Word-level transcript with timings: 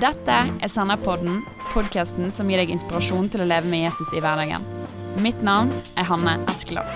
Dette 0.00 0.32
er 0.32 0.70
Senderpodden, 0.72 1.42
podkasten 1.74 2.30
som 2.32 2.48
gir 2.48 2.62
deg 2.62 2.70
inspirasjon 2.72 3.26
til 3.28 3.42
å 3.44 3.46
leve 3.50 3.68
med 3.68 3.82
Jesus 3.82 4.14
i 4.16 4.20
hverdagen. 4.24 4.62
Mitt 5.20 5.42
navn 5.44 5.74
er 6.00 6.06
Hanne 6.08 6.38
Eskeland. 6.48 6.88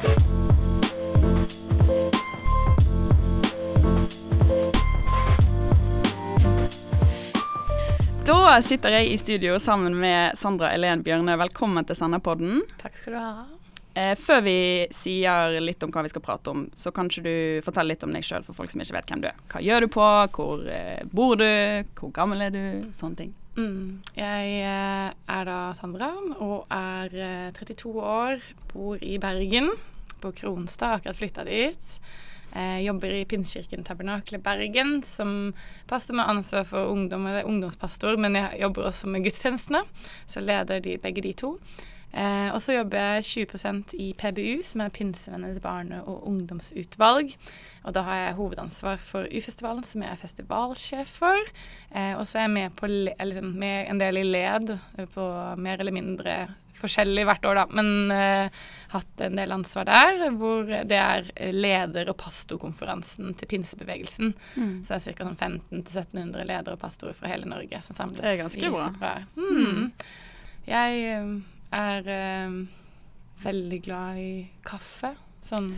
Da 8.25 8.39
sitter 8.65 8.97
jeg 8.97 9.11
i 9.13 9.21
studio 9.21 9.59
sammen 9.61 9.99
med 10.01 10.39
Sandra 10.41 10.73
Elen 10.73 11.05
Bjørne. 11.05 11.37
Velkommen 11.45 11.85
til 11.85 12.01
Senderpodden. 12.01 12.65
Takk 12.81 12.97
skal 12.97 13.19
du 13.19 13.21
ha. 13.21 13.64
Eh, 13.95 14.17
før 14.19 14.41
vi 14.43 14.59
sier 14.91 15.61
litt 15.63 15.83
om 15.87 15.93
hva 15.95 16.03
vi 16.03 16.11
skal 16.11 16.25
prate 16.25 16.51
om, 16.51 16.65
så 16.75 16.91
kanskje 16.95 17.23
du 17.23 17.35
forteller 17.63 17.95
litt 17.95 18.03
om 18.03 18.11
deg 18.15 18.27
sjøl 18.27 18.43
for 18.43 18.59
folk 18.59 18.73
som 18.73 18.83
ikke 18.83 18.97
vet 18.97 19.13
hvem 19.13 19.23
du 19.23 19.29
er. 19.31 19.39
Hva 19.53 19.63
gjør 19.63 19.87
du 19.87 19.89
på, 19.95 20.09
hvor 20.35 20.67
eh, 20.67 21.05
bor 21.15 21.39
du, 21.39 21.47
hvor 22.01 22.11
gammel 22.17 22.43
er 22.49 22.55
du, 22.55 22.65
sånne 22.99 23.21
ting. 23.23 23.33
Mm. 23.55 24.03
Jeg 24.19 24.59
eh, 24.67 25.15
er 25.15 25.47
da 25.47 25.59
Sandra 25.79 26.11
og 26.43 26.67
er 26.75 27.15
eh, 27.15 27.49
32 27.55 27.95
år, 28.03 28.43
bor 28.75 28.99
i 28.99 29.15
Bergen, 29.23 29.71
på 30.19 30.35
Kronstad, 30.43 30.99
akkurat 30.99 31.21
flytta 31.21 31.47
dit. 31.47 31.99
Jeg 32.55 32.85
jobber 32.85 33.11
i 33.11 33.25
Pinsekirken 33.27 33.83
Tabernakel 33.87 34.39
Bergen 34.43 35.01
som 35.07 35.53
pastor 35.91 36.15
med 36.19 36.31
ansvar 36.31 36.67
for 36.69 36.91
ungdom, 36.91 37.27
eller 37.27 37.47
ungdomspastor, 37.51 38.19
men 38.23 38.39
jeg 38.39 38.63
jobber 38.63 38.89
også 38.91 39.11
med 39.11 39.27
gudstjenestene, 39.27 39.83
så 40.31 40.43
leder 40.43 40.83
de 40.83 40.95
begge 41.03 41.25
de 41.27 41.35
to. 41.39 41.57
Eh, 42.15 42.49
og 42.55 42.61
så 42.63 42.77
jobber 42.77 43.19
jeg 43.19 43.49
20 43.51 43.95
i 43.99 44.13
PBU, 44.15 44.63
som 44.63 44.85
er 44.85 44.93
Pinsevennenes 44.95 45.61
barne- 45.61 46.03
og 46.07 46.27
ungdomsutvalg. 46.31 47.35
Og 47.85 47.95
da 47.95 48.03
har 48.07 48.21
jeg 48.21 48.37
hovedansvar 48.39 49.01
for 49.03 49.27
U-festivalen, 49.27 49.85
som 49.85 50.03
jeg 50.03 50.13
er 50.13 50.21
festivalsjef 50.21 51.17
for. 51.21 51.55
Eh, 51.91 52.15
og 52.15 52.27
så 52.27 52.39
er 52.39 52.47
jeg 52.47 52.55
med, 52.55 52.77
på 52.77 52.91
liksom, 52.91 53.55
med 53.59 53.91
en 53.91 54.03
del 54.03 54.23
i 54.23 54.29
led 54.29 54.77
på 55.15 55.31
mer 55.59 55.81
eller 55.81 55.93
mindre 55.93 56.37
forskjellig 56.79 57.25
hvert 57.27 57.47
år, 57.49 57.59
da. 57.63 57.65
Men 57.75 58.13
eh, 58.13 58.63
hatt 58.93 59.23
en 59.27 59.39
del 59.39 59.55
ansvar 59.55 59.89
der, 59.89 60.29
hvor 60.39 60.69
det 60.69 60.99
er 60.99 61.31
leder- 61.55 62.11
og 62.13 62.19
pastorkonferansen 62.21 63.35
til 63.39 63.51
pinsebevegelsen. 63.51 64.35
Mm. 64.55 64.77
Så 64.85 64.95
det 64.95 65.01
er 65.01 65.19
ca. 65.19 65.27
Sånn 65.31 65.59
1500-1700 65.73 66.47
ledere 66.47 66.77
og 66.77 66.83
pastorer 66.83 67.17
fra 67.19 67.33
hele 67.33 67.49
Norge 67.51 67.81
som 67.83 67.97
samles 67.97 68.23
Det 68.23 68.37
er 68.37 68.43
ganske 68.45 68.71
bra. 68.71 69.17
Mm. 69.35 69.91
Jeg 70.69 71.03
eh, 71.11 71.35
er 71.75 72.11
eh, 72.15 72.57
veldig 73.45 73.81
glad 73.85 74.23
i 74.23 74.33
kaffe. 74.67 75.15
Sånn 75.45 75.75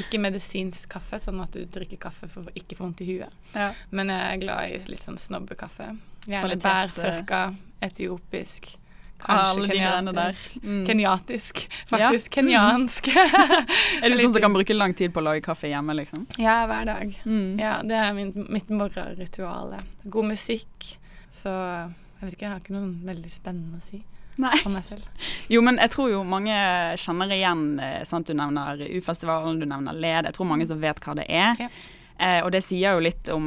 ikke 0.00 0.18
medisinsk 0.18 0.90
kaffe, 0.96 1.20
sånn 1.22 1.38
at 1.44 1.54
du 1.54 1.62
drikker 1.70 2.00
kaffe 2.02 2.26
for 2.32 2.48
å 2.48 2.54
ikke 2.58 2.74
få 2.74 2.88
vondt 2.88 3.04
i 3.04 3.12
huet. 3.12 3.34
Ja. 3.54 3.70
Men 3.94 4.10
jeg 4.10 4.34
er 4.34 4.42
glad 4.42 4.74
i 4.74 4.80
litt 4.90 5.04
sånn 5.04 5.20
snobbekaffe. 5.20 5.92
Gjerne 6.26 6.58
bærtørka, 6.60 7.42
etiopisk. 7.84 8.72
Alle 9.18 9.66
de 9.66 9.74
greiene 9.74 10.12
der. 10.14 10.36
Mm. 10.62 10.82
Kenyatisk, 10.86 11.64
faktisk. 11.90 12.28
Ja. 12.28 12.34
Kenyansk. 12.36 13.08
Er 14.02 14.12
du 14.12 14.18
sånn 14.20 14.34
som 14.34 14.42
kan 14.44 14.54
bruke 14.54 14.76
lang 14.76 14.94
tid 14.98 15.14
på 15.14 15.22
å 15.22 15.26
lage 15.26 15.42
kaffe 15.46 15.70
hjemme, 15.70 15.96
liksom? 15.98 16.26
ja, 16.38 16.60
hver 16.70 16.86
dag. 16.86 17.16
Mm. 17.26 17.58
Ja, 17.58 17.78
det 17.86 17.98
er 17.98 18.12
min, 18.14 18.30
mitt 18.50 18.70
morgenritual. 18.70 19.74
God 20.04 20.30
musikk. 20.34 20.92
Så 21.34 21.50
jeg 21.50 22.22
vet 22.22 22.36
ikke, 22.36 22.46
jeg 22.46 22.52
har 22.52 22.62
ikke 22.62 22.78
noe 22.78 22.92
veldig 23.10 23.32
spennende 23.32 23.82
å 23.82 23.84
si 23.84 24.02
Nei. 24.38 24.54
for 24.62 24.70
meg 24.70 24.84
selv. 24.86 25.04
Jo, 25.50 25.62
men 25.66 25.80
jeg 25.82 25.90
tror 25.94 26.10
jo 26.12 26.24
mange 26.26 26.56
kjenner 27.00 27.32
igjen 27.34 27.62
eh, 27.82 28.02
sant? 28.08 28.28
Du 28.28 28.36
nevner 28.38 28.80
U-festivalen, 28.86 29.58
du 29.60 29.66
nevner 29.66 29.96
LED. 29.96 30.28
Jeg 30.30 30.36
tror 30.36 30.48
mange 30.50 30.66
som 30.70 30.80
vet 30.82 31.00
hva 31.02 31.16
det 31.18 31.26
er. 31.26 31.58
Ja. 31.58 31.70
Eh, 32.18 32.40
og 32.42 32.50
det 32.54 32.64
sier 32.66 32.96
jo 32.96 33.02
litt 33.04 33.28
om 33.30 33.44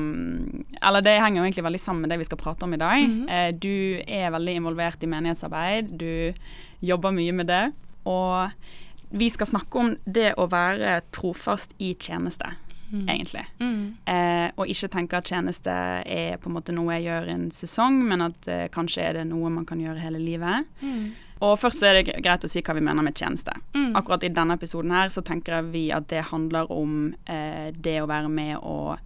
Eller 0.79 1.03
det 1.03 1.17
henger 1.19 1.41
jo 1.41 1.43
egentlig 1.43 1.65
veldig 1.65 1.79
sammen 1.83 2.05
med 2.05 2.13
det 2.13 2.21
vi 2.21 2.27
skal 2.29 2.39
prate 2.39 2.63
om 2.67 2.75
i 2.75 2.79
dag. 2.79 3.01
Mhm. 3.03 3.25
eh, 3.27 3.49
du 3.51 3.99
er 4.07 4.31
veldig 4.31 4.55
involvert 4.61 5.03
i 5.03 5.09
menighetsarbeid. 5.11 5.91
Du 5.99 6.33
jobber 6.81 7.11
mye 7.15 7.35
med 7.35 7.47
det. 7.51 7.65
Og 8.07 8.51
vi 9.11 9.27
skal 9.29 9.47
snakke 9.47 9.79
om 9.79 9.95
det 10.05 10.33
å 10.39 10.47
være 10.49 11.01
trofast 11.11 11.73
i 11.83 11.93
tjeneste, 11.99 12.53
Mm. 12.91 13.09
egentlig. 13.09 13.45
Mm. 13.59 13.95
Eh, 14.05 14.51
og 14.55 14.67
ikke 14.67 14.89
tenke 14.91 15.17
at 15.17 15.29
tjeneste 15.31 15.71
er 15.71 16.37
på 16.41 16.49
en 16.49 16.55
måte 16.57 16.75
noe 16.75 16.97
jeg 16.97 17.07
gjør 17.07 17.29
en 17.33 17.49
sesong, 17.55 18.01
men 18.07 18.25
at 18.25 18.47
eh, 18.51 18.67
kanskje 18.73 19.05
er 19.05 19.19
det 19.19 19.27
noe 19.29 19.51
man 19.53 19.67
kan 19.67 19.79
gjøre 19.79 20.03
hele 20.03 20.19
livet. 20.19 20.67
Mm. 20.81 21.11
Og 21.41 21.55
først 21.57 21.81
så 21.81 21.89
er 21.89 21.97
det 21.97 22.17
greit 22.21 22.43
å 22.45 22.49
si 22.51 22.61
hva 22.61 22.75
vi 22.77 22.83
mener 22.85 23.05
med 23.05 23.17
tjeneste. 23.17 23.55
Mm. 23.73 23.95
Akkurat 23.97 24.23
i 24.27 24.33
denne 24.33 24.59
episoden 24.59 24.91
her 24.93 25.09
så 25.09 25.23
tenker 25.25 25.63
vi 25.71 25.87
at 25.95 26.09
det 26.11 26.27
handler 26.29 26.69
om 26.71 27.15
eh, 27.25 27.71
det 27.73 28.01
å 28.03 28.09
være 28.11 28.29
med 28.29 28.59
og 28.59 28.99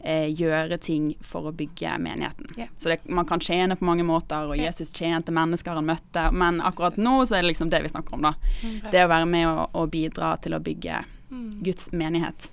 eh, 0.00 0.30
gjøre 0.32 0.78
ting 0.80 1.10
for 1.20 1.50
å 1.50 1.52
bygge 1.52 1.98
menigheten. 2.00 2.48
Yeah. 2.56 2.70
Så 2.78 2.94
det, 2.94 3.02
man 3.04 3.28
kan 3.28 3.42
tjene 3.44 3.76
på 3.76 3.84
mange 3.84 4.06
måter, 4.08 4.48
og 4.48 4.56
Jesus 4.56 4.94
tjente 4.94 5.34
mennesker 5.34 5.76
han 5.76 5.90
møtte, 5.90 6.30
men 6.32 6.62
akkurat 6.64 6.96
nå 6.96 7.18
så 7.26 7.36
er 7.36 7.44
det 7.44 7.52
liksom 7.52 7.74
det 7.74 7.82
vi 7.84 7.92
snakker 7.92 8.16
om, 8.16 8.30
da. 8.30 8.36
Mm. 8.62 8.78
Det 8.94 9.04
å 9.04 9.10
være 9.12 9.28
med 9.28 9.48
og, 9.50 9.66
og 9.76 9.92
bidra 9.92 10.36
til 10.40 10.56
å 10.56 10.62
bygge 10.62 11.02
Mm. 11.32 11.50
Guds 11.62 11.92
menighet. 11.92 12.52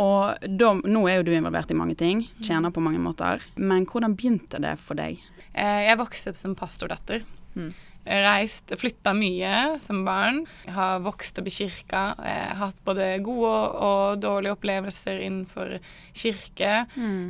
Og 0.00 0.48
da, 0.60 0.72
nå 0.80 1.02
er 1.10 1.20
jo 1.20 1.26
du 1.28 1.34
involvert 1.36 1.70
i 1.74 1.76
mange 1.76 1.96
ting, 2.00 2.22
tjener 2.40 2.72
på 2.72 2.80
mange 2.84 3.02
måter, 3.02 3.42
men 3.60 3.84
hvordan 3.90 4.16
begynte 4.16 4.60
det 4.62 4.78
for 4.80 4.96
deg? 4.96 5.20
Eh, 5.52 5.84
Jeg 5.90 6.00
vokste 6.00 6.32
opp 6.32 6.40
som 6.40 6.56
pastordatter. 6.56 7.22
Mm. 7.58 7.70
Reist, 8.10 8.72
flytta 8.80 9.12
mye 9.12 9.76
som 9.82 9.98
barn. 10.06 10.38
Jeg 10.64 10.72
har 10.72 11.02
vokst 11.04 11.36
opp 11.38 11.50
i 11.50 11.52
kirka. 11.52 12.00
Jeg 12.24 12.46
har 12.48 12.56
hatt 12.62 12.78
både 12.86 13.10
gode 13.22 13.50
og, 13.76 14.22
dårlige 14.22 14.54
opplevelser 14.56 15.20
innenfor 15.26 15.74
kirke. 16.16 16.86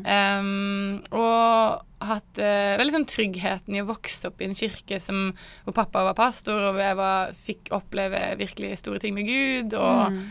Um, 0.06 1.00
og 1.10 1.82
hatt 2.06 2.38
uh, 2.41 2.76
veldig 2.81 2.94
sånn 2.94 3.08
tryggheten 3.10 3.76
i 3.76 3.82
å 3.82 3.88
vokse 3.91 4.31
opp 4.31 4.41
i 4.41 4.47
en 4.47 4.54
kirke 4.56 5.00
som, 5.02 5.32
hvor 5.66 5.76
pappa 5.76 6.04
var 6.06 6.16
pastor, 6.16 6.70
og 6.70 6.78
jeg 6.81 6.97
var, 7.02 7.34
fikk 7.34 7.72
oppleve 7.76 8.22
virkelig 8.41 8.78
store 8.84 9.02
ting 9.02 9.19
med 9.19 9.26
Gud. 9.28 9.75
Og 9.75 10.14
Mm. 10.14 10.22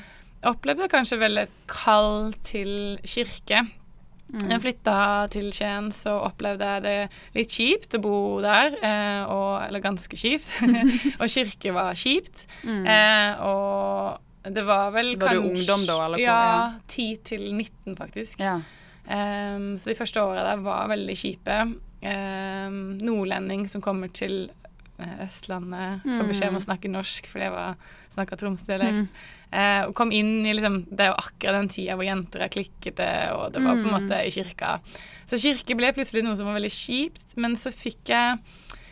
Opplevde 0.47 0.87
kanskje 0.91 1.19
vel 1.19 1.43
et 1.43 1.59
kall 1.67 2.31
til 2.45 2.97
kirke. 3.03 3.65
Mm. 4.29 4.45
Jeg 4.51 4.61
flytta 4.61 4.95
til 5.33 5.49
Skien, 5.55 5.89
så 5.95 6.13
opplevde 6.21 6.67
jeg 6.75 6.83
det 6.85 6.97
litt 7.33 7.53
kjipt 7.55 7.97
å 7.97 8.01
bo 8.03 8.17
der. 8.45 8.75
Eh, 8.77 9.21
og, 9.25 9.53
eller 9.65 9.83
ganske 9.83 10.19
kjipt. 10.19 10.51
og 11.21 11.25
kirke 11.25 11.73
var 11.73 11.97
kjipt. 11.97 12.45
Mm. 12.61 12.83
Eh, 12.85 13.41
og 13.49 14.53
det 14.53 14.63
var 14.67 14.93
vel 14.95 15.15
Var 15.19 15.35
du 15.35 15.49
ungdom 15.49 15.85
da, 15.87 15.97
eller 16.05 16.21
Ja, 16.21 16.43
10 16.87 17.23
til 17.25 17.49
19, 17.51 17.97
faktisk. 17.97 18.43
Ja. 18.43 18.59
Ehm, 19.09 19.73
så 19.81 19.91
de 19.91 19.97
første 19.97 20.21
åra 20.21 20.45
der 20.45 20.61
var 20.63 20.89
veldig 20.91 21.17
kjipe. 21.17 21.57
Ehm, 22.05 22.97
nordlending 23.01 23.65
som 23.69 23.81
kommer 23.81 24.13
til 24.13 24.51
eh, 24.99 25.25
Østlandet, 25.25 26.05
får 26.05 26.29
beskjed 26.29 26.53
om 26.53 26.59
å 26.61 26.63
snakke 26.63 26.91
norsk 26.91 27.27
fordi 27.31 27.49
jeg 27.49 27.55
var 27.57 27.75
snakka 28.13 28.39
tromsdialekt. 28.39 29.09
Mm. 29.09 29.09
Eh, 29.51 29.87
og 29.87 29.95
kom 29.97 30.11
inn 30.13 30.45
i 30.45 30.51
liksom 30.53 30.83
Det 30.91 30.99
er 31.07 31.07
jo 31.09 31.15
akkurat 31.23 31.55
den 31.57 31.69
tida 31.73 31.95
hvor 31.97 32.05
jenter 32.05 32.43
er 32.45 32.51
klikkete, 32.53 33.07
og 33.33 33.51
det 33.53 33.63
var 33.63 33.75
på 33.79 33.87
en 33.87 33.89
Mm. 33.89 33.95
måte 33.97 34.19
i 34.25 34.29
kirka. 34.29 34.79
Så 35.25 35.39
kirke 35.41 35.75
ble 35.77 35.91
plutselig 35.93 36.23
noe 36.23 36.35
som 36.37 36.45
var 36.45 36.59
veldig 36.59 36.69
kjipt, 36.73 37.35
men 37.37 37.55
så 37.55 37.71
fikk 37.73 38.05
jeg 38.13 38.39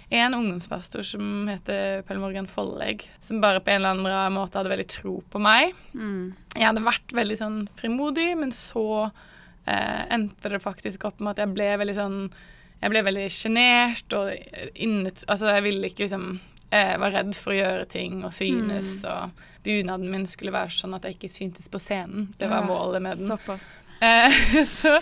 en 0.10 0.34
ungdomspastor 0.34 1.04
som 1.04 1.48
heter 1.48 2.02
Pelle 2.08 2.20
Morgan 2.20 2.48
Follegg, 2.48 3.04
som 3.20 3.42
bare 3.42 3.60
på 3.60 3.70
en 3.74 3.82
eller 3.84 4.08
annen 4.08 4.34
måte 4.34 4.56
hadde 4.56 4.70
veldig 4.72 4.88
tro 4.88 5.22
på 5.30 5.40
meg. 5.40 5.74
Mm. 5.94 6.34
Jeg 6.56 6.64
hadde 6.66 6.84
vært 6.86 7.12
veldig 7.14 7.38
sånn 7.38 7.58
frimodig, 7.76 8.38
men 8.40 8.52
så 8.56 9.12
eh, 9.68 10.06
endte 10.10 10.50
det 10.50 10.62
faktisk 10.64 11.04
opp 11.06 11.20
med 11.20 11.32
at 11.36 11.44
jeg 11.46 11.54
ble 11.54 11.78
veldig 11.78 11.96
sånn 11.96 12.32
Jeg 12.82 12.92
ble 12.94 13.02
veldig 13.04 13.30
sjenert 13.34 14.14
og 14.14 14.30
innet... 14.76 15.24
Altså, 15.28 15.48
jeg 15.50 15.64
ville 15.66 15.88
ikke 15.90 16.06
liksom 16.06 16.40
Jeg 16.72 17.00
var 17.00 17.12
redd 17.12 17.34
for 17.36 17.52
å 17.52 17.58
gjøre 17.58 17.88
ting 17.90 18.24
og 18.24 18.34
synes, 18.38 19.04
og 19.10 19.32
bunaden 19.68 20.08
min 20.14 20.26
skulle 20.32 20.56
være 20.56 20.72
sånn 20.74 20.96
at 20.98 21.06
jeg 21.06 21.18
ikke 21.20 21.30
syntes 21.36 21.68
på 21.74 21.82
scenen. 21.84 22.30
Det 22.40 22.48
var 22.52 22.64
målet 22.68 23.04
med 23.04 23.20
den. 23.20 23.28
Såpass. 23.36 23.68
Eh, 24.02 24.64
så, 24.80 24.96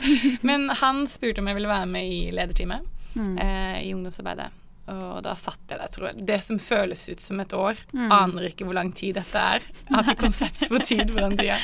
men 0.48 0.70
han 0.82 1.06
spurte 1.12 1.42
om 1.44 1.48
jeg 1.52 1.58
ville 1.62 1.72
være 1.72 1.90
med 1.96 2.12
i 2.18 2.22
lederteamet 2.36 2.92
Mm. 3.16 3.38
eh, 3.40 3.78
i 3.88 3.94
ungdomsarbeidet. 3.96 4.50
Og 4.92 5.22
da 5.24 5.32
satt 5.40 5.72
jeg 5.72 5.80
der, 5.80 5.88
tror 5.90 6.10
jeg. 6.10 6.26
Det 6.28 6.36
som 6.44 6.58
føles 6.62 7.06
ut 7.10 7.22
som 7.24 7.40
et 7.40 7.54
år. 7.58 7.80
Mm. 7.96 8.10
Aner 8.12 8.50
ikke 8.50 8.68
hvor 8.68 8.76
lang 8.76 8.92
tid 8.94 9.16
dette 9.16 9.40
er. 9.40 9.64
Jeg 9.64 9.96
har 9.96 10.10
ikke 10.12 10.26
konsept 10.26 10.66
på 10.70 10.82
tid 10.84 11.14
på 11.16 11.24
den 11.24 11.38
tida. 11.40 11.56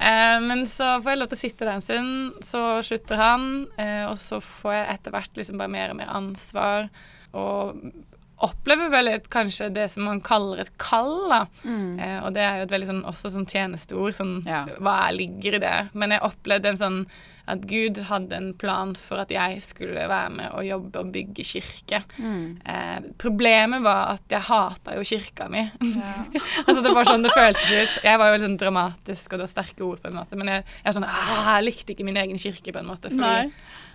Eh, 0.00 0.38
men 0.48 0.64
så 0.66 0.94
får 1.04 1.12
jeg 1.12 1.20
lov 1.20 1.28
til 1.30 1.38
å 1.38 1.42
sitte 1.42 1.68
der 1.68 1.74
en 1.76 1.84
stund, 1.84 2.40
så 2.48 2.62
slutter 2.88 3.20
han, 3.20 3.44
eh, 3.76 4.06
og 4.08 4.16
så 4.22 4.40
får 4.42 4.74
jeg 4.78 4.88
etter 4.96 5.14
hvert 5.18 5.38
liksom 5.42 5.60
bare 5.60 5.74
mer 5.76 5.92
og 5.92 6.00
mer 6.00 6.10
ansvar. 6.16 6.88
Og 7.36 7.84
opplever 8.44 8.90
vel 8.92 9.10
et, 9.10 9.26
kanskje 9.32 9.70
det 9.74 9.88
som 9.92 10.06
man 10.06 10.20
kaller 10.24 10.62
et 10.62 10.70
kall, 10.80 11.26
da. 11.30 11.40
Mm. 11.64 11.98
Eh, 11.98 12.18
og 12.22 12.34
det 12.36 12.44
er 12.44 12.60
jo 12.60 12.68
et 12.68 12.74
veldig 12.74 12.88
sånn, 12.90 13.00
også 13.08 13.32
sånn 13.34 13.48
tjenesteord. 13.48 14.14
Sånn, 14.18 14.36
Ja. 14.46 14.64
Hva 14.78 14.94
er, 15.08 15.16
ligger 15.18 15.58
i 15.58 15.62
det? 15.62 15.76
Men 15.98 16.14
jeg 16.14 16.24
opplevde 16.26 16.72
en 16.72 16.80
sånn 16.80 17.00
At 17.48 17.62
Gud 17.64 17.96
hadde 18.10 18.36
en 18.36 18.50
plan 18.52 18.90
for 18.92 19.22
at 19.22 19.30
jeg 19.32 19.62
skulle 19.64 20.02
være 20.04 20.28
med 20.34 20.50
og 20.52 20.66
jobbe 20.66 21.00
og 21.00 21.12
bygge 21.14 21.46
kirke. 21.48 22.02
Mm. 22.20 22.58
Eh, 22.60 22.98
problemet 23.16 23.80
var 23.80 24.18
at 24.18 24.34
jeg 24.34 24.44
hata 24.50 24.98
jo 24.98 25.06
kirka 25.08 25.48
mi. 25.48 25.62
Ja. 25.80 26.12
altså 26.66 26.82
Det 26.84 26.92
var 26.92 27.08
sånn 27.08 27.24
det 27.24 27.32
føltes 27.32 27.70
ut. 27.72 28.04
Jeg 28.04 28.20
var 28.20 28.28
jo 28.28 28.36
litt 28.36 28.44
sånn 28.44 28.60
dramatisk, 28.60 29.32
og 29.32 29.40
det 29.40 29.46
var 29.46 29.54
sterke 29.54 29.86
ord, 29.86 30.02
på 30.02 30.12
en 30.12 30.18
måte. 30.20 30.36
Men 30.36 30.52
jeg, 30.52 30.66
jeg, 30.76 30.84
var 30.90 30.98
sånn, 30.98 31.08
«Ah, 31.08 31.54
jeg 31.56 31.70
likte 31.70 31.96
ikke 31.96 32.04
min 32.04 32.20
egen 32.20 32.36
kirke, 32.36 32.68
på 32.68 32.82
en 32.82 32.92
måte. 32.92 33.08
Fordi 33.08 33.24
Nei. 33.24 33.48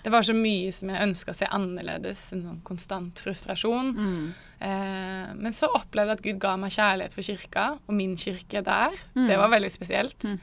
Det 0.04 0.12
var 0.12 0.26
så 0.28 0.36
mye 0.36 0.72
som 0.76 0.92
jeg 0.92 1.06
ønska 1.08 1.34
å 1.34 1.38
se 1.38 1.48
annerledes. 1.56 2.22
En 2.36 2.46
sånn 2.48 2.62
konstant 2.68 3.20
frustrasjon. 3.24 3.92
Mm. 3.96 4.26
Eh, 4.68 5.30
men 5.40 5.56
så 5.56 5.70
opplevde 5.72 6.14
jeg 6.14 6.20
at 6.20 6.26
Gud 6.26 6.42
ga 6.44 6.56
meg 6.60 6.74
kjærlighet 6.76 7.16
for 7.16 7.28
kirka, 7.28 7.68
og 7.88 7.96
min 7.98 8.18
kirke 8.20 8.64
der. 8.66 8.98
Mm. 9.16 9.28
Det 9.32 9.38
var 9.40 9.54
veldig 9.54 9.72
spesielt. 9.74 10.28
Mm. 10.28 10.42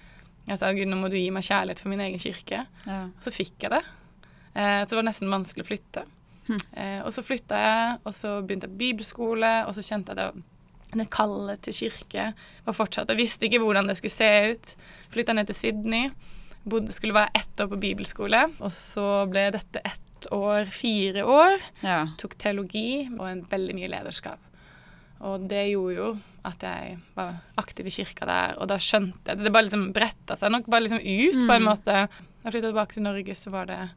Jeg 0.51 0.62
sa 0.62 0.71
Gud, 0.75 0.89
nå 0.89 1.01
må 1.01 1.11
du 1.12 1.19
gi 1.21 1.29
meg 1.35 1.45
kjærlighet 1.47 1.83
for 1.83 1.93
min 1.93 2.01
egen 2.07 2.23
kirke. 2.23 2.65
Ja. 2.87 3.03
Og 3.11 3.27
så 3.27 3.35
fikk 3.35 3.67
jeg 3.67 3.75
det. 3.77 3.83
Eh, 4.55 4.81
så 4.81 4.95
det 4.95 5.01
var 5.03 5.09
nesten 5.11 5.33
vanskelig 5.33 5.67
å 5.67 5.71
flytte. 5.71 6.07
Hm. 6.49 6.62
Eh, 6.73 7.01
og 7.05 7.12
så 7.15 7.23
flytta 7.23 7.61
jeg, 7.61 8.01
og 8.01 8.17
så 8.17 8.39
begynte 8.41 8.67
jeg 8.67 8.81
bibelskole, 8.81 9.53
og 9.69 9.77
så 9.77 9.85
kjente 9.87 10.17
jeg 10.17 10.23
det 10.23 10.31
det 10.91 11.07
kallet 11.12 11.61
til 11.62 11.77
kirke 11.77 12.33
var 12.67 12.75
fortsatt. 12.75 13.11
Jeg 13.12 13.21
visste 13.21 13.47
ikke 13.47 13.61
hvordan 13.62 13.87
det 13.87 13.95
skulle 13.99 14.11
se 14.11 14.31
ut. 14.51 14.73
Flytta 15.15 15.37
ned 15.37 15.47
til 15.51 15.59
Sydney. 15.59 16.11
Bodde, 16.69 16.93
skulle 16.93 17.15
være 17.17 17.31
ett 17.35 17.61
år 17.61 17.69
på 17.73 17.79
bibelskole, 17.81 18.43
og 18.61 18.71
så 18.75 19.27
ble 19.31 19.47
dette 19.55 19.81
ett 19.85 20.27
år, 20.33 20.67
fire 20.71 21.23
år. 21.25 21.59
ja. 21.83 22.07
Tok 22.21 22.35
teologi 22.37 23.09
og 23.19 23.27
en 23.31 23.43
veldig 23.49 23.75
mye 23.79 23.89
lederskap. 23.89 24.39
Og 25.25 25.47
det 25.49 25.71
gjorde 25.71 25.97
jo 25.97 26.11
at 26.45 26.61
jeg 26.65 26.99
var 27.17 27.35
aktiv 27.61 27.87
i 27.87 27.91
kirka 27.93 28.25
der, 28.29 28.55
og 28.61 28.69
da 28.69 28.77
skjønte 28.81 29.29
jeg 29.29 29.37
det. 29.39 29.45
Det 29.45 29.53
bare 29.53 29.67
liksom 29.69 29.93
bretta 29.93 30.37
seg 30.37 30.53
nok 30.53 30.67
bare 30.73 30.85
liksom 30.87 31.01
ut, 31.01 31.35
på 31.47 31.53
en 31.57 31.62
Mm. 31.62 31.69
måte. 31.69 31.85
Da 31.85 32.09
jeg 32.45 32.53
flytta 32.53 32.71
tilbake 32.73 32.93
til 32.95 33.03
Norge, 33.03 33.35
så 33.37 33.51
var 33.51 33.67
det 33.67 33.91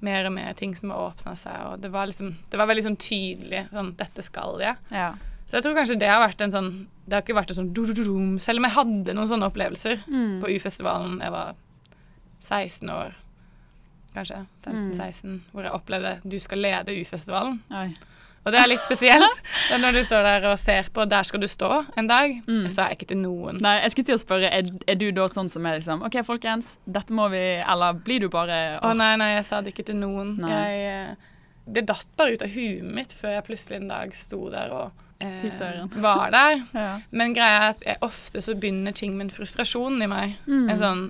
mer 0.00 0.26
og 0.26 0.32
mer 0.32 0.52
ting 0.54 0.74
som 0.76 0.90
åpna 0.90 1.34
seg, 1.36 1.56
og 1.72 1.80
det 1.80 1.90
var 1.90 2.06
liksom 2.06 2.34
Det 2.50 2.58
var 2.58 2.66
veldig 2.66 2.84
sånn 2.84 2.98
tydelig 2.98 3.68
sånn 3.72 3.96
Dette 3.96 4.22
skal 4.22 4.58
jeg. 4.60 4.76
ja. 4.90 5.14
Så 5.46 5.52
jeg 5.56 5.62
tror 5.62 5.74
kanskje 5.76 5.98
det 5.98 6.08
har 6.08 6.26
vært 6.28 6.40
en 6.42 6.50
sånn 6.50 6.86
Det 7.08 7.12
har 7.14 7.22
ikke 7.22 7.34
vært 7.40 7.50
en 7.50 7.72
sånn 7.72 8.40
selv 8.40 8.58
om 8.58 8.64
jeg 8.64 8.72
hadde 8.74 9.14
noen 9.14 9.28
sånne 9.28 9.46
opplevelser 9.50 10.02
Mm. 10.08 10.40
på 10.42 10.50
U-festivalen. 10.56 11.20
Jeg 11.20 11.30
var 11.30 11.54
16 12.40 12.90
år, 12.90 13.16
kanskje. 14.14 14.42
Mm. 14.66 14.92
15-16, 14.92 15.40
hvor 15.52 15.66
jeg 15.66 15.74
opplevde 15.76 16.18
du 16.24 16.38
skal 16.42 16.62
lede 16.64 16.94
U-festivalen. 17.00 17.60
Og 18.46 18.52
det 18.54 18.60
er 18.60 18.68
litt 18.70 18.82
spesielt. 18.84 19.40
Når 19.82 19.96
du 19.96 20.02
står 20.06 20.22
der 20.22 20.44
og 20.52 20.58
ser 20.62 20.86
på, 20.94 21.04
der 21.10 21.26
skal 21.26 21.42
du 21.42 21.48
stå 21.50 21.70
en 21.98 22.06
dag. 22.06 22.36
Mm. 22.46 22.60
Det 22.62 22.70
sa 22.72 22.86
jeg 22.86 23.00
ikke 23.00 23.08
til 23.10 23.18
noen. 23.24 23.58
Nei, 23.62 23.80
jeg 23.82 23.94
skulle 23.94 24.10
til 24.12 24.18
å 24.18 24.22
spørre, 24.22 24.50
er, 24.54 24.68
er 24.86 25.00
du 25.00 25.08
da 25.16 25.26
sånn 25.30 25.50
som 25.50 25.66
er 25.66 25.80
liksom 25.80 26.04
OK, 26.06 26.20
folkens, 26.26 26.76
dette 26.86 27.14
må 27.16 27.26
vi 27.32 27.42
Eller 27.58 27.98
blir 28.06 28.22
du 28.22 28.28
bare 28.30 28.78
Å 28.78 28.92
nei, 28.94 29.16
nei, 29.18 29.32
jeg 29.34 29.48
sa 29.48 29.62
det 29.66 29.74
ikke 29.74 29.88
til 29.90 29.98
noen. 29.98 30.36
Jeg, 30.46 30.84
eh, 30.92 31.34
det 31.66 31.88
datt 31.90 32.06
bare 32.18 32.36
ut 32.36 32.46
av 32.46 32.54
huet 32.54 32.86
mitt 32.86 33.16
før 33.18 33.34
jeg 33.34 33.46
plutselig 33.48 33.80
en 33.80 33.90
dag 33.90 34.14
sto 34.14 34.38
der 34.52 34.70
og 34.70 35.04
eh, 35.18 35.98
var 35.98 36.30
der. 36.30 36.62
Ja. 36.86 36.92
Men 37.10 37.34
greia 37.34 37.58
er 37.58 37.68
at 37.74 37.82
jeg 37.82 37.98
ofte 38.06 38.44
så 38.46 38.54
begynner 38.54 38.94
ting 38.94 39.18
med 39.18 39.26
en 39.26 39.34
frustrasjon 39.34 39.98
i 40.06 40.10
meg. 40.10 40.38
Mm. 40.46 40.68
En 40.70 40.78
sånn, 40.78 41.06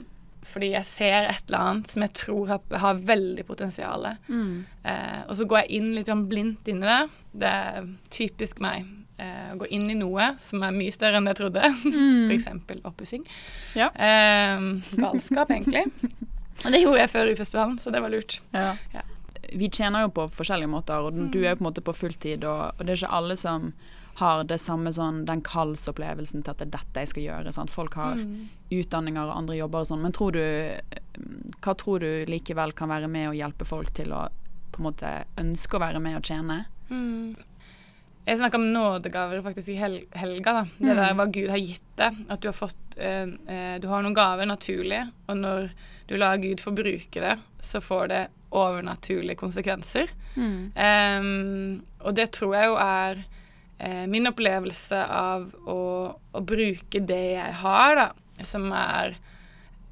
fordi 0.47 0.73
jeg 0.73 0.89
ser 0.89 1.29
et 1.31 1.49
eller 1.49 1.63
annet 1.63 1.91
som 1.91 2.05
jeg 2.05 2.13
tror 2.17 2.53
har, 2.53 2.77
har 2.83 3.01
veldig 3.09 3.45
potensial. 3.49 4.07
Mm. 4.29 4.65
Eh, 4.87 5.23
og 5.27 5.35
så 5.39 5.47
går 5.49 5.65
jeg 5.65 5.81
inn 5.81 5.91
litt 5.97 6.11
sånn 6.11 6.27
blindt 6.31 6.71
inn 6.71 6.85
i 6.85 6.89
det. 6.89 7.01
Det 7.43 7.51
er 7.51 7.91
typisk 8.15 8.63
meg. 8.65 8.87
Eh, 9.17 9.51
å 9.55 9.59
gå 9.61 9.69
inn 9.73 9.89
i 9.89 9.97
noe 9.97 10.35
som 10.45 10.65
er 10.67 10.75
mye 10.77 10.93
større 10.95 11.21
enn 11.21 11.29
jeg 11.31 11.41
trodde. 11.41 11.73
Mm. 11.85 12.31
Eksempel 12.37 12.81
oppussing. 12.89 13.27
Ja. 13.79 13.91
Eh, 13.93 14.71
galskap, 15.01 15.53
egentlig. 15.53 15.87
Og 16.65 16.73
det 16.73 16.81
gjorde 16.83 17.03
jeg 17.03 17.13
før 17.13 17.35
U-festivalen, 17.35 17.77
så 17.83 17.93
det 17.93 18.03
var 18.05 18.13
lurt. 18.13 18.41
Ja. 18.57 18.73
Ja. 18.95 19.05
Vi 19.57 19.69
tjener 19.71 20.07
jo 20.07 20.15
på 20.15 20.25
forskjellige 20.35 20.71
måter, 20.73 21.07
og 21.07 21.19
du 21.33 21.39
er 21.43 21.53
jo 21.53 21.59
på 21.61 21.65
en 21.65 21.69
måte 21.69 21.85
på 21.85 21.95
fulltid, 21.95 22.45
og, 22.49 22.75
og 22.75 22.83
det 22.83 22.97
er 22.97 23.03
ikke 23.03 23.19
alle 23.19 23.37
som 23.39 23.69
har 24.17 24.45
det 24.49 24.57
samme 24.63 24.89
sånn, 24.97 25.25
den 25.29 25.43
kallsopplevelsen 25.45 26.43
til 26.45 26.51
at 26.55 26.59
det 26.63 26.67
er 26.69 26.79
dette 26.79 27.03
jeg 27.05 27.09
skal 27.13 27.23
gjøre. 27.27 27.53
Sant? 27.53 27.71
Folk 27.71 27.95
har 28.01 28.15
Mm. 28.17 28.49
utdanninger 28.73 29.29
og 29.29 29.37
andre 29.37 29.57
jobber 29.59 29.81
og 29.81 29.87
sånn, 29.87 30.01
men 30.03 30.13
tror 30.13 30.33
du, 30.33 30.81
hva 31.63 31.75
tror 31.77 32.01
du 32.01 32.25
likevel 32.27 32.73
kan 32.75 32.89
være 32.89 33.09
med 33.09 33.29
å 33.31 33.37
hjelpe 33.37 33.67
folk 33.69 33.93
til 33.93 34.13
å 34.17 34.29
på 34.73 34.81
en 34.81 34.87
måte 34.91 35.11
ønske 35.39 35.77
å 35.77 35.81
være 35.81 36.01
med 36.01 36.17
og 36.17 36.23
tjene? 36.25 36.65
Mm. 36.91 37.37
Jeg 38.27 38.39
snakka 38.41 38.59
om 38.59 38.73
nådegaver 38.73 39.43
faktisk 39.45 39.69
i 39.69 39.77
hel 39.79 40.01
helga. 40.19 40.53
da. 40.53 40.63
Det 40.81 40.91
Mm. 40.91 40.97
der 40.97 41.15
hva 41.15 41.27
Gud 41.33 41.51
har 41.51 41.59
gitt 41.59 41.97
deg. 41.97 42.17
At 42.29 42.41
du 42.41 42.49
har 42.49 42.53
fått 42.55 42.75
eh, 42.97 43.27
eh, 43.49 43.79
Du 43.79 43.87
har 43.89 44.03
noen 44.03 44.15
gaver 44.15 44.47
naturlig, 44.47 45.13
og 45.29 45.37
når 45.37 45.71
du 46.09 46.17
lar 46.17 46.37
Gud 46.39 46.59
få 46.59 46.75
bruke 46.75 47.21
det, 47.21 47.39
så 47.61 47.81
får 47.81 48.09
det 48.09 48.29
overnaturlige 48.53 49.37
konsekvenser. 49.37 50.09
Em, 50.75 51.83
og 52.05 52.15
det 52.15 52.31
tror 52.33 52.55
jeg 52.55 52.67
jo 52.71 52.77
er 52.77 53.25
eh, 53.79 54.07
min 54.07 54.27
opplevelse 54.27 54.99
av 55.09 55.51
å, 55.67 55.79
å 56.33 56.41
bruke 56.45 57.01
det 57.07 57.23
jeg 57.37 57.53
har, 57.63 57.97
da, 57.97 58.45
som 58.45 58.71
er 58.73 59.17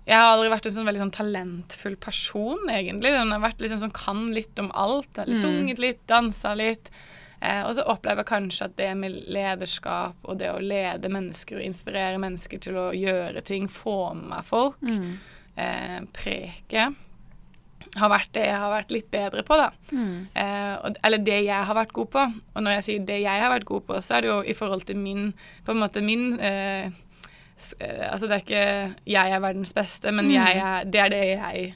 jeg 0.05 0.19
har 0.21 0.35
aldri 0.35 0.51
vært 0.53 0.67
en 0.69 0.73
sånn 0.75 0.85
veldig 0.85 1.01
sånn 1.01 1.15
talentfull 1.17 1.95
person, 1.97 2.59
egentlig. 2.69 3.09
Jeg 3.15 3.25
har 3.31 3.41
vært 3.41 3.63
liksom 3.65 3.79
sånn 3.87 3.93
kan 3.97 4.27
litt 4.37 4.59
om 4.61 4.69
alt. 4.77 5.17
Eller 5.17 5.33
Mm. 5.33 5.41
sunget 5.41 5.79
litt, 5.81 6.03
dansa 6.07 6.53
litt. 6.55 6.91
Eh, 7.41 7.63
og 7.65 7.73
så 7.77 7.87
opplever 7.89 8.21
jeg 8.21 8.27
kanskje 8.29 8.65
at 8.67 8.77
det 8.77 8.91
med 9.01 9.17
lederskap 9.33 10.15
og 10.29 10.37
det 10.39 10.51
å 10.53 10.61
lede 10.61 11.09
mennesker 11.09 11.57
og 11.57 11.65
inspirere 11.65 12.21
mennesker 12.21 12.61
til 12.61 12.75
å 12.75 12.93
gjøre 12.93 13.43
ting, 13.45 13.67
få 13.67 14.15
med 14.15 14.29
meg 14.29 14.45
folk, 14.45 14.77
Mm. 14.83 15.17
eh, 15.57 16.01
preke, 16.13 16.95
har 17.97 18.11
vært 18.11 18.33
det 18.35 18.43
jeg 18.47 18.59
har 18.59 18.71
vært 18.73 18.91
litt 18.91 19.11
bedre 19.13 19.43
på, 19.47 19.57
da. 19.61 19.69
Eh, 20.35 20.91
eller 21.07 21.19
det 21.23 21.41
jeg 21.47 21.65
har 21.69 21.75
vært 21.79 21.93
god 21.95 22.11
på. 22.11 22.25
Og 22.55 22.63
når 22.65 22.77
jeg 22.79 22.87
sier 22.89 23.05
det 23.07 23.21
jeg 23.23 23.41
har 23.45 23.53
vært 23.55 23.65
god 23.69 23.85
på, 23.87 24.01
så 24.03 24.17
er 24.17 24.21
det 24.27 24.31
jo 24.33 24.39
i 24.43 24.55
forhold 24.59 24.83
til 24.89 24.97
min 24.99 25.33
På 25.67 25.73
en 25.75 25.79
måte 25.83 26.03
min 26.03 26.39
eh, 26.41 26.87
eh, 27.81 28.07
Altså 28.11 28.27
det 28.27 28.35
er 28.39 28.43
ikke 28.45 28.65
jeg 29.07 29.31
er 29.37 29.41
verdens 29.45 29.73
beste, 29.77 30.13
men 30.13 30.27
Mm. 30.27 30.41
er, 30.47 30.85
det 30.85 31.01
er 31.01 31.09
det 31.15 31.23
jeg 31.29 31.75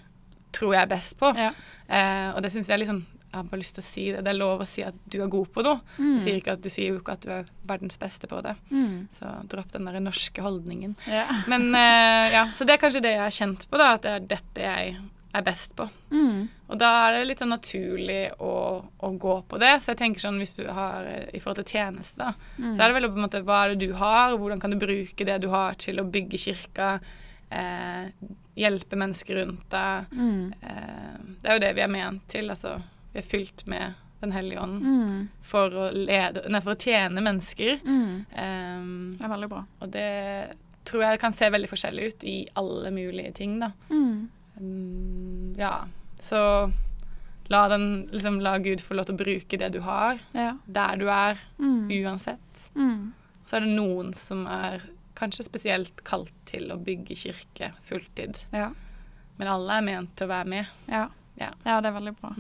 tror 0.53 0.73
jeg 0.75 0.83
er 0.83 0.91
best 0.91 1.19
på. 1.21 1.31
Ja. 1.37 1.51
Eh, 1.89 2.35
og 2.35 2.43
det 2.43 2.51
syns 2.53 2.69
jeg 2.69 2.79
liksom 2.81 3.05
Jeg 3.29 3.37
har 3.37 3.45
bare 3.51 3.61
lyst 3.61 3.75
til 3.77 3.83
å 3.85 3.87
si 3.87 4.05
det. 4.11 4.23
Det 4.25 4.31
er 4.33 4.39
lov 4.39 4.63
å 4.65 4.67
si 4.67 4.83
at 4.83 4.95
du 5.13 5.19
er 5.23 5.29
god 5.29 5.51
på 5.53 5.63
noe. 5.63 5.81
Jeg 5.99 6.21
sier 6.25 6.39
ikke 6.41 6.55
at 6.57 6.63
Du 6.65 6.71
sier 6.73 6.89
jo 6.95 7.01
ikke 7.03 7.13
at 7.13 7.21
du 7.27 7.29
er 7.31 7.45
verdens 7.69 7.99
beste 8.01 8.27
på 8.27 8.41
det. 8.43 8.55
Mm. 8.73 9.07
Så 9.13 9.29
dropp 9.53 9.71
den 9.75 9.85
der 9.85 10.01
norske 10.01 10.41
holdningen. 10.43 10.97
Ja. 11.07 11.27
Men 11.47 11.69
uh, 11.75 12.25
ja, 12.33 12.47
Så 12.57 12.65
det 12.65 12.73
er 12.79 12.81
kanskje 12.83 13.03
det 13.05 13.13
jeg 13.13 13.21
har 13.21 13.31
kjent 13.37 13.67
på, 13.69 13.77
da. 13.77 13.91
At 13.99 14.03
det 14.03 14.15
er 14.17 14.25
dette 14.33 14.65
jeg 14.65 14.97
er 15.35 15.43
best 15.45 15.75
på. 15.77 15.85
Mm. 16.11 16.49
Og 16.69 16.79
da 16.81 16.89
er 17.09 17.13
det 17.19 17.27
litt 17.29 17.39
sånn 17.43 17.51
naturlig 17.53 18.31
å, 18.41 18.53
å 19.05 19.11
gå 19.21 19.35
på 19.49 19.59
det. 19.61 19.75
Så 19.83 19.93
jeg 19.93 19.99
tenker 19.99 20.21
sånn 20.21 20.39
hvis 20.41 20.55
du 20.57 20.65
har 20.73 21.05
eh, 21.05 21.27
i 21.37 21.41
forhold 21.41 21.61
til 21.65 21.79
tjeneste, 21.79 22.19
da, 22.25 22.33
Mm. 22.59 22.73
så 22.75 22.83
er 22.83 22.89
det 22.89 22.95
vel 23.01 23.11
på 23.11 23.19
en 23.21 23.27
måte 23.27 23.43
hva 23.45 23.59
er 23.67 23.75
det 23.75 23.87
du 23.89 23.93
har, 23.95 24.33
og 24.33 24.41
hvordan 24.41 24.61
kan 24.61 24.71
du 24.73 24.79
bruke 24.81 25.25
det 25.29 25.41
du 25.43 25.49
har 25.53 25.75
til 25.75 26.01
å 26.01 26.07
bygge 26.11 26.39
kirka, 26.41 26.99
eh, 27.51 28.09
hjelpe 28.59 28.97
mennesker 28.99 29.37
rundt 29.45 29.69
deg. 29.71 30.07
Mm. 30.17 30.53
Eh, 30.63 31.19
det 31.43 31.51
er 31.51 31.55
jo 31.59 31.65
det 31.67 31.75
vi 31.77 31.85
er 31.85 31.93
ment 31.93 32.25
til. 32.29 32.49
Altså, 32.51 32.79
vi 33.13 33.19
er 33.21 33.29
fylt 33.29 33.67
med 33.67 33.95
Den 34.21 34.33
hellige 34.35 34.59
ånd 34.59 34.83
Mm. 34.83 35.29
for, 35.47 35.71
å 35.71 35.93
lede, 35.95 36.43
nei, 36.51 36.59
for 36.61 36.75
å 36.75 36.81
tjene 36.83 37.21
mennesker. 37.23 37.79
Mm. 37.85 38.27
Eh, 38.33 39.15
Det 39.17 39.25
er 39.25 39.29
veldig 39.31 39.49
bra. 39.49 39.65
og 39.81 39.91
det 39.93 40.57
tror 40.85 41.03
jeg 41.05 41.21
kan 41.21 41.33
se 41.33 41.49
veldig 41.51 41.69
forskjellig 41.71 42.07
ut 42.09 42.25
i 42.25 42.49
alle 42.57 42.91
mulige 42.91 43.33
ting, 43.35 43.61
da. 43.61 43.71
Mm. 43.91 44.29
Mm, 44.61 45.55
ja, 45.59 45.85
så 46.21 46.73
la, 47.49 47.69
den, 47.69 48.09
liksom, 48.13 48.41
la 48.41 48.59
Gud 48.59 48.81
få 48.85 48.95
lov 48.99 49.07
til 49.09 49.15
å 49.17 49.19
bruke 49.23 49.59
det 49.59 49.73
du 49.73 49.81
har, 49.81 50.19
Ja. 50.35 50.57
der 50.67 50.97
du 50.97 51.09
er, 51.09 51.39
Mm. 51.59 51.89
uansett. 51.89 52.71
Mm. 52.77 53.13
Så 53.47 53.57
er 53.57 53.61
det 53.61 53.77
noen 53.77 54.13
som 54.15 54.47
er 54.47 54.83
kanskje 55.17 55.45
spesielt 55.45 56.05
kalt 56.05 56.33
til 56.47 56.69
å 56.71 56.77
bygge 56.79 57.17
kirke 57.17 57.73
fulltid. 57.83 58.45
Ja. 58.53 58.71
Men 59.39 59.49
alle 59.49 59.79
er 59.79 59.83
ment 59.83 60.15
til 60.17 60.27
å 60.27 60.31
være 60.31 60.47
med. 60.47 60.67
Ja. 60.89 61.09
Ja. 61.41 61.53
ja, 61.65 61.81
det 61.81 61.87
er 61.87 62.01
veldig 62.01 62.17
bra. 62.21 62.31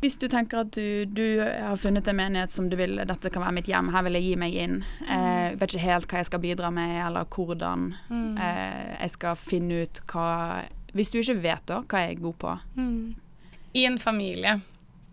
Hvis 0.00 0.16
du 0.18 0.26
tenker 0.26 0.60
at 0.62 0.70
du, 0.72 1.04
du 1.04 1.40
har 1.44 1.76
funnet 1.76 2.08
en 2.08 2.16
menighet 2.16 2.50
som 2.50 2.70
du 2.70 2.76
vil 2.76 2.96
Dette 2.96 3.28
kan 3.30 3.42
være 3.42 3.52
mitt 3.52 3.66
hjem, 3.68 3.90
her 3.92 4.02
vil 4.02 4.14
jeg 4.14 4.22
gi 4.30 4.36
meg 4.40 4.54
inn. 4.54 4.78
Eh, 5.06 5.56
vet 5.60 5.74
ikke 5.74 5.82
helt 5.84 6.06
hva 6.08 6.16
jeg 6.22 6.26
skal 6.30 6.40
bidra 6.40 6.70
med, 6.72 7.06
eller 7.06 7.24
hvordan 7.26 7.94
Mm. 8.08 8.38
eh, 8.40 8.96
jeg 9.02 9.10
skal 9.10 9.36
finne 9.36 9.82
ut 9.82 10.00
hva 10.06 10.64
Hvis 10.96 11.12
du 11.12 11.20
ikke 11.20 11.38
vet 11.42 11.66
da, 11.70 11.82
hva 11.84 12.04
jeg 12.04 12.16
er 12.16 12.24
god 12.24 12.38
på. 12.42 12.56
Mm. 12.76 13.14
I 13.78 13.86
en 13.86 13.98
familie 14.02 14.58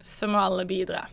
så 0.02 0.30
må 0.32 0.40
alle 0.42 0.66
bidra. 0.66 1.06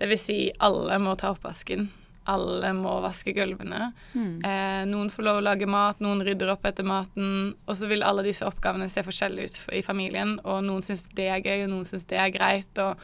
Det 0.00 0.08
vil 0.08 0.20
si, 0.20 0.38
alle 0.58 0.98
må 1.00 1.14
ta 1.20 1.32
oppvasken. 1.34 1.88
Alle 2.30 2.72
må 2.76 2.92
vaske 3.04 3.32
gulvene. 3.36 3.90
Mm. 4.12 4.44
Eh, 4.44 4.82
noen 4.88 5.10
får 5.12 5.26
lov 5.26 5.40
å 5.40 5.44
lage 5.44 5.68
mat, 5.68 6.00
noen 6.04 6.22
rydder 6.24 6.52
opp 6.52 6.66
etter 6.68 6.86
maten. 6.86 7.54
Og 7.66 7.76
så 7.76 7.88
vil 7.90 8.04
alle 8.06 8.24
disse 8.26 8.46
oppgavene 8.46 8.88
se 8.92 9.04
forskjellige 9.04 9.50
ut 9.50 9.58
i 9.76 9.82
familien. 9.84 10.36
Og 10.44 10.62
noen 10.66 10.84
syns 10.84 11.06
det 11.16 11.30
er 11.32 11.44
gøy, 11.44 11.64
og 11.66 11.72
noen 11.74 11.88
syns 11.88 12.08
det 12.10 12.20
er 12.20 12.32
greit. 12.34 12.82
Og 12.82 13.00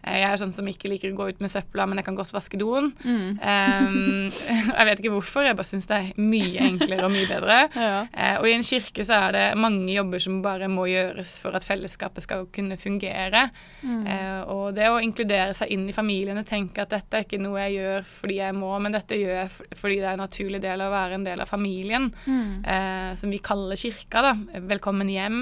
Jeg 0.00 0.22
er 0.24 0.38
sånn 0.40 0.52
som 0.56 0.66
ikke 0.70 0.88
liker 0.88 1.12
å 1.12 1.16
gå 1.18 1.26
ut 1.34 1.40
med 1.44 1.50
søpla, 1.52 1.84
men 1.86 1.98
jeg 2.00 2.06
kan 2.06 2.16
godt 2.16 2.32
vaske 2.32 2.56
doen. 2.60 2.88
Mm. 3.04 3.36
Um, 3.36 4.30
jeg 4.78 4.86
vet 4.88 5.02
ikke 5.02 5.12
hvorfor, 5.12 5.44
jeg 5.44 5.56
bare 5.58 5.68
syns 5.68 5.88
det 5.90 5.98
er 5.98 6.20
mye 6.20 6.62
enklere 6.70 7.04
og 7.08 7.12
mye 7.14 7.28
bedre. 7.30 7.58
Ja. 7.80 8.02
Uh, 8.12 8.36
og 8.42 8.46
i 8.48 8.52
en 8.56 8.64
kirke 8.66 9.04
så 9.06 9.16
er 9.28 9.32
det 9.36 9.44
mange 9.60 9.92
jobber 9.92 10.20
som 10.22 10.40
bare 10.44 10.68
må 10.72 10.84
gjøres 10.90 11.34
for 11.42 11.54
at 11.56 11.64
fellesskapet 11.66 12.24
skal 12.24 12.46
kunne 12.54 12.76
fungere. 12.80 13.46
Mm. 13.84 14.02
Uh, 14.06 14.40
og 14.52 14.64
det 14.76 14.88
å 14.92 14.98
inkludere 15.02 15.54
seg 15.56 15.72
inn 15.74 15.86
i 15.90 15.94
familien 15.96 16.38
og 16.40 16.48
tenke 16.48 16.82
at 16.84 16.92
dette 16.92 17.16
er 17.20 17.26
ikke 17.26 17.40
noe 17.42 17.60
jeg 17.66 17.78
gjør 17.80 18.06
fordi 18.10 18.38
jeg 18.40 18.56
må, 18.58 18.72
men 18.82 18.96
dette 18.96 19.18
gjør 19.20 19.36
jeg 19.42 19.76
fordi 19.80 19.98
det 20.00 20.08
er 20.08 20.16
en 20.16 20.24
naturlig 20.24 20.60
del 20.64 20.80
av 20.84 20.90
å 20.90 20.96
være 20.96 21.18
en 21.20 21.28
del 21.28 21.44
av 21.44 21.50
familien, 21.50 22.08
Mm. 22.26 22.64
uh, 22.64 23.12
som 23.16 23.30
vi 23.32 23.38
kaller 23.44 23.76
kirka, 23.80 24.20
da. 24.24 24.60
Velkommen 24.70 25.08
hjem. 25.10 25.40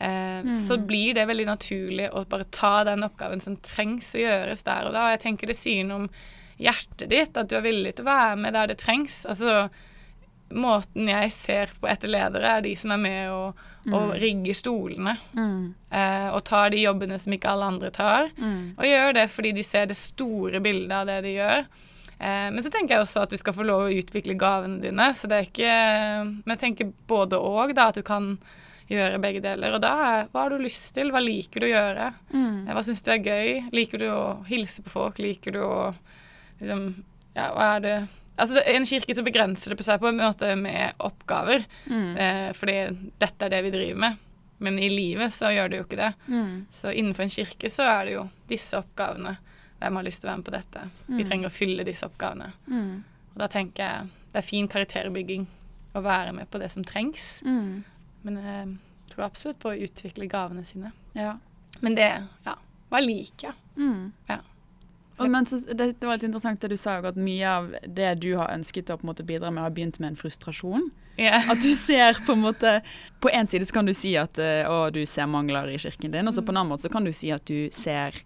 Eh, 0.00 0.50
Så 0.56 0.78
blir 0.78 1.14
det 1.14 1.26
veldig 1.28 1.46
naturlig 1.46 2.08
å 2.12 2.24
bare 2.28 2.44
ta 2.50 2.84
den 2.88 3.04
oppgaven 3.04 3.40
som 3.40 3.56
trengs 3.60 4.14
å 4.16 4.22
gjøres 4.22 4.64
der 4.64 4.88
og 4.88 4.94
da. 4.96 5.06
Og 5.06 5.14
jeg 5.16 5.24
tenker 5.26 5.50
det 5.50 5.58
sier 5.58 5.84
noe 5.84 6.06
om 6.06 6.10
hjertet 6.60 7.08
ditt, 7.10 7.36
at 7.36 7.48
du 7.48 7.56
er 7.56 7.64
villig 7.64 7.94
til 7.96 8.06
å 8.06 8.10
være 8.10 8.36
med 8.40 8.56
der 8.56 8.70
det 8.72 8.78
trengs. 8.80 9.22
Altså, 9.28 9.68
måten 10.50 11.08
jeg 11.08 11.32
ser 11.32 11.74
på 11.80 11.88
etter 11.88 12.10
ledere, 12.10 12.56
er 12.56 12.64
de 12.64 12.72
som 12.76 12.90
er 12.94 13.00
med 13.02 13.30
og, 13.30 13.60
og 13.92 14.14
rigger 14.20 14.56
stolene. 14.56 15.14
Mm. 15.36 15.74
Eh, 15.92 16.28
og 16.34 16.42
tar 16.48 16.72
de 16.72 16.82
jobbene 16.82 17.18
som 17.20 17.36
ikke 17.36 17.52
alle 17.52 17.68
andre 17.74 17.92
tar. 17.94 18.32
Mm. 18.40 18.74
Og 18.78 18.88
gjør 18.88 19.14
det 19.20 19.28
fordi 19.30 19.52
de 19.56 19.66
ser 19.66 19.86
det 19.90 19.98
store 20.00 20.62
bildet 20.64 20.96
av 20.96 21.06
det 21.12 21.20
de 21.28 21.36
gjør. 21.36 21.68
Eh, 22.18 22.48
men 22.52 22.64
så 22.64 22.72
tenker 22.72 22.96
jeg 22.96 23.04
også 23.06 23.22
at 23.24 23.32
du 23.32 23.38
skal 23.40 23.56
få 23.56 23.68
lov 23.68 23.86
å 23.86 23.92
utvikle 24.00 24.36
gavene 24.40 24.80
dine. 24.82 25.10
Så 25.16 25.30
det 25.30 25.38
er 25.38 25.48
ikke 25.48 25.76
Men 26.24 26.56
jeg 26.56 26.62
tenker 26.64 26.92
både 27.08 27.38
og, 27.38 27.76
da. 27.76 27.88
At 27.92 28.00
du 28.00 28.04
kan 28.06 28.34
gjøre 28.96 29.20
begge 29.22 29.40
deler. 29.44 29.74
Og 29.76 29.82
da 29.84 29.90
er 30.06 30.30
hva 30.32 30.44
har 30.46 30.54
du 30.54 30.62
lyst 30.62 30.88
til? 30.96 31.10
Hva 31.14 31.20
liker 31.22 31.62
du 31.62 31.66
å 31.68 31.72
gjøre? 31.74 32.08
Mm. 32.34 32.56
Eh, 32.68 32.72
Hva 32.76 32.82
syns 32.86 33.02
du 33.06 33.10
er 33.14 33.22
gøy? 33.24 33.50
Liker 33.76 34.02
du 34.02 34.08
å 34.12 34.22
hilse 34.48 34.82
på 34.86 34.92
folk? 34.92 35.20
Liker 35.22 35.54
du 35.56 35.60
å 35.66 35.76
liksom 36.60 36.88
Ja, 37.36 37.52
hva 37.54 37.76
er 37.76 37.80
det 37.84 37.98
Altså, 38.40 38.56
I 38.64 38.72
en 38.78 38.86
kirke 38.88 39.12
så 39.14 39.22
begrenser 39.22 39.70
det 39.70 39.76
på 39.76 39.84
seg 39.84 40.00
på 40.00 40.08
en 40.08 40.16
måte 40.16 40.54
med 40.56 40.94
oppgaver. 41.04 41.66
Mm. 41.92 42.16
Eh, 42.16 42.46
fordi 42.56 42.76
dette 43.20 43.44
er 43.44 43.52
det 43.52 43.58
vi 43.66 43.72
driver 43.74 43.98
med. 44.00 44.16
Men 44.64 44.78
i 44.80 44.88
livet 44.88 45.32
så 45.34 45.50
gjør 45.52 45.68
det 45.68 45.76
jo 45.76 45.84
ikke 45.84 45.98
det. 46.00 46.08
Mm. 46.32 46.54
Så 46.72 46.88
innenfor 46.92 47.26
en 47.26 47.34
kirke 47.34 47.68
så 47.72 47.84
er 47.84 48.08
det 48.08 48.14
jo 48.14 48.22
disse 48.48 48.80
oppgavene. 48.80 49.34
Hvem 49.80 49.98
har 50.00 50.06
lyst 50.08 50.22
til 50.22 50.28
å 50.28 50.32
være 50.32 50.40
med 50.40 50.48
på 50.48 50.54
dette? 50.56 50.86
Vi 51.18 51.26
trenger 51.28 51.48
å 51.50 51.52
fylle 51.52 51.84
disse 51.84 52.08
oppgavene. 52.08 52.48
Mm. 52.68 52.90
Og 53.34 53.38
da 53.44 53.48
tenker 53.52 53.84
jeg 53.84 54.08
det 54.32 54.40
er 54.40 54.48
fin 54.48 54.68
karakterbygging 54.72 55.44
å 55.98 56.02
være 56.04 56.32
med 56.36 56.48
på 56.52 56.60
det 56.62 56.68
som 56.72 56.84
trengs. 56.86 57.42
Mm. 58.22 58.28
Men 58.28 58.40
jeg 58.44 59.14
tror 59.14 59.26
absolutt 59.26 59.60
på 59.62 59.72
å 59.72 59.80
utvikle 59.88 60.28
gavene 60.30 60.64
sine. 60.64 60.92
Ja. 61.16 61.38
Men 61.80 61.96
det, 61.96 62.08
ja, 62.44 62.56
var 62.88 63.00
like. 63.04 63.52
Mm. 63.76 64.12
Ja. 64.28 64.40
Og, 65.20 65.30
men 65.30 65.46
så, 65.46 65.56
det, 65.56 65.92
det 66.00 66.06
var 66.06 66.16
litt 66.16 66.24
interessant 66.24 66.62
det 66.62 66.70
du 66.72 66.78
sa, 66.80 66.96
at 67.04 67.18
mye 67.20 67.48
av 67.48 67.74
det 67.84 68.14
du 68.22 68.30
har 68.38 68.52
ønsket 68.54 68.92
å 68.92 68.96
på 68.96 69.04
en 69.04 69.10
måte 69.12 69.26
bidra 69.26 69.50
med, 69.52 69.62
har 69.66 69.74
begynt 69.76 70.00
med 70.00 70.14
en 70.14 70.20
frustrasjon. 70.20 70.88
Yeah. 71.20 71.50
At 71.52 71.60
du 71.60 71.68
ser 71.76 72.16
på 72.24 72.32
en 72.32 72.40
måte 72.40 72.70
På 73.20 73.28
en 73.28 73.46
side 73.46 73.66
så 73.66 73.74
kan 73.74 73.84
du 73.84 73.92
si 73.92 74.14
at 74.16 74.38
eh, 74.40 74.62
å, 74.70 74.86
du 74.94 75.02
ser 75.04 75.26
mangler 75.28 75.68
i 75.68 75.76
kirken 75.82 76.14
din, 76.14 76.28
og 76.28 76.32
så 76.32 76.40
på 76.40 76.54
en 76.54 76.62
annen 76.62 76.72
måte 76.72 76.86
så 76.86 76.92
kan 76.92 77.04
du 77.04 77.12
si 77.12 77.28
at 77.34 77.44
du 77.50 77.68
ser 77.74 78.16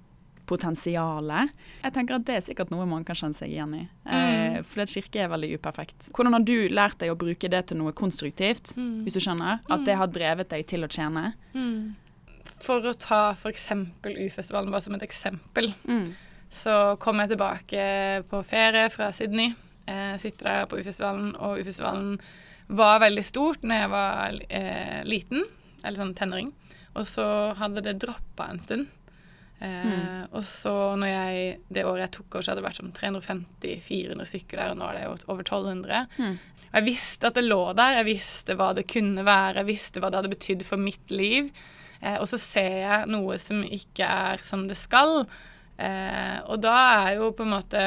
potensialet. 0.47 1.51
Jeg 1.83 1.93
tenker 1.95 2.17
at 2.19 2.25
det 2.29 2.37
er 2.39 2.45
sikkert 2.45 2.71
noe 2.73 2.87
man 2.89 3.05
kan 3.07 3.17
kjenne 3.19 3.37
seg 3.39 3.53
igjen 3.55 3.75
i. 3.79 3.83
Eh, 4.11 4.59
for 4.67 4.85
at 4.85 4.93
kirke 4.93 5.23
er 5.25 5.31
veldig 5.33 5.53
uperfekt. 5.59 6.11
Hvordan 6.15 6.37
har 6.37 6.45
du 6.47 6.55
lært 6.69 6.99
deg 7.01 7.13
å 7.13 7.19
bruke 7.19 7.49
det 7.51 7.63
til 7.71 7.79
noe 7.81 7.93
konstruktivt, 7.97 8.75
Mm. 8.77 9.05
hvis 9.05 9.15
du 9.15 9.21
skjønner? 9.21 9.61
At 9.71 9.85
det 9.85 9.97
har 9.97 10.07
drevet 10.09 10.49
deg 10.51 10.67
til 10.67 10.85
å 10.85 10.89
tjene? 10.89 11.35
Mm. 11.55 11.95
For 12.65 12.81
å 12.81 12.95
ta 12.99 13.33
f.eks. 13.33 13.69
U-festivalen 14.05 14.71
bare 14.71 14.81
som 14.83 14.95
et 14.95 15.03
eksempel, 15.03 15.73
så 16.51 16.97
kom 16.99 17.19
jeg 17.21 17.31
tilbake 17.35 18.25
på 18.31 18.45
ferie 18.45 18.89
fra 18.91 19.11
Sydney. 19.13 19.55
Jeg 19.87 20.21
sitter 20.21 20.45
der 20.45 20.67
på 20.67 20.79
U-festivalen, 20.81 21.35
og 21.37 21.59
U-festivalen 21.61 22.19
var 22.69 23.01
veldig 23.01 23.25
stort 23.25 23.63
når 23.63 23.81
jeg 23.83 23.91
var 23.93 24.39
eh, 24.49 25.03
liten, 25.05 25.43
eller 25.85 25.99
sånn 25.99 26.15
tenåring. 26.17 26.53
Og 26.97 27.05
så 27.05 27.27
hadde 27.59 27.83
det 27.85 27.99
droppa 28.01 28.47
en 28.51 28.61
stund. 28.61 28.87
Eh, 29.61 30.25
Og 30.35 30.45
så 30.51 30.73
når 30.99 31.09
jeg, 31.09 31.59
det 31.73 31.85
året 31.87 32.01
jeg 32.07 32.15
tok 32.19 32.35
over, 32.35 32.43
så 32.43 32.51
hadde 32.53 32.63
det 32.63 32.67
vært 32.69 32.81
sånn 32.81 32.95
350-400 32.99 34.27
stykker 34.29 34.61
der, 34.61 34.73
og 34.75 34.81
nå 34.81 34.89
er 34.91 34.99
det 34.99 35.05
jo 35.07 35.15
over 35.33 35.45
1200. 35.47 36.03
Mm. 36.19 36.35
Jeg 36.75 36.87
visste 36.89 37.29
at 37.31 37.37
det 37.39 37.45
lå 37.47 37.61
der, 37.79 38.01
jeg 38.01 38.09
visste 38.09 38.57
hva 38.59 38.73
det 38.75 38.87
kunne 38.91 39.25
være, 39.25 39.61
jeg 39.63 39.69
visste 39.71 40.03
hva 40.03 40.11
det 40.11 40.19
hadde 40.21 40.33
betydd 40.35 40.65
for 40.67 40.83
mitt 40.83 41.15
liv. 41.15 41.53
Eh, 42.01 42.17
og 42.19 42.27
så 42.29 42.41
ser 42.41 42.81
jeg 42.83 43.11
noe 43.15 43.39
som 43.41 43.63
ikke 43.63 44.09
er 44.11 44.43
som 44.45 44.67
det 44.69 44.77
skal. 44.79 45.23
Eh, 45.79 46.39
og 46.51 46.61
da 46.63 46.75
er 47.07 47.17
jo 47.21 47.31
på 47.35 47.47
en 47.47 47.55
måte 47.55 47.85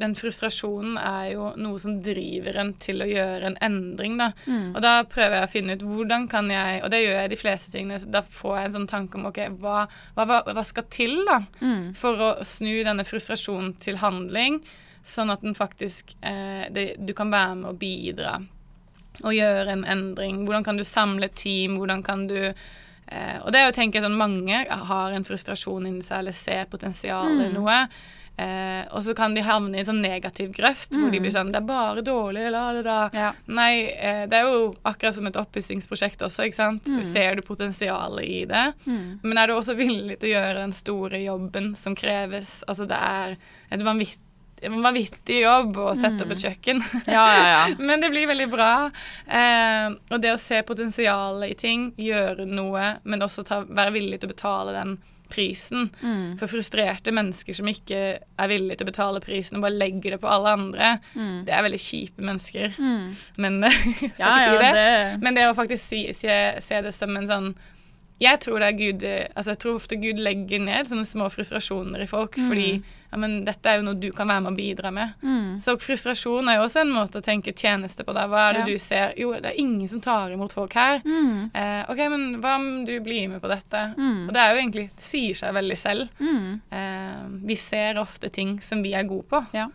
Den 0.00 0.14
frustrasjonen 0.18 0.96
er 0.98 1.26
jo 1.34 1.50
noe 1.60 1.78
som 1.78 1.98
driver 2.02 2.56
en 2.62 2.72
til 2.82 3.04
å 3.04 3.08
gjøre 3.08 3.50
en 3.50 3.58
endring, 3.62 4.16
da. 4.18 4.30
Og 4.72 4.80
da 4.82 4.94
prøver 5.08 5.36
jeg 5.36 5.48
å 5.48 5.52
finne 5.52 5.76
ut 5.76 5.84
hvordan 5.86 6.24
kan 6.32 6.48
jeg 6.50 6.80
Og 6.82 6.90
det 6.90 7.02
gjør 7.02 7.18
jeg 7.20 7.32
de 7.32 7.38
fleste 7.38 7.74
tingene. 7.74 8.00
Da 8.10 8.24
får 8.24 8.56
jeg 8.56 8.70
en 8.70 8.76
sånn 8.78 8.88
tanke 8.90 9.20
om 9.20 9.28
OK, 9.30 9.42
hva, 9.62 9.84
hva, 10.16 10.40
hva, 10.48 10.64
skal 10.66 10.88
til, 10.90 11.20
da? 11.28 11.42
Mm. 11.60 11.92
For 11.98 12.18
å 12.18 12.32
snu 12.46 12.80
denne 12.86 13.06
frustrasjonen 13.06 13.76
til 13.82 14.00
handling, 14.02 14.62
sånn 15.06 15.30
at 15.34 15.44
den 15.44 15.54
faktisk 15.58 16.14
eh, 16.20 16.66
det, 16.70 16.94
Du 17.02 17.14
kan 17.14 17.30
være 17.32 17.56
med 17.58 17.70
og 17.72 17.78
bidra 17.80 18.36
og 19.20 19.34
gjøre 19.36 19.74
en 19.74 19.84
endring. 19.84 20.44
Hvordan 20.46 20.64
kan 20.64 20.78
du 20.78 20.84
samle 20.88 21.28
team? 21.36 21.76
Hvordan 21.80 22.02
kan 22.02 22.26
du 22.30 22.38
eh, 22.40 23.38
Og 23.44 23.52
det 23.52 23.60
er 23.60 23.66
jo 23.66 23.74
å 23.74 23.76
tenke 23.76 24.02
sånn 24.02 24.16
mange 24.16 24.64
har 24.64 25.12
en 25.12 25.26
frustrasjon 25.26 25.86
inni 25.86 26.04
seg 26.06 26.22
eller 26.22 26.36
ser 26.36 26.64
potensial 26.72 27.42
i 27.44 27.50
noe. 27.52 27.82
Eh, 28.36 28.84
og 28.90 29.04
så 29.04 29.12
kan 29.14 29.34
de 29.36 29.42
havne 29.44 29.76
i 29.76 29.82
en 29.82 29.88
sånn 29.90 30.00
negativ 30.00 30.54
grøft 30.56 30.94
hvor 30.96 31.10
de 31.12 31.18
blir 31.20 31.32
sånn 31.34 31.50
Det 31.52 31.58
er 31.60 31.66
bare 31.68 32.00
dårlig, 32.06 32.46
la 32.50 32.62
det 32.72 32.84
da. 32.86 32.98
Ja. 33.12 33.28
Nei, 33.52 33.92
eh, 33.92 34.24
det 34.30 34.38
er 34.38 34.48
jo 34.48 34.72
akkurat 34.88 35.18
som 35.18 35.28
et 35.28 35.36
oppussingsprosjekt 35.36 36.24
også, 36.24 36.48
ikke 36.48 36.58
sant. 36.58 36.90
Ser 37.06 37.36
du 37.36 37.44
potensialet 37.46 38.24
i 38.24 38.42
det? 38.48 38.64
Mm. 38.86 39.20
Men 39.22 39.38
er 39.38 39.50
du 39.50 39.56
også 39.58 39.76
villig 39.78 40.18
til 40.22 40.32
å 40.32 40.34
gjøre 40.36 40.64
den 40.64 40.76
store 40.76 41.20
jobben 41.22 41.72
som 41.78 41.96
kreves? 41.98 42.60
Altså 42.66 42.88
det 42.88 42.98
er 42.98 43.36
et 43.72 43.84
vanvittig, 43.84 44.24
en 44.62 44.78
vanvittig 44.78 45.40
jobb 45.42 45.78
å 45.82 45.92
sette 45.98 46.22
opp 46.22 46.32
et 46.36 46.42
kjøkken. 46.44 46.82
Ja, 47.10 47.24
ja, 47.34 47.46
ja. 47.50 47.62
Men 47.88 48.00
det 48.00 48.12
blir 48.14 48.28
veldig 48.30 48.48
bra. 48.52 48.72
Eh, 49.26 49.88
og 50.08 50.22
det 50.22 50.32
å 50.32 50.40
se 50.40 50.62
potensialet 50.66 51.52
i 51.52 51.56
ting, 51.58 51.88
gjøre 51.98 52.46
noe, 52.48 52.94
men 53.02 53.26
også 53.26 53.44
ta, 53.46 53.62
være 53.66 53.96
villig 53.98 54.22
til 54.22 54.30
å 54.30 54.34
betale 54.36 54.76
den 54.76 55.00
prisen. 55.32 55.88
Mm. 56.04 56.36
For 56.40 56.50
frustrerte 56.52 57.12
mennesker 57.16 57.56
som 57.56 57.68
ikke 57.72 58.00
er 58.20 58.50
villige 58.52 58.76
til 58.80 58.86
å 58.86 58.90
betale 58.92 59.22
prisen 59.24 59.58
og 59.58 59.64
bare 59.66 59.78
legger 59.80 60.14
det 60.16 60.20
på 60.22 60.30
alle 60.30 60.52
andre, 60.58 60.92
Mm. 61.16 61.44
det 61.48 61.52
er 61.56 61.62
veldig 61.66 61.80
kjipe 61.82 62.22
mennesker. 62.28 62.76
Mm. 62.78 63.16
Men 63.42 63.60
Ja, 63.66 64.32
si 64.38 64.56
det. 64.60 64.70
ja, 64.70 64.72
det. 64.72 65.20
Men 65.24 65.34
det 65.40 65.48
å 65.50 65.56
faktisk 65.58 65.82
si, 65.84 66.02
se, 66.16 66.38
se 66.60 66.82
det 66.84 66.92
som 66.94 67.16
en 67.16 67.26
sånn 67.30 67.54
Jeg 68.22 68.38
tror 68.44 68.62
Gud 68.78 69.02
Altså 69.02 69.50
jeg 69.52 69.58
tror 69.58 69.78
ofte 69.80 69.96
Gud 69.98 70.18
legger 70.22 70.60
ned 70.62 70.86
sånne 70.86 71.04
små 71.08 71.26
frustrasjoner 71.32 72.04
i 72.04 72.06
folk, 72.10 72.36
fordi 72.38 72.68
ja, 73.12 73.18
men 73.20 73.40
dette 73.44 73.68
er 73.68 73.80
jo 73.80 73.82
noe 73.88 73.98
du 74.00 74.06
kan 74.16 74.28
være 74.30 74.40
med 74.46 74.52
å 74.52 74.56
bidra 74.56 74.90
med. 74.94 75.10
mm. 75.22 75.58
Så 75.60 75.74
frustrasjon 75.82 76.48
er 76.48 76.56
jo 76.56 76.62
også 76.64 76.80
en 76.84 76.92
måte 76.94 77.18
å 77.20 77.24
tenke 77.24 77.52
tjeneste 77.52 78.04
på. 78.06 78.14
deg. 78.16 78.30
Hva 78.30 78.44
er 78.48 78.52
det 78.54 78.60
Ja. 78.62 78.66
du 78.70 78.78
ser? 78.78 79.12
Jo, 79.20 79.32
det 79.34 79.50
er 79.52 79.58
ingen 79.60 79.88
som 79.88 80.00
tar 80.00 80.30
imot 80.32 80.52
folk 80.56 80.72
her. 80.78 81.02
Mm. 81.04 81.50
Eh, 81.54 81.90
OK, 81.90 81.98
men 82.14 82.40
hva 82.40 82.54
om 82.56 82.84
du 82.88 82.94
blir 83.00 83.28
med 83.28 83.42
på 83.42 83.48
dette? 83.52 83.82
Mm. 83.98 84.28
Og 84.28 84.32
det 84.32 84.40
er 84.40 84.54
jo 84.54 84.60
egentlig 84.62 84.86
Det 84.96 85.02
sier 85.04 85.34
seg 85.34 85.52
veldig 85.54 85.76
selv. 85.78 86.08
Mm. 86.20 86.60
Eh, 86.70 87.22
vi 87.50 87.56
ser 87.56 87.98
ofte 88.00 88.30
ting 88.32 88.60
som 88.60 88.82
vi 88.82 88.94
er 88.94 89.04
gode 89.04 89.24
på. 89.28 89.44
Ja, 89.52 89.68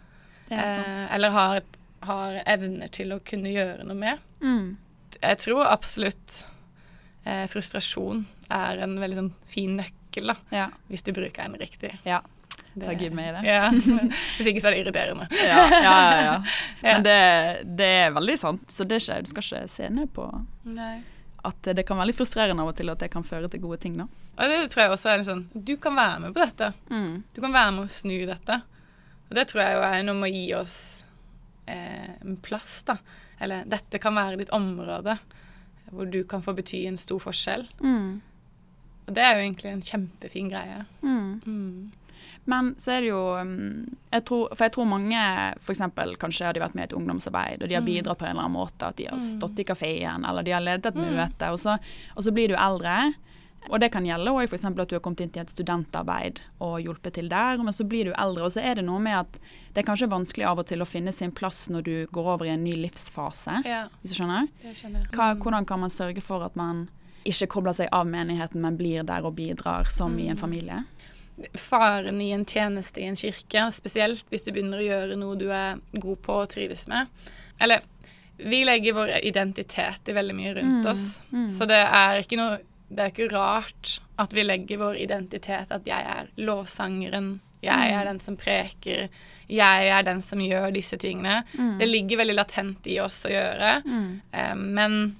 Eh, 0.49 1.13
eller 1.15 1.29
har, 1.29 1.61
har 2.07 2.37
evner 2.47 2.87
til 2.87 3.09
å 3.11 3.19
kunne 3.19 3.49
gjøre 3.51 3.83
noe 3.83 3.95
med. 3.99 4.17
Mm. 4.41 4.77
Jeg 5.21 5.37
tror 5.43 5.65
absolutt 5.67 6.43
eh, 7.25 7.45
frustrasjon 7.51 8.25
er 8.53 8.83
en 8.85 8.97
veldig 9.01 9.17
sånn 9.17 9.31
fin 9.49 9.77
nøkkel, 9.79 10.27
da, 10.33 10.35
Ja. 10.53 10.67
hvis 10.89 11.03
du 11.03 11.11
bruker 11.13 11.43
den 11.47 11.57
riktig. 11.61 11.97
ja. 12.05 12.21
Ta 12.77 12.91
Gud 12.93 13.13
med 13.17 13.31
i 13.31 13.31
det. 13.33 13.47
Ja. 13.49 13.71
Hvis 14.37 14.47
ikke 14.51 14.61
så 14.61 14.67
er 14.69 14.75
det 14.75 14.81
irriterende. 14.83 15.25
Ja, 15.33 15.63
ja, 15.81 15.93
ja. 16.21 16.33
Men 16.83 17.01
det, 17.07 17.15
det 17.79 17.87
er 18.03 18.11
veldig 18.13 18.35
sant. 18.37 18.67
Så 18.69 18.85
det 18.85 18.99
ikke, 19.01 19.15
du 19.25 19.29
skal 19.31 19.45
ikke 19.47 19.69
se 19.73 19.87
ned 19.89 20.11
på 20.13 20.25
Nei. 20.75 20.99
at 21.49 21.69
det 21.73 21.87
kan 21.87 21.97
være 21.97 22.11
litt 22.11 22.19
frustrerende 22.19 22.61
av 22.61 22.69
og 22.69 22.75
til 22.77 22.91
at 22.93 23.01
det 23.01 23.09
kan 23.09 23.25
føre 23.25 23.49
til 23.49 23.63
gode 23.63 23.79
ting. 23.81 23.95
da. 23.97 24.05
Og 24.37 24.53
det 24.53 24.59
tror 24.69 24.83
jeg 24.83 24.93
også 24.93 25.09
er 25.09 25.17
en 25.17 25.25
sånn 25.25 25.41
Du 25.57 25.73
kan 25.81 25.97
være 25.97 26.19
med 26.27 26.35
på 26.37 26.43
dette. 26.43 26.69
Mm. 26.93 27.15
Du 27.33 27.41
kan 27.47 27.55
være 27.57 27.73
med 27.79 27.87
å 27.87 27.95
snu 27.97 28.13
dette. 28.29 28.59
Og 29.25 29.33
det 29.39 29.47
tror 29.49 29.63
jeg 29.63 29.73
jo 29.79 29.81
er 29.89 30.05
noe 30.05 30.19
med 30.21 30.29
å 30.29 30.35
gi 30.37 30.45
oss 30.59 30.77
eh, 31.65 32.13
en 32.21 32.37
plass, 32.45 32.83
da. 32.91 32.99
Eller 33.41 33.65
dette 33.73 33.97
kan 34.05 34.13
være 34.21 34.37
ditt 34.43 34.53
område 34.53 35.17
hvor 35.89 36.05
du 36.13 36.21
kan 36.29 36.45
få 36.45 36.53
bety 36.53 36.85
en 36.91 36.97
stor 37.01 37.25
forskjell. 37.25 37.65
Mm. 37.81 38.21
Og 39.07 39.13
det 39.15 39.23
er 39.23 39.35
jo 39.37 39.45
egentlig 39.51 39.71
en 39.71 39.81
kjempefin 39.81 40.49
greie. 40.51 40.85
Mm. 41.01 41.41
Mm. 41.45 41.91
Men 42.45 42.73
så 42.79 42.91
er 42.97 43.01
det 43.01 43.09
jo 43.09 43.21
um, 43.35 43.85
jeg 44.11 44.23
tror, 44.25 44.49
For 44.55 44.65
jeg 44.65 44.71
tror 44.75 44.87
mange 44.87 45.19
f.eks. 45.61 45.81
kanskje 46.19 46.45
har 46.47 46.53
de 46.53 46.59
vært 46.63 46.75
med 46.75 46.83
i 46.83 46.87
et 46.91 46.93
ungdomsarbeid, 46.97 47.61
og 47.63 47.69
de 47.69 47.75
har 47.75 47.81
Mm. 47.83 47.85
bidratt 47.91 48.17
på 48.19 48.25
en 48.25 48.31
eller 48.31 48.43
annen 48.47 48.55
måte. 48.57 48.87
At 48.87 48.95
de 48.97 49.05
har 49.05 49.17
Mm. 49.19 49.19
stått 49.19 49.59
i 49.59 49.63
kafeen, 49.63 50.25
eller 50.27 50.43
de 50.43 50.51
har 50.51 50.61
ledet 50.61 50.85
et 50.85 50.95
Mm. 50.95 51.13
møte. 51.15 51.51
Og 51.51 51.59
så, 51.59 51.77
og 52.15 52.23
så 52.23 52.31
blir 52.33 52.47
du 52.49 52.55
eldre, 52.55 53.13
Og 53.69 53.81
det 53.81 53.91
kan 53.91 54.05
gjelde 54.05 54.31
òg 54.31 54.43
f.eks. 54.47 54.63
at 54.63 54.87
du 54.87 54.95
har 54.95 55.01
kommet 55.01 55.19
inn 55.19 55.29
til 55.29 55.41
et 55.41 55.49
studentarbeid 55.49 56.39
og 56.61 56.79
hjulpet 56.79 57.13
til 57.15 57.27
der, 57.27 57.57
men 57.57 57.73
så 57.73 57.83
blir 57.83 58.05
du 58.05 58.13
eldre. 58.13 58.43
Og 58.45 58.51
så 58.51 58.61
er 58.63 58.75
det 58.75 58.85
noe 58.85 58.99
med 58.99 59.13
at 59.13 59.39
det 59.73 59.81
er 59.83 59.91
kanskje 59.91 60.07
vanskelig 60.07 60.45
av 60.47 60.59
og 60.59 60.65
til 60.67 60.79
å 60.79 60.85
finne 60.87 61.11
sin 61.13 61.31
plass 61.31 61.67
når 61.67 61.83
du 61.83 62.07
går 62.13 62.25
over 62.33 62.45
i 62.45 62.49
en 62.53 62.63
ny 62.63 62.75
livsfase, 62.75 63.65
Ja, 63.65 63.89
hvis 64.01 64.15
du 64.15 64.23
skjønner? 64.23 64.47
jeg 64.63 64.75
skjønner. 64.75 65.09
Hva, 65.11 65.35
hvordan 65.35 65.65
kan 65.67 65.79
man 65.81 65.89
sørge 65.89 66.21
for 66.23 66.43
at 66.45 66.55
man 66.55 66.87
ikke 67.27 67.47
kobler 67.47 67.73
seg 67.77 67.89
av 67.91 68.07
menigheten, 68.07 68.61
men 68.63 68.77
blir 68.79 69.03
der 69.07 69.25
og 69.27 69.35
bidrar 69.35 69.89
som 69.91 70.17
i 70.19 70.27
en 70.29 70.35
Mm. 70.37 70.41
familie? 70.41 70.83
faren 71.53 72.21
i 72.21 72.31
en 72.31 72.45
tjeneste 72.45 72.97
i 72.99 73.03
en 73.05 73.15
kirke, 73.15 73.67
spesielt 73.71 74.23
hvis 74.31 74.43
du 74.45 74.51
begynner 74.51 74.79
å 74.81 74.87
gjøre 74.87 75.17
noe 75.19 75.35
du 75.37 75.51
er 75.53 75.77
god 76.01 76.17
på 76.25 76.33
og 76.33 76.49
trives 76.49 76.87
med. 76.89 77.05
Eller 77.61 77.81
vi 78.37 78.63
legger 78.65 78.93
vår 78.97 79.11
identitet 79.23 80.09
i 80.09 80.13
veldig 80.17 80.33
mye 80.35 80.55
rundt 80.55 80.83
Mm, 80.85 80.91
oss, 80.91 81.21
mm. 81.31 81.47
så 81.49 81.67
det 81.67 81.77
er 81.85 82.23
ikke 82.23 82.37
noe 82.37 82.57
det 82.89 82.99
er 83.03 83.11
ikke 83.11 83.31
rart 83.35 83.99
at 84.17 84.31
vi 84.33 84.43
legger 84.43 84.77
vår 84.79 84.95
identitet 84.97 85.67
at 85.71 85.83
jeg 85.85 86.05
er 86.07 86.27
lovsangeren, 86.37 87.39
jeg 87.61 87.75
Mm. 87.91 87.99
er 88.01 88.03
den 88.05 88.19
som 88.19 88.37
preker, 88.37 89.09
jeg 89.49 89.87
er 89.89 90.03
den 90.03 90.21
som 90.21 90.39
gjør 90.39 90.71
disse 90.73 90.97
tingene. 90.97 91.43
Mm. 91.57 91.77
Det 91.79 91.87
ligger 91.87 92.17
veldig 92.17 92.35
latent 92.35 92.87
i 92.87 92.97
oss 92.99 93.25
å 93.25 93.29
gjøre, 93.29 93.83
Mm. 93.85 94.21
eh, 94.33 94.55
men 94.55 95.15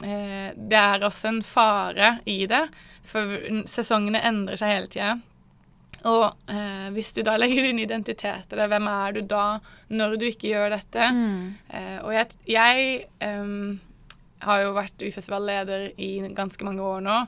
det 0.00 0.78
er 0.78 1.04
også 1.06 1.28
en 1.30 1.42
fare 1.46 2.16
i 2.26 2.48
det, 2.50 2.64
for 3.06 3.36
sesongene 3.70 4.18
endrer 4.26 4.58
seg 4.58 4.72
hele 4.72 4.90
tida. 4.90 5.12
Og 6.08 6.52
eh, 6.52 6.90
hvis 6.94 7.12
du 7.16 7.22
da 7.24 7.36
legger 7.40 7.68
din 7.68 7.80
identitet 7.84 8.52
i 8.52 8.58
det, 8.58 8.68
hvem 8.72 8.88
er 8.90 9.16
du 9.16 9.22
da 9.28 9.46
når 9.94 10.18
du 10.20 10.28
ikke 10.28 10.52
gjør 10.52 10.76
dette? 10.76 11.08
Mm. 11.16 11.40
Eh, 11.68 11.98
og 12.02 12.12
jeg, 12.16 12.38
jeg 12.50 12.94
em, 13.24 13.80
har 14.44 14.64
jo 14.64 14.76
vært 14.76 15.04
UFS 15.04 15.30
valgleder 15.32 15.90
i 15.96 16.16
ganske 16.36 16.66
mange 16.66 16.84
år 16.84 17.04
nå. 17.04 17.18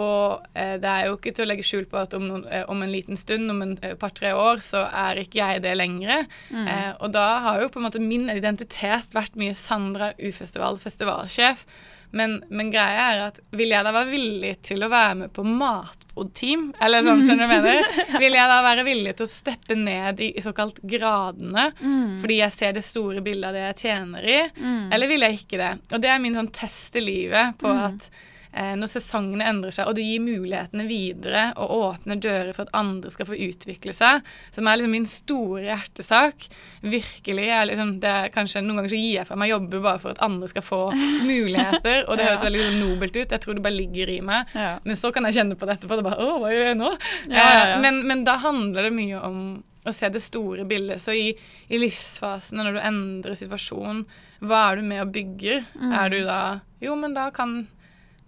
Og 0.00 0.46
eh, 0.56 0.78
det 0.80 0.88
er 0.88 1.06
jo 1.10 1.18
ikke 1.18 1.34
til 1.36 1.44
å 1.44 1.48
legge 1.50 1.66
skjul 1.68 1.84
på 1.90 1.98
at 2.00 2.14
om, 2.16 2.22
noen, 2.24 2.44
eh, 2.48 2.62
om 2.72 2.80
en 2.80 2.92
liten 2.92 3.18
stund, 3.20 3.50
om 3.52 3.60
en 3.64 3.74
eh, 3.84 3.92
par-tre 4.00 4.30
år, 4.32 4.62
så 4.64 4.86
er 4.88 5.20
ikke 5.20 5.40
jeg 5.42 5.62
det 5.66 5.74
lenger. 5.76 6.24
Mm. 6.48 6.66
Eh, 6.68 6.92
og 7.04 7.12
da 7.12 7.26
har 7.44 7.60
jo 7.60 7.68
på 7.74 7.80
en 7.82 7.88
måte 7.90 8.00
min 8.00 8.30
identitet 8.32 9.12
vært 9.12 9.36
mye 9.36 9.52
Sandra 9.58 10.12
U-festival, 10.16 10.78
festivalsjef. 10.80 11.66
Men, 12.12 12.42
men 12.52 12.68
greia 12.72 13.04
er 13.14 13.20
at 13.30 13.38
vil 13.56 13.70
jeg 13.72 13.84
da 13.86 13.92
være 13.96 14.10
villig 14.12 14.54
til 14.68 14.82
å 14.84 14.88
være 14.92 15.14
med 15.22 15.30
på 15.32 15.44
matbordteam? 15.48 16.66
Eller 16.84 17.04
sånn, 17.06 17.22
skjønner 17.26 17.48
du 17.48 17.52
hva 17.52 17.60
jeg 17.60 17.84
mener? 17.86 18.18
Vil 18.24 18.36
jeg 18.36 18.50
da 18.52 18.58
være 18.66 18.84
villig 18.88 19.14
til 19.16 19.28
å 19.28 19.32
steppe 19.32 19.76
ned 19.80 20.20
i, 20.24 20.28
i 20.36 20.44
såkalt 20.44 20.80
gradene? 20.88 21.70
Mm. 21.80 22.18
Fordi 22.20 22.36
jeg 22.42 22.52
ser 22.56 22.76
det 22.76 22.84
store 22.84 23.22
bildet 23.24 23.48
av 23.48 23.56
det 23.56 23.64
jeg 23.70 23.80
tjener 23.86 24.28
i? 24.28 24.40
Mm. 24.60 24.82
Eller 24.92 25.12
vil 25.12 25.24
jeg 25.28 25.40
ikke 25.40 25.60
det? 25.62 25.70
Og 25.92 26.04
det 26.04 26.12
er 26.12 26.20
min 26.24 26.36
sånn 26.36 26.52
test 26.52 27.00
i 27.00 27.04
livet 27.04 27.56
på 27.60 27.72
Mm. 27.72 27.82
at 27.88 28.10
når 28.52 28.90
sesongene 28.92 29.46
endrer 29.48 29.72
seg, 29.72 29.88
og 29.88 29.94
du 29.96 30.02
gir 30.04 30.20
mulighetene 30.20 30.84
videre 30.88 31.44
og 31.56 31.70
åpner 31.86 32.20
dører 32.20 32.52
for 32.52 32.66
at 32.66 32.74
andre 32.76 33.10
skal 33.14 33.26
få 33.30 33.38
utvikle 33.48 33.94
seg, 33.96 34.20
som 34.52 34.68
er 34.68 34.76
liksom 34.76 34.92
min 34.92 35.06
store 35.08 35.62
hjertesak. 35.70 36.48
Virkelig. 36.82 37.46
Liksom, 37.70 37.94
det 38.02 38.10
er 38.12 38.28
kanskje 38.34 38.60
Noen 38.62 38.82
ganger 38.82 38.92
så 38.92 39.00
gir 39.00 39.16
jeg 39.20 39.26
fra 39.28 39.38
meg 39.40 39.52
jobber 39.52 39.82
bare 39.84 40.02
for 40.02 40.12
at 40.14 40.22
andre 40.26 40.48
skal 40.52 40.66
få 40.66 40.80
muligheter, 41.32 42.04
og 42.08 42.16
det 42.18 42.26
Ja. 42.26 42.30
høres 42.34 42.44
veldig 42.46 42.62
sånn 42.68 42.80
nobelt 42.82 43.16
ut. 43.16 43.32
Jeg 43.32 43.40
tror 43.44 43.54
det 43.58 43.64
bare 43.64 43.76
ligger 43.78 44.12
i 44.12 44.20
meg. 44.20 44.52
Ja. 44.54 44.78
Men 44.84 44.96
så 45.00 45.12
kan 45.14 45.24
jeg 45.28 45.38
kjenne 45.40 45.56
på 45.58 45.66
det 45.68 45.78
etterpå. 45.78 45.96
Det 45.98 46.04
bare, 46.06 46.20
Å, 46.22 46.38
hva 46.42 46.52
gjør 46.52 46.68
jeg 46.72 46.78
nå? 46.80 46.90
Ja, 47.32 47.36
ja, 47.36 47.44
ja. 47.48 47.74
Eh, 47.74 47.80
Men, 47.82 48.02
men 48.06 48.24
da 48.28 48.36
handler 48.42 48.88
det 48.88 48.92
mye 48.96 49.20
om 49.24 49.38
å 49.82 49.90
se 49.94 50.08
det 50.14 50.20
store 50.22 50.62
bildet. 50.68 51.00
Så 51.02 51.10
i, 51.16 51.32
i 51.72 51.78
livsfasene, 51.82 52.62
når 52.62 52.76
du 52.76 52.80
endrer 52.86 53.34
situasjonen, 53.38 54.04
hva 54.46 54.60
er 54.70 54.76
du 54.78 54.82
med 54.86 55.00
og 55.02 55.10
bygger? 55.14 55.64
Mm. 55.74 55.92
Er 55.98 56.12
du 56.12 56.18
da 56.28 56.38
Jo, 56.82 56.94
men 56.98 57.14
da 57.16 57.28
kan, 57.34 57.64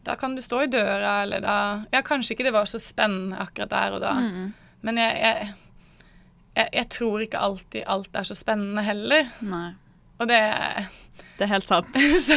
da 0.04 0.14
kan 0.20 0.34
du 0.36 0.42
stå 0.44 0.62
i 0.64 0.70
døra, 0.72 1.22
eller 1.24 1.40
da 1.44 1.56
Ja, 1.92 2.02
kanskje 2.02 2.34
ikke 2.36 2.44
det 2.48 2.52
var 2.56 2.64
så 2.70 2.78
spennende 2.82 3.38
akkurat 3.40 3.70
der 3.70 3.92
og 3.98 4.00
da, 4.04 4.12
Mm. 4.20 4.52
men 4.82 4.96
jeg, 4.96 5.16
jeg, 5.20 5.54
jeg, 6.56 6.68
jeg 6.72 6.88
tror 6.90 7.20
ikke 7.24 7.38
alltid 7.40 7.82
alt 7.86 8.14
er 8.20 8.22
så 8.28 8.34
spennende 8.38 8.82
heller. 8.86 9.30
Nei. 9.40 9.72
Og 10.20 10.28
det 10.30 10.40
Det 11.38 11.48
er 11.48 11.50
helt 11.50 11.66
sant. 11.66 11.88
så, 12.28 12.36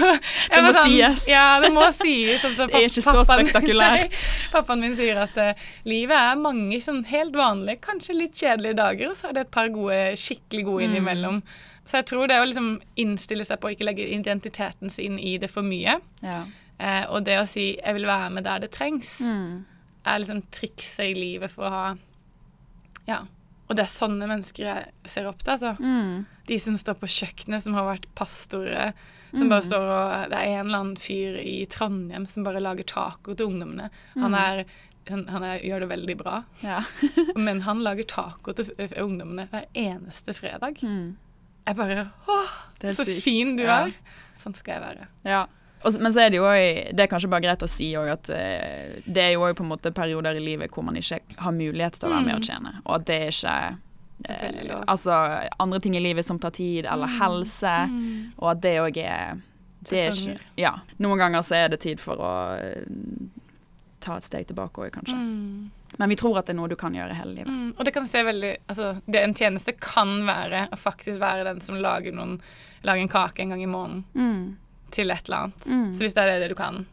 det 0.49 0.61
må 0.65 0.71
sånn, 0.73 0.87
sies. 0.89 1.27
Ja, 1.29 1.59
det 1.61 1.69
må 1.75 1.83
sies. 1.93 2.43
Altså, 2.43 2.65
Det 2.71 2.75
er 2.79 2.87
ikke 2.87 3.03
så 3.05 3.23
spektakulært. 3.29 4.09
Nei, 4.17 4.49
pappaen 4.55 4.81
min 4.81 4.95
sier 4.97 5.19
at 5.21 5.37
uh, 5.37 5.51
livet 5.85 6.17
er 6.17 6.39
mange 6.41 6.79
sånn 6.81 7.03
helt 7.11 7.35
vanlige, 7.37 7.77
kanskje 7.85 8.15
litt 8.17 8.33
kjedelige 8.41 8.73
dager, 8.79 9.11
og 9.13 9.17
så 9.19 9.29
er 9.29 9.33
det 9.37 9.43
et 9.45 9.51
par 9.53 9.69
gode, 9.75 9.99
skikkelig 10.17 10.65
gode 10.65 10.87
Mm. 10.87 10.89
innimellom. 10.95 11.41
Så 11.87 12.01
jeg 12.01 12.05
tror 12.09 12.27
det 12.27 12.39
å 12.41 12.47
liksom 12.49 12.71
innstille 12.99 13.45
seg 13.47 13.61
på 13.61 13.69
å 13.69 13.75
ikke 13.75 13.85
legge 13.87 14.07
identiteten 14.11 14.89
sin 14.91 15.19
i 15.19 15.37
det 15.37 15.47
for 15.53 15.61
mye, 15.63 15.99
Ja. 16.25 16.41
Eh, 16.79 17.05
og 17.09 17.23
det 17.25 17.37
å 17.39 17.47
si 17.47 17.77
'jeg 17.83 17.93
vil 17.93 18.05
være 18.05 18.31
med 18.31 18.43
der 18.43 18.59
det 18.59 18.71
trengs', 18.71 19.21
Mm. 19.27 19.65
er 20.05 20.19
liksom 20.19 20.41
trikset 20.51 21.11
i 21.11 21.13
livet 21.13 21.51
for 21.51 21.63
å 21.65 21.69
ha 21.69 21.95
Ja. 23.07 23.21
Og 23.69 23.75
det 23.75 23.83
er 23.83 24.07
sånne 24.07 24.27
mennesker 24.27 24.63
jeg 24.63 24.91
ser 25.05 25.27
opp 25.27 25.39
til, 25.39 25.53
altså. 25.53 25.77
Mm. 25.79 26.25
De 26.47 26.57
som 26.57 26.73
står 26.77 26.93
på 26.95 27.07
kjøkkenet, 27.07 27.61
som 27.63 27.73
har 27.73 27.83
vært 27.97 28.05
pastorer. 28.15 28.93
Som 29.33 29.47
Mm. 29.47 29.49
bare 29.49 29.61
står 29.61 29.81
og 30.23 30.29
Det 30.29 30.37
er 30.37 30.59
en 30.59 30.65
eller 30.67 30.79
annen 30.79 30.95
fyr 30.95 31.35
i 31.43 31.65
Trondheim 31.65 32.25
som 32.25 32.43
bare 32.45 32.61
lager 32.61 32.83
taco 32.85 33.33
til 33.35 33.45
ungdommene. 33.47 33.89
Han, 34.15 34.31
Mm. 34.31 34.35
er, 34.35 34.65
han, 35.09 35.27
han 35.27 35.43
er, 35.43 35.59
gjør 35.59 35.79
det 35.81 35.89
veldig 35.89 36.17
bra, 36.17 36.43
Ja. 36.63 36.81
men 37.35 37.61
han 37.61 37.79
lager 37.83 38.03
taco 38.07 38.53
til 38.53 38.65
f- 38.79 38.93
ungdommene 38.97 39.49
hver 39.49 39.65
eneste 39.75 40.33
fredag. 40.33 40.77
Mm. 40.81 41.17
Jeg 41.67 41.75
bare 41.75 42.11
Å, 42.27 42.47
så 42.93 43.03
sykt. 43.05 43.21
fin 43.23 43.55
du 43.57 43.63
Ja. 43.63 43.85
er! 43.87 43.93
Sånn 44.37 44.55
skal 44.55 44.75
jeg 44.81 44.83
være. 44.97 45.07
Ja. 45.25 45.45
Og, 45.85 45.93
men 46.01 46.11
så 46.13 46.21
er 46.25 46.29
det 46.33 46.37
jo 46.39 46.45
også, 46.49 46.93
det 46.97 47.03
er 47.03 47.07
kanskje 47.11 47.29
bare 47.29 47.41
greit 47.45 47.61
å 47.63 47.67
si 47.69 47.91
at 47.95 48.29
eh, 48.33 49.01
det 49.05 49.23
er 49.23 49.31
jo 49.35 49.43
òg 49.45 49.53
på 49.59 49.63
en 49.63 49.69
måte 49.69 49.91
perioder 49.93 50.35
i 50.35 50.41
livet 50.43 50.71
hvor 50.73 50.83
man 50.83 50.95
ikke 50.97 51.19
har 51.37 51.51
mulighet 51.53 51.99
til 51.99 52.09
å 52.09 52.13
være 52.15 52.25
med 52.25 52.33
Mm. 52.33 52.39
og 52.39 52.47
tjene, 52.49 52.71
og 52.85 52.95
at 52.95 53.05
det 53.05 53.19
er 53.21 53.29
ikke 53.31 53.77
eh. 54.25 54.83
Altså 54.87 55.13
andre 55.59 55.79
ting 55.79 55.95
i 55.95 56.01
livet 56.01 56.25
som 56.25 56.39
tar 56.39 56.49
tid, 56.51 56.85
eller 56.85 57.07
Mm. 57.07 57.19
helse, 57.21 57.75
Mm. 57.89 58.31
og 58.39 58.51
at 58.51 58.61
det 58.61 58.75
òg 58.81 58.97
er 58.97 59.37
det 59.89 59.99
er 60.07 60.09
ikke, 60.11 60.39
ja. 60.57 60.73
Noen 60.99 61.17
ganger 61.21 61.41
så 61.45 61.55
er 61.55 61.69
det 61.69 61.79
tid 61.79 61.99
for 61.99 62.15
å 62.17 62.31
eh, 62.59 62.83
ta 63.99 64.17
et 64.17 64.23
steg 64.23 64.47
tilbake 64.47 64.81
òg, 64.81 64.91
kanskje. 64.91 65.15
Mm. 65.15 65.69
Men 65.99 66.09
vi 66.09 66.15
tror 66.19 66.37
at 66.39 66.45
det 66.47 66.53
er 66.55 66.57
noe 66.59 66.67
du 66.67 66.75
kan 66.75 66.93
gjøre 66.93 67.13
hele 67.15 67.33
livet. 67.35 67.47
Mm. 67.47 67.73
Og 67.77 67.85
det 67.85 67.93
kan 67.93 68.05
se 68.07 68.23
veldig 68.23 68.57
Altså, 68.69 69.01
det 69.09 69.21
en 69.23 69.33
tjeneste 69.33 69.73
kan 69.79 70.25
være 70.27 70.67
å 70.73 70.77
faktisk 70.77 71.19
være 71.19 71.43
den 71.45 71.59
som 71.61 71.75
lager 71.79 72.11
noen 72.13 72.41
Lager 72.83 73.01
en 73.01 73.09
kake 73.09 73.39
en 73.41 73.49
gang 73.49 73.61
i 73.63 73.65
måneden 73.65 74.03
Mm. 74.15 74.55
Til 74.91 75.11
et 75.11 75.25
eller 75.27 75.37
annet. 75.47 75.65
Mm. 75.67 75.93
Så 75.95 76.03
hvis 76.05 76.13
det 76.13 76.23
er 76.23 76.39
det 76.39 76.49
du 76.49 76.55
kan. 76.55 76.85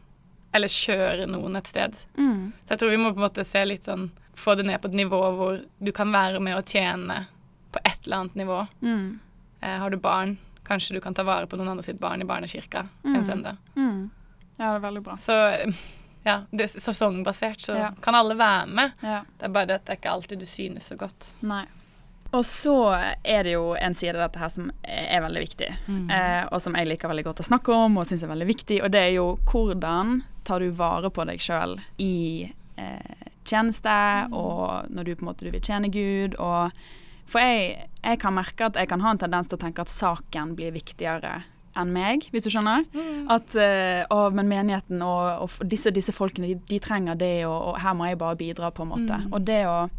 Eller 0.55 0.67
kjøre 0.71 1.25
noen 1.27 1.55
et 1.59 1.67
sted. 1.67 1.95
Mm. 2.17 2.51
Så 2.63 2.69
jeg 2.75 2.79
tror 2.79 2.89
vi 2.93 2.97
må 2.97 3.09
på 3.13 3.19
en 3.19 3.25
måte 3.27 3.43
se 3.45 3.65
litt 3.65 3.83
sånn 3.89 4.11
Få 4.35 4.51
det 4.59 4.65
ned 4.67 4.81
på 4.83 4.89
et 4.91 4.95
nivå 4.99 5.19
hvor 5.37 5.61
du 5.79 5.91
kan 5.95 6.09
være 6.11 6.41
med 6.43 6.57
og 6.57 6.65
tjene 6.67 7.21
på 7.71 7.79
et 7.87 8.01
eller 8.03 8.17
annet 8.17 8.35
nivå. 8.35 8.57
Mm. 8.83 9.19
Eh, 9.61 9.77
har 9.79 9.89
du 9.89 9.95
barn, 9.97 10.33
kanskje 10.67 10.93
du 10.97 10.99
kan 11.01 11.13
ta 11.15 11.23
vare 11.23 11.47
på 11.47 11.55
noen 11.55 11.69
andre 11.71 11.83
sitt 11.87 11.99
barn 12.01 12.19
i 12.21 12.25
barnekirka 12.27 12.81
Mm. 13.05 13.15
en 13.15 13.23
søndag. 13.23 13.57
Mm. 13.77 14.09
Ja, 14.57 14.73
det 14.73 14.75
er 14.75 14.83
veldig 14.89 15.03
bra. 15.03 15.15
Så 15.15 15.31
ja, 16.25 16.41
det 16.51 16.63
er 16.67 16.79
sesongbasert, 16.79 17.61
så 17.63 17.77
Ja. 17.77 17.91
kan 18.01 18.15
alle 18.15 18.35
være 18.35 18.67
med. 18.67 18.91
Ja. 19.01 19.21
Det 19.39 19.45
er 19.45 19.53
bare 19.55 19.65
det 19.67 19.75
at 19.75 19.85
det 19.85 19.93
er 19.93 20.01
ikke 20.01 20.11
alltid 20.13 20.39
du 20.39 20.45
synes 20.45 20.83
så 20.91 20.97
godt. 20.97 21.33
Nei. 21.41 21.65
Og 22.33 22.43
så 22.45 22.75
er 23.23 23.43
det 23.47 23.53
jo 23.53 23.75
en 23.79 23.93
side 23.95 24.15
av 24.17 24.25
dette 24.25 24.39
her 24.41 24.49
som 24.51 24.71
er 24.83 25.21
veldig 25.23 25.43
viktig, 25.45 25.69
Mm. 25.87 26.09
eh, 26.11 26.47
og 26.51 26.61
som 26.61 26.73
jeg 26.75 26.87
liker 26.87 27.07
veldig 27.07 27.23
godt 27.23 27.39
å 27.39 27.47
snakke 27.47 27.71
om 27.73 27.97
og 27.97 28.05
syns 28.07 28.23
er 28.23 28.27
veldig 28.33 28.47
viktig, 28.47 28.83
og 28.83 28.91
det 28.91 28.99
er 29.01 29.13
jo 29.15 29.37
hvordan 29.45 30.23
tar 30.43 30.59
du 30.59 30.71
vare 30.71 31.09
på 31.09 31.25
deg 31.25 31.39
sjøl 31.39 31.77
i 31.99 32.51
eh, 32.77 33.29
tjeneste, 33.45 34.27
og 34.33 34.89
når 34.89 35.03
du 35.05 35.15
på 35.15 35.21
en 35.23 35.29
måte 35.31 35.45
du 35.45 35.51
vil 35.51 35.61
tjene 35.61 35.89
Gud, 35.91 36.35
og 36.39 36.71
For 37.27 37.39
jeg, 37.41 37.87
jeg 38.03 38.19
kan 38.21 38.35
merke 38.35 38.65
at 38.67 38.75
jeg 38.77 38.87
kan 38.87 39.01
ha 39.01 39.09
en 39.09 39.17
tendens 39.17 39.47
til 39.49 39.57
å 39.57 39.61
tenke 39.63 39.81
at 39.81 39.89
saken 39.89 40.51
blir 40.55 40.69
viktigere 40.75 41.39
enn 41.75 41.89
meg, 41.91 42.27
hvis 42.31 42.43
du 42.45 42.51
skjønner. 42.53 42.85
Mm. 42.93 43.25
At 43.33 43.55
eh, 43.57 44.05
å, 44.13 44.29
men 44.31 44.45
menigheten 44.47 45.01
og, 45.01 45.41
og 45.41 45.65
disse, 45.67 45.89
disse 45.89 46.13
folkene, 46.13 46.51
de, 46.53 46.59
de 46.69 46.77
trenger 46.79 47.15
det, 47.17 47.45
og, 47.49 47.71
og 47.71 47.79
her 47.81 47.95
må 47.97 48.05
jeg 48.11 48.19
bare 48.21 48.37
bidra, 48.37 48.69
på 48.69 48.83
en 48.85 48.91
måte. 48.93 49.17
Mm. 49.23 49.33
Og 49.33 49.41
det 49.41 49.57
å 49.65 49.89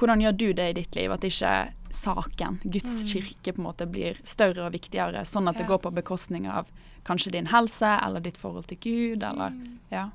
Hvordan 0.00 0.22
gjør 0.24 0.36
du 0.40 0.46
det 0.56 0.68
i 0.70 0.76
ditt 0.80 0.94
liv? 0.96 1.12
At 1.12 1.24
ikke 1.28 1.54
saken, 1.92 2.60
Guds 2.64 3.02
Mm. 3.02 3.08
kirke, 3.12 3.52
på 3.52 3.58
en 3.60 3.66
måte 3.66 3.86
blir 3.90 4.16
større 4.24 4.64
og 4.66 4.72
viktigere, 4.72 5.24
sånn 5.28 5.48
at 5.50 5.58
det 5.58 5.66
går 5.68 5.78
på 5.84 5.92
bekostning 5.92 6.46
av 6.48 6.66
kanskje 7.04 7.32
din 7.32 7.46
helse 7.52 7.90
eller 8.06 8.20
ditt 8.24 8.38
forhold 8.40 8.66
til 8.70 8.78
Gud, 8.80 9.22
eller 9.24 9.50
Mm. 9.50 9.78
Ja. 9.90 10.08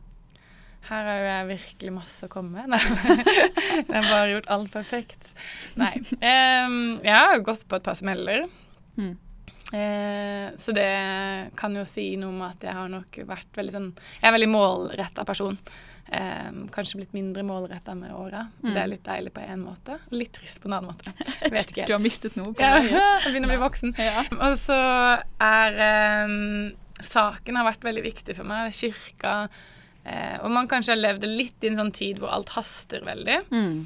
Her 0.86 1.04
har 1.04 1.18
jo 1.18 1.26
jeg 1.26 1.60
virkelig 1.60 1.94
masse 1.94 2.26
å 2.28 2.30
komme 2.30 2.66
med. 2.68 2.80
Jeg 3.90 3.90
har 3.90 4.04
bare 4.12 4.32
gjort 4.36 4.50
alt 4.54 4.72
perfekt. 4.72 5.34
Nei. 5.76 5.94
Um, 6.22 7.00
jeg 7.02 7.16
har 7.16 7.40
gått 7.40 7.68
på 7.68 7.76
et 7.80 7.84
par 7.84 7.96
smeller. 7.98 8.46
Mm. 8.96 9.18
Eh, 9.74 10.52
så 10.62 10.72
det 10.78 11.52
kan 11.58 11.74
jo 11.76 11.84
si 11.90 12.16
noe 12.22 12.30
om 12.30 12.42
at 12.46 12.62
jeg 12.62 12.72
har 12.78 12.88
nok 12.88 13.18
vært 13.26 13.50
veldig 13.58 13.74
sånn 13.74 13.88
Jeg 13.98 14.22
er 14.24 14.28
en 14.30 14.36
veldig 14.38 14.52
målretta 14.54 15.26
person. 15.26 15.58
Em, 16.06 16.68
kanskje 16.70 17.00
blitt 17.00 17.16
mindre 17.18 17.42
målretta 17.42 17.96
med 17.98 18.14
åra. 18.14 18.44
Mm. 18.62 18.74
Det 18.74 18.82
er 18.82 18.90
litt 18.92 19.06
deilig 19.08 19.32
på 19.34 19.46
en 19.46 19.64
måte. 19.66 19.98
og 19.98 20.18
Litt 20.20 20.36
trist 20.38 20.62
på 20.62 20.70
en 20.70 20.78
annen 20.78 20.92
måte. 20.92 21.14
Vet 21.54 21.72
ikke 21.72 21.82
helt. 21.82 21.90
Du 21.90 21.96
har 21.98 22.04
mistet 22.04 22.38
noe 22.38 22.54
på 22.54 22.62
ja, 22.62 22.78
jeg 22.84 23.32
begynner 23.32 23.50
å 23.50 23.56
bli 23.56 23.64
voksen. 23.64 23.96
Ja. 23.98 24.28
Og 24.38 24.60
så 24.62 24.82
er 25.42 25.80
em, 25.88 26.38
Saken 27.02 27.58
har 27.60 27.66
vært 27.68 27.84
veldig 27.84 28.06
viktig 28.06 28.38
for 28.38 28.48
meg. 28.48 28.70
Kirka 28.78 29.48
Eh, 30.06 30.38
og 30.44 30.52
man 30.54 30.70
kanskje 30.70 30.94
har 30.94 31.02
levd 31.02 31.26
litt 31.26 31.66
i 31.66 31.72
en 31.72 31.80
sånn 31.80 31.94
tid 31.96 32.22
hvor 32.22 32.34
alt 32.36 32.54
haster 32.56 33.06
veldig. 33.06 33.40
Mm. 33.50 33.78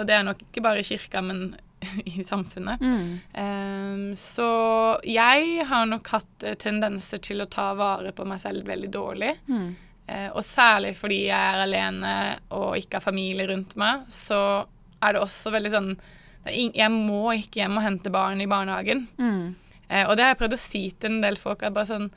Og 0.00 0.06
det 0.08 0.16
er 0.16 0.24
nok 0.26 0.40
ikke 0.48 0.64
bare 0.64 0.80
i 0.80 0.88
kirka, 0.88 1.20
men 1.22 1.50
i 2.08 2.24
samfunnet. 2.24 2.80
Mm. 2.80 3.10
Ehm, 3.42 4.06
så 4.18 4.48
jeg 5.06 5.66
har 5.68 5.88
nok 5.90 6.08
hatt 6.14 6.46
eh, 6.46 6.56
tendenser 6.60 7.20
til 7.22 7.44
å 7.44 7.50
ta 7.52 7.72
vare 7.78 8.14
på 8.16 8.24
meg 8.28 8.40
selv 8.42 8.68
veldig 8.70 8.92
dårlig. 8.94 9.34
Mm. 9.50 9.68
Eh, 10.06 10.28
og 10.30 10.44
særlig 10.46 10.94
fordi 10.98 11.24
jeg 11.26 11.34
er 11.34 11.64
alene 11.64 12.14
og 12.54 12.76
ikke 12.78 13.00
har 13.00 13.04
familie 13.04 13.48
rundt 13.50 13.74
meg, 13.80 14.06
så 14.12 14.38
er 15.02 15.16
det 15.16 15.22
også 15.22 15.50
veldig 15.54 15.72
sånn 15.72 15.90
Jeg 16.46 16.90
må 16.94 17.32
ikke 17.34 17.58
hjem 17.58 17.80
og 17.80 17.82
hente 17.82 18.12
barn 18.14 18.40
i 18.40 18.46
barnehagen. 18.46 19.06
Mm. 19.18 19.56
Eh, 19.88 20.04
og 20.06 20.14
det 20.14 20.24
har 20.24 20.34
jeg 20.34 20.40
prøvd 20.44 20.56
å 20.56 20.62
si 20.62 20.82
til 20.94 21.16
en 21.16 21.24
del 21.24 21.38
folk. 21.40 21.64
At 21.66 21.74
bare 21.74 21.90
sånn 21.90 22.10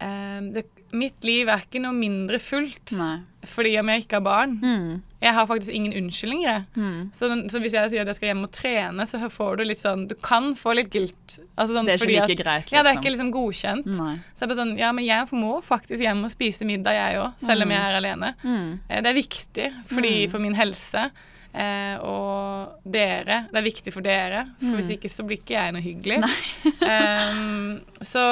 eh, 0.00 0.40
det, 0.56 0.64
Mitt 0.96 1.20
liv 1.26 1.50
er 1.52 1.66
ikke 1.66 1.82
noe 1.84 1.92
mindre 1.92 2.38
fullt 2.40 2.94
Nei. 2.96 3.18
Fordi 3.48 3.76
om 3.80 3.88
jeg 3.88 4.04
ikke 4.04 4.18
har 4.18 4.24
barn. 4.26 4.56
Mm. 4.62 5.02
Jeg 5.20 5.34
har 5.34 5.46
faktisk 5.50 5.72
ingen 5.74 5.92
unnskyldninger. 5.98 6.64
Mm. 6.76 7.10
Så, 7.12 7.26
så 7.50 7.58
hvis 7.60 7.72
jeg 7.74 7.90
sier 7.90 8.02
at 8.04 8.06
jeg 8.12 8.18
skal 8.20 8.28
hjem 8.30 8.44
og 8.46 8.52
trene, 8.54 9.06
så 9.10 9.18
får 9.34 9.56
du 9.58 9.64
litt 9.66 9.80
sånn 9.82 10.04
Du 10.06 10.14
kan 10.14 10.52
få 10.54 10.76
litt 10.78 10.90
guilt. 10.94 11.38
Altså 11.58 11.74
sånn, 11.74 11.88
Det 11.90 11.96
er 11.96 12.04
ikke 12.04 12.12
like 12.12 12.36
at, 12.38 12.42
greit, 12.44 12.70
Ja, 12.72 12.82
det 12.84 12.92
er 12.92 12.94
liksom. 12.94 13.02
ikke 13.02 13.14
liksom 13.16 13.32
godkjent. 13.34 13.88
Nei. 13.98 14.12
Så 14.34 14.44
jeg 14.46 14.48
bare 14.52 14.60
sånn 14.60 14.76
Ja, 14.78 14.92
men 14.92 15.04
jeg 15.08 15.26
må 15.32 15.56
faktisk 15.66 16.00
hjem 16.06 16.22
og 16.24 16.30
spise 16.30 16.64
middag, 16.68 16.94
jeg 16.94 17.18
òg, 17.24 17.32
selv 17.42 17.66
om 17.66 17.74
jeg 17.74 17.82
er 17.82 17.98
alene. 17.98 18.34
Mm. 18.44 18.78
Eh, 18.88 19.00
Det 19.02 19.10
er 19.10 19.18
viktig 19.18 19.72
fordi, 19.90 20.14
Mm. 20.26 20.30
for 20.30 20.38
min 20.38 20.54
helse. 20.54 21.10
Eh, 21.58 21.96
og 22.04 22.74
dere. 22.84 23.48
Det 23.50 23.56
er 23.58 23.64
viktig 23.64 23.92
for 23.92 24.02
dere, 24.04 24.44
for 24.60 24.76
hvis 24.76 24.86
Mm. 24.92 24.96
ikke 25.00 25.08
så 25.10 25.24
blir 25.26 25.38
ikke 25.40 25.56
jeg 25.56 25.72
noe 25.72 25.82
hyggelig. 25.82 26.18
um, 26.86 27.80
så 28.02 28.22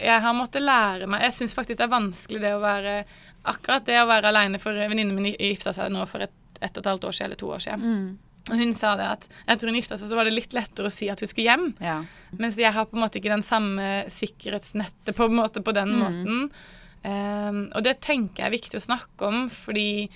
jeg 0.00 0.20
har 0.22 0.34
måttet 0.36 0.62
lære 0.62 1.08
meg 1.08 1.22
Jeg 1.22 1.32
syns 1.32 1.54
faktisk 1.56 1.78
det 1.78 1.86
er 1.88 1.94
vanskelig 1.96 2.40
det 2.44 2.52
å 2.54 2.60
være 2.62 3.04
Akkurat 3.48 3.84
det 3.88 3.98
å 4.02 4.06
være 4.10 4.30
aleine 4.32 4.60
for 4.62 4.76
venninnen 4.76 5.16
min 5.16 5.34
gifta 5.34 5.72
seg 5.76 5.90
nå 5.94 6.04
for 6.10 6.24
et, 6.26 6.34
et 6.60 6.72
og 6.76 6.82
et 6.84 6.90
halvt 6.92 7.04
år 7.08 7.16
siden 7.16 7.30
eller 7.30 7.40
to 7.40 7.52
år 7.54 7.62
siden. 7.64 7.84
Mm. 7.84 8.08
Og 8.48 8.56
hun 8.62 8.70
sa 8.72 8.94
det 8.96 9.06
at 9.12 9.26
etter 9.52 9.68
hun 9.68 9.76
gifta 9.76 9.98
seg, 10.00 10.08
så 10.08 10.16
var 10.16 10.24
det 10.24 10.32
litt 10.32 10.54
lettere 10.56 10.88
å 10.88 10.92
si 10.92 11.08
at 11.12 11.20
hun 11.20 11.28
skulle 11.28 11.50
hjem. 11.50 11.66
Ja. 11.84 11.98
Mens 12.40 12.56
jeg 12.56 12.72
har 12.72 12.86
på 12.88 12.96
en 12.96 13.02
måte 13.04 13.20
ikke 13.20 13.34
den 13.34 13.44
samme 13.44 13.88
sikkerhetsnettet 14.08 15.12
på, 15.18 15.26
en 15.28 15.36
måte, 15.36 15.60
på 15.64 15.74
den 15.76 15.92
Mm. 15.92 16.00
måten. 16.00 16.50
Um, 17.04 17.58
og 17.76 17.84
det 17.84 18.00
tenker 18.02 18.42
jeg 18.42 18.48
er 18.48 18.56
viktig 18.56 18.78
å 18.80 18.86
snakke 18.88 19.28
om, 19.28 19.44
fordi 19.52 20.08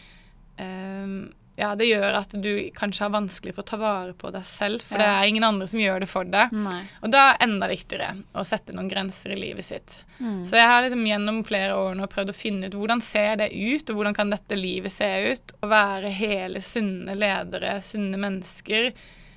um, 0.59 1.31
ja, 1.57 1.75
det 1.77 1.85
gjør 1.91 2.15
at 2.17 2.33
du 2.43 2.49
kanskje 2.75 3.05
har 3.05 3.11
vanskelig 3.13 3.53
for 3.55 3.61
å 3.65 3.69
ta 3.69 3.77
vare 3.77 4.15
på 4.17 4.31
deg 4.33 4.45
selv, 4.49 4.81
for 4.89 4.97
det 5.03 5.05
er 5.05 5.29
ingen 5.29 5.45
andre 5.45 5.67
som 5.69 5.81
gjør 5.83 6.01
det 6.01 6.09
for 6.09 6.25
deg. 6.25 6.53
Nei. 6.57 6.79
Og 7.05 7.13
da 7.13 7.27
er 7.27 7.35
det 7.37 7.45
enda 7.49 7.69
viktigere 7.69 8.11
å 8.41 8.45
sette 8.49 8.73
noen 8.73 8.89
grenser 8.89 9.35
i 9.35 9.37
livet 9.37 9.67
sitt. 9.69 9.99
Mm. 10.19 10.39
Så 10.49 10.57
jeg 10.57 10.69
har 10.71 10.81
liksom 10.87 11.05
gjennom 11.07 11.43
flere 11.45 11.77
år 11.77 11.95
nå 11.99 12.09
prøvd 12.09 12.33
å 12.33 12.37
finne 12.37 12.71
ut 12.71 12.77
hvordan 12.79 13.03
ser 13.05 13.37
det 13.43 13.51
ut, 13.53 13.85
og 13.93 13.99
hvordan 14.01 14.17
kan 14.17 14.33
dette 14.33 14.57
livet 14.57 14.95
se 14.97 15.11
ut. 15.35 15.53
Å 15.61 15.69
være 15.71 16.15
hele 16.17 16.63
sunne 16.65 17.15
ledere, 17.21 17.77
sunne 17.85 18.17
mennesker, 18.23 18.93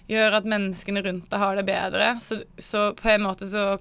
gjør 0.08 0.39
at 0.39 0.45
menneskene 0.47 1.01
rundt 1.04 1.28
deg 1.32 1.41
har 1.41 1.56
det 1.60 1.65
bedre. 1.67 2.13
Så, 2.23 2.39
så 2.62 2.91
på 2.95 3.10
en 3.12 3.25
måte 3.25 3.47
så 3.51 3.73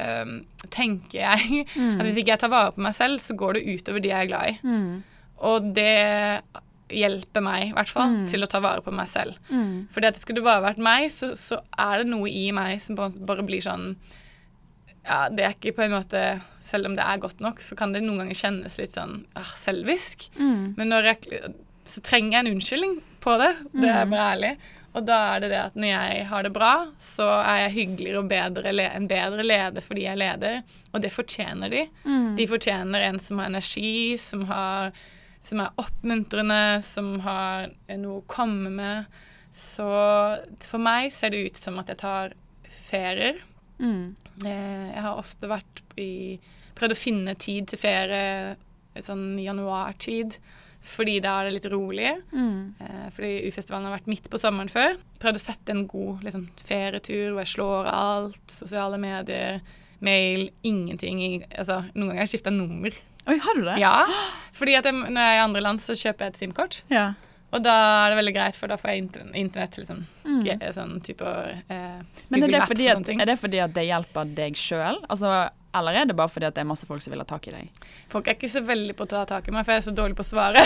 øhm, 0.00 0.40
tenker 0.72 1.20
jeg 1.22 1.66
Mm. 1.76 2.00
at 2.00 2.06
hvis 2.08 2.18
ikke 2.18 2.34
jeg 2.34 2.42
tar 2.42 2.50
vare 2.52 2.74
på 2.74 2.82
meg 2.82 2.94
selv, 2.98 3.20
så 3.22 3.36
går 3.38 3.58
det 3.60 3.66
utover 3.78 4.02
de 4.02 4.10
jeg 4.10 4.26
er 4.26 4.30
glad 4.32 4.50
i. 4.50 4.58
Mm. 4.66 5.02
Og 5.50 5.70
det 5.76 6.42
hjelper 6.90 7.42
meg 7.42 7.68
i 7.68 7.72
hvert 7.76 7.88
fall 7.88 8.10
Mm. 8.10 8.26
til 8.28 8.42
å 8.42 8.48
ta 8.50 8.60
vare 8.60 8.82
på 8.82 8.92
meg 8.92 9.06
selv. 9.08 9.34
Mm. 9.50 9.88
Fordi 9.92 10.06
at 10.10 10.16
skulle 10.20 10.40
det 10.40 10.44
bare 10.44 10.62
vært 10.74 10.78
meg, 10.82 11.10
så, 11.10 11.32
så 11.38 11.60
er 11.78 11.98
det 12.02 12.06
noe 12.10 12.28
i 12.28 12.50
meg 12.52 12.80
som 12.80 12.96
bare, 12.96 13.10
bare 13.20 13.42
blir 13.46 13.60
sånn 13.64 13.96
Ja, 15.04 15.28
det 15.32 15.44
er 15.46 15.54
ikke 15.56 15.72
på 15.78 15.82
en 15.86 15.94
måte 15.96 16.20
Selv 16.60 16.86
om 16.90 16.94
det 16.96 17.04
er 17.06 17.18
godt 17.22 17.40
nok, 17.40 17.60
så 17.64 17.74
kan 17.78 17.92
det 17.94 18.02
noen 18.04 18.18
ganger 18.20 18.36
kjennes 18.36 18.76
litt 18.78 18.92
sånn 18.92 19.22
ah, 19.34 19.54
selvisk. 19.58 20.26
Mm. 20.36 20.74
Men 20.76 20.90
når 20.92 21.08
jeg, 21.08 21.54
så 21.88 22.02
trenger 22.04 22.36
jeg 22.36 22.44
en 22.44 22.52
unnskyldning 22.54 22.98
på 23.24 23.38
det. 23.40 23.48
Det 23.72 23.88
er 23.88 24.04
Mm. 24.04 24.10
bare 24.12 24.26
ærlig. 24.36 24.50
Og 24.94 25.04
da 25.06 25.16
er 25.36 25.40
det 25.40 25.50
det 25.50 25.58
at 25.62 25.74
når 25.74 25.88
jeg 25.88 26.26
har 26.26 26.42
det 26.42 26.52
bra, 26.52 26.86
så 26.98 27.26
er 27.46 27.68
jeg 27.68 27.74
hyggeligere 27.78 28.18
og 28.18 28.28
bedre, 28.28 28.72
en 28.90 29.06
bedre 29.08 29.42
leder 29.46 29.80
fordi 29.80 30.02
jeg 30.04 30.18
leder. 30.18 30.62
Og 30.92 31.00
det 31.00 31.12
fortjener 31.12 31.70
de. 31.70 31.82
Mm. 32.04 32.36
De 32.36 32.46
fortjener 32.46 33.00
en 33.08 33.18
som 33.18 33.38
har 33.38 33.46
energi, 33.48 34.16
som, 34.18 34.44
har, 34.46 34.92
som 35.40 35.60
er 35.64 35.74
oppmuntrende, 35.80 36.80
som 36.84 37.14
har 37.24 37.70
noe 37.96 38.20
å 38.20 38.26
komme 38.30 38.70
med. 38.74 39.04
Så 39.56 39.86
for 40.68 40.78
meg 40.82 41.10
ser 41.12 41.32
det 41.32 41.44
ut 41.48 41.56
som 41.58 41.78
at 41.80 41.88
jeg 41.90 42.00
tar 42.02 42.34
ferier. 42.70 43.40
Mm. 43.80 44.14
Eh, 44.44 44.88
Jeg 44.94 45.02
har 45.02 45.18
ofte 45.20 45.48
vært 45.50 45.82
i 46.00 46.38
Prøvd 46.80 46.94
å 46.94 46.96
finne 46.96 47.34
tid 47.36 47.66
til 47.68 47.76
ferie 47.82 48.54
sånn 49.04 49.34
januartid, 49.42 50.38
fordi 50.80 51.18
da 51.20 51.34
er 51.42 51.48
det 51.50 51.56
litt 51.58 51.66
rolig. 51.72 52.12
Mm. 52.32 52.74
Eh, 52.80 53.08
Fordi 53.12 53.32
U-festivalen 53.50 53.84
har 53.90 53.98
vært 53.98 54.08
midt 54.08 54.30
på 54.32 54.40
sommeren 54.40 54.70
før. 54.72 54.96
Prøvd 55.20 55.36
å 55.36 55.42
sette 55.42 55.74
en 55.74 55.82
god 55.90 56.22
liksom, 56.24 56.46
ferietur 56.64 57.34
hvor 57.34 57.42
jeg 57.42 57.52
slår 57.52 57.90
alt. 57.92 58.40
Sosiale 58.54 58.96
medier, 59.02 59.60
mail, 60.04 60.48
ingenting. 60.66 61.22
Altså, 61.50 61.80
noen 61.94 62.10
ganger 62.10 62.22
har 62.22 62.28
jeg 62.28 62.34
skifta 62.36 62.52
nummer. 62.54 62.94
Oi, 63.28 63.36
har 63.38 63.58
du 63.58 63.64
det? 63.66 63.78
Ja, 63.82 64.06
fordi 64.56 64.72
jeg, 64.76 64.94
når 64.96 65.20
jeg 65.20 65.34
er 65.34 65.40
i 65.40 65.44
andre 65.44 65.64
land, 65.66 65.82
så 65.82 65.96
kjøper 65.98 66.26
jeg 66.26 66.34
et 66.34 66.40
SIM-kort. 66.40 66.80
Ja. 66.92 67.10
Og 67.50 67.64
da 67.64 67.74
er 68.06 68.12
det 68.12 68.20
veldig 68.20 68.32
greit, 68.36 68.56
for 68.58 68.70
da 68.70 68.76
får 68.78 68.92
jeg 68.92 69.04
intern 69.04 69.32
internett. 69.34 69.78
Liksom, 69.82 70.06
Mm. 70.30 70.44
sånn 70.72 71.00
type 71.02 71.26
eh, 71.26 72.02
Men 72.30 72.44
er 72.44 72.52
det, 72.52 72.60
fordi 72.68 72.86
at, 72.88 73.08
er 73.08 73.26
det 73.26 73.34
fordi 73.40 73.58
at 73.58 73.72
det 73.74 73.82
hjelper 73.88 74.28
deg 74.36 74.54
sjøl? 74.54 75.00
Altså, 75.10 75.50
eller 75.74 75.92
er 75.98 76.06
det 76.06 76.14
bare 76.18 76.30
fordi 76.30 76.46
det 76.54 76.62
er 76.62 76.68
masse 76.68 76.86
folk 76.86 77.02
som 77.02 77.10
vil 77.10 77.18
ha 77.22 77.26
tak 77.26 77.48
i 77.50 77.54
deg? 77.54 77.82
Folk 78.12 78.28
er 78.28 78.36
ikke 78.38 78.50
så 78.50 78.62
veldig 78.62 78.94
på 78.94 79.06
å 79.06 79.10
ta 79.10 79.24
tak 79.26 79.48
i 79.48 79.54
meg, 79.54 79.64
for 79.66 79.74
jeg 79.74 79.82
er 79.82 79.86
så 79.88 79.94
dårlig 79.96 80.14
på 80.18 80.22
å 80.22 80.30
svare. 80.30 80.62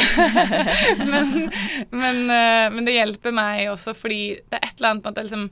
men, 1.13 1.33
men, 1.93 2.21
eh, 2.29 2.69
men 2.75 2.85
det 2.85 2.97
hjelper 2.99 3.33
meg 3.37 3.71
også 3.73 3.95
fordi 3.97 4.21
det 4.51 4.61
er 4.61 4.69
et 4.69 4.77
eller 4.77 4.91
annet 4.95 5.05
med 5.07 5.13
at 5.15 5.23
jeg 5.23 5.31
liksom 5.31 5.47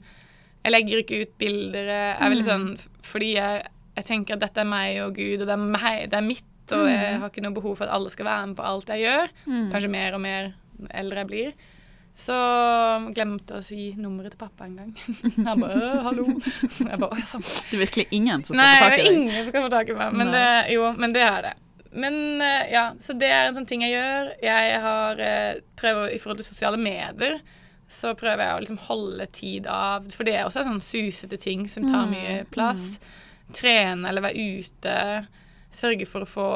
Jeg 0.63 0.71
legger 0.71 1.01
ikke 1.01 1.21
ut 1.25 1.33
bilder. 1.41 1.89
Jeg 1.91 2.15
er 2.21 2.29
veldig 2.31 2.45
sånn 2.47 2.67
Fordi 3.03 3.33
jeg, 3.33 3.63
jeg 3.95 4.05
tenker 4.07 4.37
at 4.37 4.43
dette 4.47 4.63
er 4.63 4.69
meg 4.69 4.97
og 5.03 5.13
Gud, 5.17 5.43
og 5.43 5.47
det 5.47 5.53
er, 5.53 5.63
meg, 5.77 6.09
det 6.09 6.17
er 6.17 6.25
mitt, 6.25 6.49
og 6.73 6.87
jeg 6.89 7.19
har 7.19 7.29
ikke 7.29 7.43
noe 7.43 7.53
behov 7.55 7.77
for 7.77 7.85
at 7.85 7.93
alle 7.93 8.09
skal 8.13 8.25
være 8.25 8.49
med 8.49 8.57
på 8.57 8.65
alt 8.65 8.91
jeg 8.93 9.03
gjør. 9.03 9.33
Mm. 9.45 9.69
Kanskje 9.73 9.93
mer 9.93 10.17
og 10.17 10.21
mer 10.23 10.51
eldre 10.89 11.23
jeg 11.23 11.29
blir. 11.29 11.53
Så 12.13 12.35
glemte 13.13 13.57
å 13.57 13.63
si 13.65 13.87
nummeret 13.97 14.35
til 14.35 14.41
pappa 14.43 14.67
en 14.67 14.75
gang. 14.77 14.91
Han 15.47 15.63
bare 15.63 15.79
«Øh, 15.81 16.03
'hallo'. 16.05 16.27
Jeg 16.85 16.99
bare, 17.01 17.09
«Å. 17.09 17.41
Det 17.41 17.73
er 17.73 17.81
virkelig 17.81 18.07
ingen 18.11 18.43
som 18.45 18.53
skal 18.53 18.61
Nei, 18.61 18.75
få 18.77 18.85
tak 18.85 18.93
i 18.93 19.01
er 19.01 19.09
Nei, 19.09 19.21
ingen 19.23 19.47
skal 19.49 19.65
få 19.65 19.71
tak 19.73 19.89
i 19.89 19.97
meg. 19.97 20.13
Men 20.21 20.29
Nei. 20.29 20.35
det, 20.37 20.75
jo, 20.75 20.91
men 20.93 21.15
det 21.15 21.23
er 21.25 21.41
det. 21.47 21.53
Men 21.93 22.41
eh, 22.41 22.71
ja, 22.73 22.85
så 23.01 23.13
det 23.17 23.29
er 23.29 23.47
en 23.47 23.57
sånn 23.57 23.67
ting 23.69 23.83
jeg 23.85 23.95
gjør. 23.95 24.31
Jeg 24.45 24.79
har 24.85 25.19
eh, 25.21 25.59
prøver 25.77 26.13
I 26.13 26.21
forhold 26.21 26.41
til 26.41 26.49
sosiale 26.49 26.79
medier 26.81 27.41
så 27.93 28.13
prøver 28.17 28.41
jeg 28.41 28.55
å 28.55 28.61
liksom 28.63 28.79
holde 28.87 29.25
tid 29.35 29.67
av 29.69 30.07
For 30.15 30.25
det 30.25 30.33
er 30.37 30.47
også 30.47 30.63
sånn 30.65 30.79
susete 30.81 31.37
ting 31.37 31.67
som 31.69 31.85
tar 31.85 32.07
Mm, 32.07 32.13
mye 32.15 32.37
plass. 32.49 32.99
Trene 33.51 34.09
eller 34.09 34.23
være 34.23 34.47
ute. 34.63 34.97
Sørge 35.73 36.07
for 36.07 36.25
å 36.25 36.29
få 36.29 36.49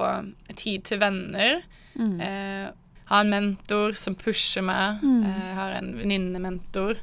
tid 0.55 0.85
til 0.87 1.01
venner. 1.01 1.63
Mm. 1.97 2.19
Eh, 2.21 2.67
ha 3.07 3.21
en 3.23 3.31
mentor 3.31 3.95
som 3.97 4.15
pusher 4.19 4.65
meg. 4.65 5.03
Mm. 5.03 5.23
Eh, 5.25 5.53
har 5.57 5.77
en 5.79 5.93
venninnementor. 5.97 6.99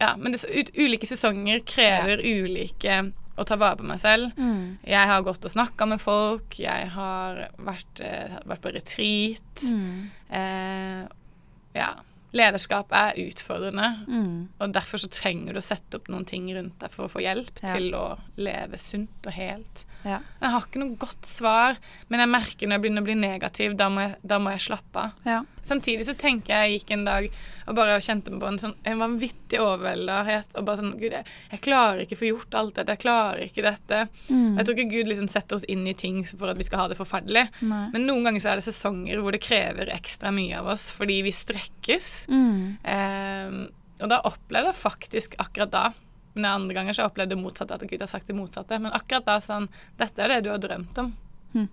Ja, 0.00 0.14
men 0.16 0.32
det, 0.32 0.44
ulike 0.76 1.08
sesonger 1.08 1.60
krever 1.68 2.22
ulike 2.24 3.02
å 3.40 3.44
ta 3.48 3.56
vare 3.60 3.78
på 3.80 3.86
meg 3.88 4.00
selv. 4.02 4.36
Mm. 4.36 4.78
Jeg 4.84 5.08
har 5.10 5.24
gått 5.24 5.44
og 5.44 5.52
snakka 5.52 5.88
med 5.88 6.00
folk. 6.02 6.58
Jeg 6.60 6.90
har 6.94 7.46
vært, 7.60 8.02
eh, 8.04 8.38
vært 8.48 8.64
på 8.64 8.72
retreat. 8.74 9.64
Mm. 9.72 10.10
Eh, 10.30 11.02
ja. 11.74 11.90
Lederskap 12.32 12.92
er 12.92 13.14
utfordrende, 13.18 14.06
Mm. 14.06 14.48
og 14.60 14.72
derfor 14.72 14.98
så 15.02 15.08
trenger 15.10 15.52
du 15.52 15.58
å 15.58 15.62
sette 15.62 15.94
opp 15.98 16.08
noen 16.08 16.24
ting 16.26 16.46
rundt 16.54 16.78
deg 16.78 16.90
for 16.90 17.06
å 17.08 17.10
få 17.10 17.20
hjelp 17.22 17.50
Ja. 17.62 17.74
til 17.74 17.90
å 17.94 18.18
leve 18.38 18.78
sunt 18.78 19.26
og 19.26 19.32
helt. 19.32 19.84
Ja. 20.04 20.20
Jeg 20.40 20.50
har 20.50 20.60
ikke 20.62 20.78
noe 20.80 20.96
godt 20.96 21.26
svar, 21.26 21.76
men 22.08 22.20
jeg 22.20 22.28
merker 22.28 22.66
når 22.68 22.72
jeg 22.78 22.82
begynner 22.82 23.02
å 23.02 23.04
bli 23.04 23.14
negativ, 23.14 23.76
da 23.76 23.88
må 23.88 24.00
jeg, 24.08 24.16
da 24.26 24.38
må 24.38 24.50
jeg 24.52 24.60
slappe 24.70 24.96
av. 24.96 25.12
Ja. 25.26 25.42
Samtidig 25.62 26.04
så 26.06 26.14
tenker 26.16 26.46
jeg 26.54 26.70
jeg 26.70 26.80
gikk 26.80 26.90
en 26.92 27.04
dag 27.04 27.30
og 27.68 27.74
bare 27.76 27.98
kjente 28.00 28.30
meg 28.30 28.40
på 28.40 28.48
en 28.48 28.58
sånn 28.58 28.74
en 28.86 28.98
vanvittig 28.98 29.58
overveldet 29.60 30.54
og 30.56 30.64
bare 30.64 30.76
sånn 30.78 30.98
Gud, 30.98 31.12
jeg, 31.12 31.24
jeg 31.50 31.60
klarer 31.60 32.00
ikke 32.00 32.16
å 32.16 32.20
få 32.22 32.28
gjort 32.30 32.54
alt 32.54 32.74
dette. 32.74 32.86
Jeg 32.96 32.98
klarer 33.04 33.44
ikke 33.44 33.62
dette. 33.62 34.08
Mm. 34.30 34.56
Jeg 34.56 34.64
tror 34.66 34.76
ikke 34.78 34.90
Gud 34.90 35.06
liksom 35.10 35.28
setter 35.28 35.56
oss 35.56 35.64
inn 35.68 35.86
i 35.86 35.92
ting 35.92 36.24
for 36.24 36.48
at 36.50 36.56
vi 36.56 36.64
skal 36.64 36.78
ha 36.78 36.88
det 36.88 36.96
forferdelig. 36.98 37.48
Nei. 37.62 37.90
Men 37.92 38.06
noen 38.06 38.24
ganger 38.24 38.40
så 38.40 38.52
er 38.52 38.60
det 38.60 38.64
sesonger 38.64 39.20
hvor 39.20 39.32
det 39.32 39.42
krever 39.42 39.90
ekstra 39.92 40.32
mye 40.32 40.56
av 40.58 40.66
oss 40.66 40.88
fordi 40.90 41.22
vi 41.22 41.30
strekkes. 41.30 42.19
Mm. 42.28 42.76
Ehm, 42.84 43.68
og 44.00 44.08
da 44.08 44.20
opplevde 44.24 44.72
jeg 44.72 44.76
faktisk 44.80 45.34
akkurat 45.38 45.70
da 45.70 45.92
Men 46.34 46.44
andre 46.44 46.74
ganger 46.74 46.92
så 46.94 47.04
opplevde 47.08 47.34
jeg 47.34 47.38
det 47.38 47.42
motsatte, 47.44 47.74
at 47.74 47.82
Gud 47.90 48.00
har 48.00 48.06
sagt 48.06 48.26
det 48.28 48.36
motsatte. 48.36 48.78
Men 48.80 48.92
akkurat 48.92 49.24
da 49.26 49.40
sånn 49.42 49.68
dette 49.98 50.22
er 50.22 50.28
det 50.28 50.44
du 50.44 50.50
har 50.50 50.58
drømt 50.62 50.98
om. 51.02 51.08
Mm. 51.54 51.68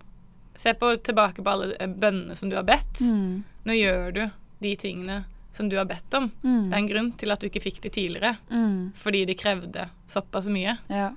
Se 0.56 0.74
på, 0.74 0.96
tilbake 0.98 1.44
på 1.46 1.50
alle 1.52 1.76
eh, 1.80 1.88
bønnene 1.88 2.36
som 2.36 2.50
du 2.50 2.56
har 2.56 2.64
bedt. 2.66 3.00
Mm. 3.02 3.44
Nå 3.70 3.74
gjør 3.78 4.12
du 4.16 4.24
de 4.60 4.72
tingene 4.76 5.20
som 5.54 5.70
du 5.70 5.78
har 5.78 5.86
bedt 5.86 6.12
om. 6.18 6.32
Mm. 6.42 6.70
Det 6.70 6.74
er 6.74 6.80
en 6.82 6.88
grunn 6.90 7.12
til 7.22 7.32
at 7.32 7.40
du 7.40 7.46
ikke 7.52 7.62
fikk 7.62 7.80
de 7.86 7.90
tidligere, 7.94 8.38
Mm. 8.50 8.92
fordi 8.98 9.26
de 9.30 9.36
krevde 9.38 9.90
såpass 10.10 10.50
mye. 10.50 10.78
Ja. 10.90 11.12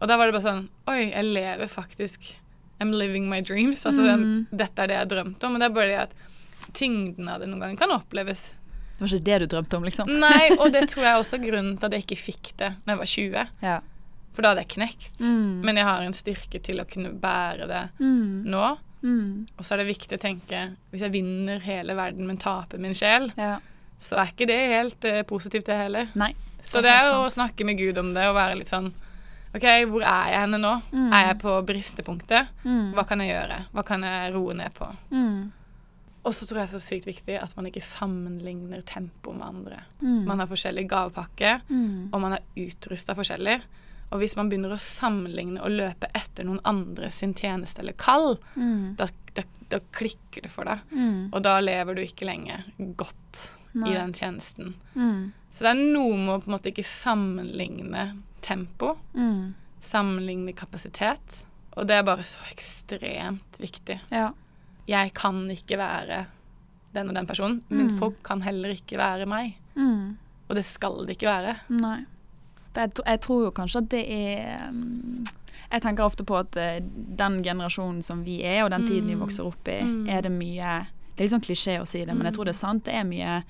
Og 0.00 0.08
da 0.08 0.16
var 0.16 0.26
det 0.26 0.32
bare 0.40 0.48
sånn 0.48 0.68
Oi, 0.88 1.10
jeg 1.10 1.24
lever 1.24 1.66
faktisk 1.68 2.34
I'm 2.80 2.92
living 2.96 3.28
my 3.28 3.40
dreams. 3.42 3.84
Altså 3.84 4.16
Mm. 4.16 4.46
dette 4.56 4.78
er 4.82 4.86
det 4.86 4.94
jeg 4.96 5.04
har 5.06 5.12
drømt 5.24 5.44
om. 5.44 5.54
Og 5.54 5.60
det 5.60 5.66
er 5.68 5.74
bare 5.74 5.88
det 5.88 5.98
at 5.98 6.14
tyngden 6.72 7.28
av 7.28 7.40
det 7.40 7.48
noen 7.48 7.60
ganger 7.60 7.76
kan 7.80 7.90
oppleves 7.94 8.54
Det 8.98 9.04
var 9.04 9.12
ikke 9.14 9.24
det 9.28 9.38
du 9.38 9.46
drømte 9.54 9.76
om, 9.78 9.84
liksom? 9.86 10.10
Nei, 10.20 10.48
og 10.58 10.72
det 10.74 10.88
tror 10.90 11.04
jeg 11.06 11.18
også 11.22 11.36
er 11.38 11.44
grunnen 11.46 11.76
til 11.78 11.86
at 11.86 11.92
jeg 11.96 12.04
ikke 12.06 12.20
fikk 12.22 12.52
det 12.58 12.72
da 12.84 12.92
jeg 12.94 12.98
var 12.98 13.12
20. 13.12 13.46
Ja. 13.62 13.78
For 14.34 14.42
da 14.42 14.50
hadde 14.52 14.62
jeg 14.66 14.72
knekt. 14.76 15.20
Mm. 15.20 15.62
Men 15.66 15.76
jeg 15.80 15.86
har 15.88 16.02
en 16.06 16.14
styrke 16.14 16.60
til 16.62 16.78
å 16.82 16.86
kunne 16.90 17.10
bære 17.18 17.66
det 17.70 17.84
Mm. 18.00 18.44
nå. 18.50 18.66
Mm. 19.02 19.46
Og 19.56 19.62
så 19.64 19.74
er 19.74 19.82
det 19.84 19.88
viktig 19.92 20.16
å 20.18 20.20
tenke 20.22 20.60
hvis 20.90 21.02
jeg 21.06 21.12
vinner 21.14 21.60
hele 21.62 21.94
verden, 21.94 22.26
men 22.26 22.36
taper 22.42 22.78
min 22.82 22.94
sjel, 22.98 23.30
Ja. 23.38 23.58
så 23.98 24.18
er 24.18 24.32
ikke 24.32 24.46
det 24.50 24.58
helt 24.72 25.04
uh, 25.06 25.22
positivt, 25.22 25.66
det 25.66 25.76
heller. 25.78 26.08
Nei. 26.18 26.32
Så 26.62 26.82
det 26.82 26.88
det 26.90 26.96
er 26.98 27.12
jo 27.12 27.20
å 27.26 27.30
snakke 27.30 27.64
med 27.64 27.78
Gud 27.78 27.98
om 27.98 28.10
det 28.14 28.26
og 28.26 28.34
være 28.34 28.58
litt 28.58 28.70
sånn 28.70 28.90
OK, 29.54 29.64
hvor 29.88 30.02
er 30.04 30.26
jeg 30.32 30.40
henne 30.42 30.58
nå? 30.60 30.72
Mm. 30.92 31.06
Er 31.14 31.22
jeg 31.30 31.38
på 31.40 31.52
bristepunktet? 31.64 32.50
Mm. 32.66 32.90
Hva 32.94 33.04
kan 33.08 33.22
jeg 33.22 33.30
gjøre? 33.32 33.60
Hva 33.72 33.84
kan 33.86 34.02
jeg 34.04 34.34
roe 34.34 34.52
ned 34.58 34.74
på? 34.76 34.88
Mm. 35.14 35.52
Og 36.28 36.34
så 36.36 36.44
tror 36.44 36.58
jeg 36.60 36.68
det 36.68 36.74
er 36.74 36.78
så 36.78 36.84
sykt 36.84 37.06
viktig 37.08 37.36
at 37.40 37.54
man 37.56 37.66
ikke 37.70 37.80
sammenligner 37.84 38.82
tempo 38.84 39.32
med 39.32 39.46
andre. 39.46 39.78
Mm. 40.02 40.26
Man 40.28 40.38
har 40.42 40.50
forskjellig 40.50 40.84
gavepakke, 40.90 41.54
Mm. 41.70 42.10
og 42.12 42.20
man 42.20 42.34
er 42.36 42.44
utrusta 42.66 43.14
forskjellig. 43.16 43.62
Og 44.12 44.20
hvis 44.20 44.36
man 44.36 44.48
begynner 44.50 44.74
å 44.76 44.80
sammenligne 44.80 45.60
og 45.64 45.70
løpe 45.72 46.08
etter 46.14 46.44
noen 46.44 46.60
andre 46.68 47.10
sin 47.10 47.32
tjeneste 47.34 47.80
eller 47.80 47.92
kall, 47.96 48.36
Mm. 48.56 48.96
da, 48.96 49.08
da, 49.34 49.42
da 49.70 49.78
klikker 49.92 50.42
det 50.42 50.50
for 50.50 50.64
deg. 50.64 50.78
Mm. 50.92 51.30
Og 51.32 51.42
da 51.42 51.58
lever 51.60 51.94
du 51.94 52.02
ikke 52.02 52.26
lenge 52.28 52.64
godt 52.96 53.56
Nei. 53.74 53.90
i 53.90 53.94
den 53.94 54.12
tjenesten. 54.12 54.74
Mm. 54.96 55.32
Så 55.50 55.64
det 55.64 55.70
er 55.72 55.92
noe 55.94 56.16
med 56.16 56.34
å 56.34 56.40
på 56.44 56.48
en 56.52 56.58
måte 56.58 56.72
ikke 56.72 56.84
sammenligne 56.84 58.18
tempo, 58.42 58.98
Mm. 59.14 59.54
sammenligne 59.80 60.52
kapasitet. 60.54 61.44
Og 61.76 61.86
det 61.86 61.96
er 61.96 62.02
bare 62.02 62.24
så 62.24 62.38
ekstremt 62.52 63.58
viktig. 63.60 64.00
Ja. 64.10 64.32
Jeg 64.88 65.12
kan 65.14 65.42
ikke 65.52 65.76
være 65.78 66.26
den 66.94 67.08
og 67.10 67.14
den 67.14 67.26
personen, 67.26 67.62
men 67.68 67.88
Mm. 67.90 67.98
folk 67.98 68.22
kan 68.24 68.40
heller 68.42 68.70
ikke 68.70 68.96
være 68.98 69.26
meg. 69.26 69.54
Mm. 69.76 70.16
Og 70.48 70.56
det 70.56 70.64
skal 70.64 71.04
det 71.06 71.16
ikke 71.18 71.28
være. 71.28 71.56
Nei. 71.68 72.04
For 72.74 72.80
Jeg, 73.06 73.20
tror 73.20 73.44
jo 73.44 73.50
kanskje 73.50 73.76
at 73.82 73.88
det 73.90 74.04
er 74.08 74.70
mm, 74.72 75.26
Jeg 75.72 75.82
tenker 75.82 76.04
ofte 76.04 76.24
på 76.24 76.38
at 76.38 76.56
eh, 76.56 76.80
den 76.80 77.42
generasjonen 77.44 78.02
som 78.02 78.22
vi 78.24 78.42
er, 78.42 78.62
og 78.64 78.70
den 78.70 78.86
tiden 78.86 79.06
vi 79.06 79.14
Mm. 79.14 79.20
vokser 79.20 79.44
opp 79.46 79.68
i, 79.68 79.80
Mm. 79.82 80.08
er 80.08 80.22
det 80.22 80.32
mye 80.32 80.86
Det 81.16 81.20
er 81.20 81.24
litt 81.24 81.32
sånn 81.32 81.44
klisjé 81.44 81.80
å 81.82 81.86
si 81.86 81.98
det, 82.04 82.14
men 82.14 82.24
jeg 82.26 82.34
tror 82.34 82.44
det 82.44 82.54
er 82.54 82.58
sant. 82.66 82.84
Det 82.84 82.94
er 82.94 83.04
mye 83.04 83.42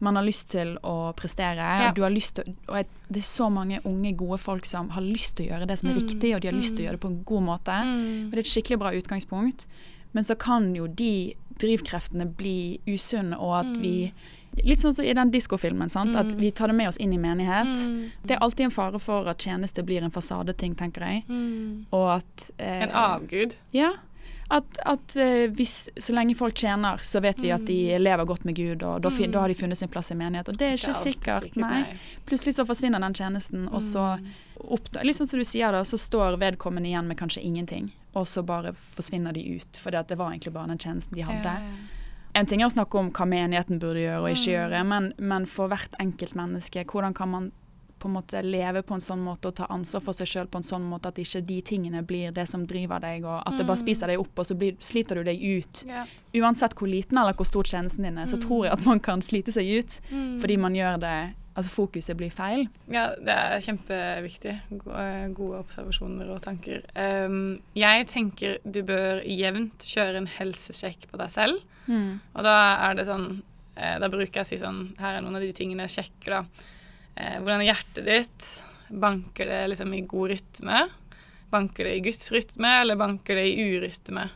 man 0.00 0.14
har 0.14 0.22
lyst 0.24 0.50
til 0.50 0.78
å 0.84 1.12
prestere. 1.16 1.56
Ja. 1.58 1.90
Du 1.92 2.02
har 2.02 2.10
lyst 2.10 2.36
til, 2.36 2.54
og 2.68 2.86
det 3.10 3.16
er 3.16 3.20
så 3.26 3.50
mange 3.52 3.80
unge, 3.84 4.16
gode 4.16 4.38
folk 4.38 4.64
som 4.64 4.88
har 4.90 5.02
lyst 5.02 5.34
til 5.36 5.48
å 5.48 5.50
gjøre 5.58 5.66
det 5.66 5.78
som 5.80 5.88
er 5.90 5.94
Mm. 5.94 6.00
riktig, 6.08 6.34
og 6.36 6.40
de 6.42 6.48
har 6.48 6.54
lyst 6.56 6.76
til 6.76 6.84
å 6.86 6.88
gjøre 6.88 6.92
det 6.92 7.00
på 7.00 7.08
en 7.08 7.24
god 7.24 7.42
måte. 7.42 7.72
Mm. 7.84 8.24
Og 8.26 8.30
det 8.30 8.34
er 8.34 8.38
et 8.38 8.46
skikkelig 8.46 8.78
bra 8.78 8.90
utgangspunkt. 8.92 9.66
Men 10.12 10.22
så 10.24 10.34
kan 10.38 10.74
jo 10.74 10.86
de 10.86 11.34
drivkreftene 11.58 12.26
bli 12.36 12.80
usunne, 12.86 13.38
og 13.38 13.60
at 13.60 13.66
Mm. 13.76 13.82
vi 13.82 14.12
Litt 14.64 14.78
sånn 14.80 14.94
som 14.94 15.04
i 15.04 15.12
den 15.12 15.30
diskofilmen, 15.30 15.88
sant? 15.90 16.16
at 16.16 16.26
Mm. 16.32 16.38
vi 16.40 16.50
tar 16.50 16.66
det 16.68 16.74
med 16.74 16.88
oss 16.88 16.96
inn 16.96 17.12
i 17.12 17.16
menighet. 17.18 17.66
Mm. 17.76 18.10
Det 18.26 18.30
er 18.34 18.38
alltid 18.40 18.64
en 18.64 18.70
fare 18.70 18.98
for 18.98 19.28
at 19.28 19.38
tjeneste 19.38 19.84
blir 19.84 20.02
en 20.02 20.10
fasadeting, 20.10 20.74
tenker 20.74 21.00
jeg. 21.06 21.24
Mm. 21.28 21.84
Og 21.92 22.16
at 22.16 22.50
eh, 22.58 22.82
En 22.82 22.88
avgud. 22.90 23.54
Ja. 23.72 23.92
At, 24.50 24.78
at 24.88 25.16
eh, 25.20 25.46
hvis, 25.52 25.90
så 26.00 26.14
lenge 26.16 26.34
folk 26.34 26.54
tjener, 26.56 26.96
så 27.04 27.20
vet 27.20 27.36
vi 27.44 27.50
at 27.52 27.66
de 27.68 27.98
lever 28.00 28.24
godt 28.24 28.46
med 28.48 28.56
Gud, 28.56 28.82
og 28.82 29.02
da, 29.04 29.10
Mm. 29.10 29.30
da 29.32 29.40
har 29.40 29.48
de 29.48 29.54
funnet 29.54 29.76
sin 29.76 29.88
plass 29.92 30.10
i 30.10 30.14
menighet. 30.14 30.48
Og 30.48 30.56
det 30.56 30.66
er 30.70 30.78
ikke 30.78 30.94
sikkert. 31.02 31.56
Nei. 31.56 31.82
Plutselig 32.24 32.54
så 32.56 32.64
forsvinner 32.64 32.98
den 33.00 33.12
tjenesten, 33.14 33.68
og 33.68 33.82
så 33.82 34.16
Mm. 34.18 34.26
oppda- 34.72 35.04
Litt 35.04 35.16
sånn 35.16 35.26
som 35.28 35.38
du 35.38 35.44
sier 35.44 35.70
da, 35.72 35.82
så 35.84 35.98
står 35.98 36.38
vedkommende 36.40 36.88
igjen 36.88 37.06
med 37.06 37.18
kanskje 37.18 37.42
ingenting, 37.44 37.90
og 38.14 38.24
så 38.26 38.42
bare 38.42 38.72
forsvinner 38.72 39.32
de 39.34 39.40
ut. 39.56 39.76
For 39.76 39.90
det 39.90 40.16
var 40.16 40.30
egentlig 40.32 40.52
bare 40.54 40.68
den 40.68 40.78
tjenesten 40.78 41.14
de 41.14 41.22
hadde. 41.22 41.60
En 42.34 42.46
ting 42.46 42.62
er 42.62 42.66
å 42.68 42.72
snakke 42.72 42.94
om 42.98 43.10
hva 43.10 43.26
menigheten 43.26 43.78
burde 43.78 44.00
gjøre 44.00 44.20
og 44.22 44.30
ikke 44.30 44.48
Mm. 44.48 44.70
gjøre, 44.70 44.86
men, 44.86 45.12
men 45.18 45.44
for 45.46 45.68
hvert 45.68 45.92
enkelt 46.00 46.34
menneske, 46.34 46.84
hvordan 46.86 47.14
kan 47.14 47.28
man 47.30 47.52
på 47.98 48.08
en 48.08 48.14
måte 48.14 48.42
leve 48.42 48.82
på 48.82 48.94
en 48.94 49.00
sånn 49.00 49.22
måte 49.24 49.48
og 49.50 49.54
ta 49.56 49.66
ansvar 49.70 50.00
for 50.02 50.12
seg 50.16 50.26
sjøl 50.30 50.46
på 50.50 50.56
en 50.60 50.66
sånn 50.66 50.84
måte 50.88 51.08
at 51.10 51.18
ikke 51.18 51.42
de 51.46 51.60
tingene 51.62 52.02
blir 52.06 52.30
det 52.32 52.46
som 52.48 52.64
driver 52.66 53.00
deg, 53.00 53.24
og 53.24 53.42
at 53.46 53.56
det 53.58 53.66
bare 53.66 53.76
Mm. 53.76 53.84
spiser 53.86 54.06
deg 54.06 54.18
opp, 54.20 54.38
og 54.38 54.44
så 54.46 54.54
blir, 54.58 54.76
sliter 54.80 55.14
du 55.16 55.24
deg 55.24 55.40
ut. 55.42 55.84
Ja. 55.88 56.04
Uansett 56.34 56.74
hvor 56.74 56.88
liten 56.88 57.18
eller 57.18 57.32
hvor 57.34 57.46
stor 57.46 57.64
tjenesten 57.64 58.02
din 58.04 58.18
er, 58.18 58.24
så 58.26 58.36
Mm. 58.38 58.42
tror 58.48 58.64
jeg 58.64 58.72
at 58.72 58.86
man 58.86 59.00
kan 59.00 59.20
slite 59.20 59.52
seg 59.52 59.66
ut 59.68 60.00
Mm. 60.10 60.40
fordi 60.40 60.56
man 60.58 60.74
gjør 60.74 61.00
det 61.00 61.34
Altså 61.58 61.70
fokuset 61.88 62.16
blir 62.16 62.30
feil. 62.30 62.68
Ja, 62.88 63.08
det 63.16 63.34
er 63.34 63.58
kjempeviktig. 63.58 64.60
Gode, 64.78 65.34
gode 65.34 65.58
observasjoner 65.64 66.28
og 66.30 66.40
tanker. 66.40 66.82
Um, 66.94 67.60
jeg 67.74 68.06
tenker 68.06 68.58
du 68.70 68.82
bør 68.84 69.24
jevnt 69.26 69.78
kjøre 69.80 70.16
en 70.18 70.26
helsesjekk 70.26 71.08
på 71.10 71.18
deg 71.18 71.30
selv. 71.34 71.58
Og 71.88 72.44
da 72.44 72.54
er 72.88 72.94
det 72.94 73.06
sånn 73.08 73.42
eh, 73.76 73.98
Da 73.98 74.08
bruker 74.08 74.32
jeg 74.34 74.44
å 74.44 74.46
si 74.46 74.56
sånn 74.58 74.96
Her 74.98 75.16
er 75.16 75.20
noen 75.22 75.34
av 75.36 75.40
de 75.42 75.52
tingene 75.52 75.88
jeg 75.88 76.04
sjekker, 76.04 76.26
da. 76.30 76.44
Eh, 77.18 77.36
hvordan 77.42 77.62
er 77.64 77.72
hjertet 77.72 78.06
ditt? 78.06 78.48
Banker 78.88 79.50
det 79.50 79.62
liksom 79.74 79.92
i 79.98 80.04
god 80.08 80.30
rytme? 80.36 80.82
Banker 81.52 81.88
det 81.88 81.96
i 81.98 82.04
Guds 82.04 82.28
rytme, 82.32 82.74
eller 82.82 82.96
banker 83.00 83.36
det 83.40 83.46
i 83.50 83.64
urytme? 83.74 84.28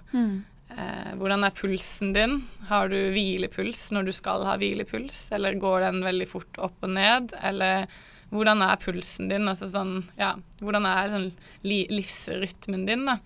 Eh, 0.73 1.11
hvordan 1.21 1.45
er 1.45 1.55
pulsen 1.57 2.15
din? 2.17 2.39
Har 2.71 2.89
du 2.89 2.97
hvilepuls 3.13 3.91
når 3.93 4.09
du 4.09 4.13
skal 4.17 4.45
ha 4.49 4.57
hvilepuls, 4.61 5.27
eller 5.37 5.59
går 5.61 5.85
den 5.87 6.01
veldig 6.05 6.29
fort 6.31 6.59
opp 6.65 6.85
og 6.87 6.95
ned? 6.97 7.35
Eller 7.45 7.87
hvordan 8.33 8.63
er 8.65 8.81
pulsen 8.81 9.29
din? 9.29 9.45
Altså 9.51 9.69
sånn, 9.69 9.99
ja, 10.17 10.33
hvordan 10.63 10.89
er 10.89 11.13
sånn 11.13 11.29
li 11.69 11.83
livsrytmen 11.93 12.87
din? 12.89 13.05
Da? 13.09 13.19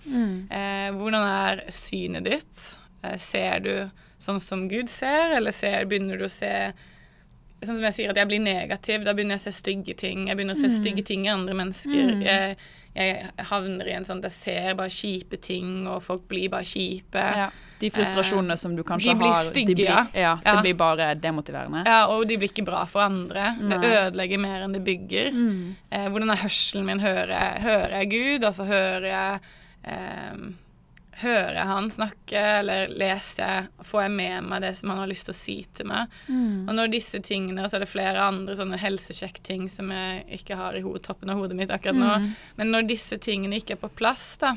Eh, 0.51 0.89
hvordan 0.99 1.29
er 1.31 1.63
synet 1.75 2.27
ditt? 2.27 2.65
Eh, 3.07 3.15
ser 3.23 3.63
du 3.63 3.73
sånn 4.19 4.41
som 4.43 4.67
Gud 4.69 4.91
ser, 4.91 5.37
eller 5.39 5.55
ser, 5.55 5.87
begynner 5.87 6.19
du 6.19 6.27
å 6.27 6.33
se 6.33 6.73
Sånn 7.65 7.79
som 7.79 7.85
jeg 7.89 7.95
sier, 7.97 8.11
at 8.13 8.19
jeg 8.21 8.29
blir 8.29 8.43
negativ. 8.45 9.05
Da 9.07 9.15
begynner 9.17 9.39
jeg 9.39 9.41
å 9.41 9.47
se 9.49 9.53
stygge 9.63 9.95
ting. 9.97 10.27
Jeg 10.29 10.37
begynner 10.37 10.55
å 10.57 10.61
se 10.61 10.69
stygge 10.77 11.03
ting 11.09 11.25
i 11.25 11.31
andre 11.33 11.55
mennesker. 11.57 12.11
Mm. 12.19 12.21
Jeg, 12.27 12.57
jeg 12.97 13.47
havner 13.49 13.89
i 13.89 13.95
en 13.97 14.05
sånn 14.05 14.21
at 14.21 14.29
jeg 14.29 14.35
ser 14.37 14.75
bare 14.77 14.93
kjipe 14.93 15.39
ting, 15.43 15.87
og 15.89 16.03
folk 16.05 16.27
blir 16.29 16.51
bare 16.53 16.69
kjipe. 16.69 17.23
Ja. 17.41 17.47
De 17.81 17.91
frustrasjonene 17.93 18.57
som 18.61 18.77
du 18.77 18.83
kanskje 18.89 19.13
de 19.15 19.21
blir 19.21 19.33
har 19.33 19.43
stygge, 19.49 19.73
de 19.73 19.79
blir, 19.81 19.89
ja. 19.89 20.05
ja. 20.17 20.35
Det 20.45 20.53
Ja. 20.53 20.61
blir 20.65 20.77
bare 20.81 21.09
demotiverende. 21.21 21.83
Ja, 21.89 22.07
og 22.13 22.27
de 22.29 22.37
blir 22.41 22.53
ikke 22.53 22.65
bra 22.69 22.85
for 22.89 23.05
andre. 23.09 23.55
Nei. 23.61 23.81
Det 23.83 23.91
ødelegger 24.03 24.39
mer 24.45 24.65
enn 24.69 24.77
det 24.77 24.85
bygger. 24.85 25.33
Mm. 25.33 25.75
Eh, 25.91 26.07
hvordan 26.13 26.31
er 26.37 26.45
hørselen 26.45 26.87
min? 26.89 27.01
Hører 27.05 27.35
jeg, 27.35 27.63
hører 27.67 27.97
jeg 27.99 28.11
Gud? 28.15 28.45
Altså 28.53 28.65
hører 28.69 29.09
jeg 29.11 29.41
eh, 29.85 30.47
Hører 31.23 31.55
jeg 31.57 31.67
han 31.71 31.87
snakke, 31.91 32.41
eller 32.61 32.89
leser 32.93 33.43
jeg 33.47 33.87
Får 33.89 34.03
jeg 34.03 34.11
med 34.19 34.45
meg 34.51 34.61
det 34.67 34.75
som 34.77 34.91
han 34.93 34.99
har 35.01 35.09
lyst 35.09 35.25
til 35.31 35.33
å 35.33 35.39
si 35.39 35.55
til 35.79 35.89
meg? 35.89 36.13
Mm. 36.29 36.69
Og 36.69 36.75
når 36.77 36.91
disse 36.93 37.21
tingene, 37.25 37.63
og 37.65 37.71
så 37.73 37.79
er 37.79 37.87
det 37.87 37.89
flere 37.89 38.21
andre 38.27 38.57
sånne 38.59 38.77
helsesjekk-ting 38.83 39.69
som 39.73 39.91
jeg 39.97 40.25
ikke 40.41 40.59
har 40.61 40.77
i 40.77 40.83
toppen 41.01 41.33
av 41.33 41.41
hodet 41.41 41.57
mitt 41.57 41.71
akkurat 41.73 41.97
nå, 41.97 42.13
Mm. 42.21 42.31
men 42.57 42.71
når 42.75 42.87
disse 42.89 43.17
tingene 43.19 43.57
ikke 43.57 43.73
er 43.79 43.83
på 43.89 43.89
plass, 43.97 44.37
da, 44.39 44.57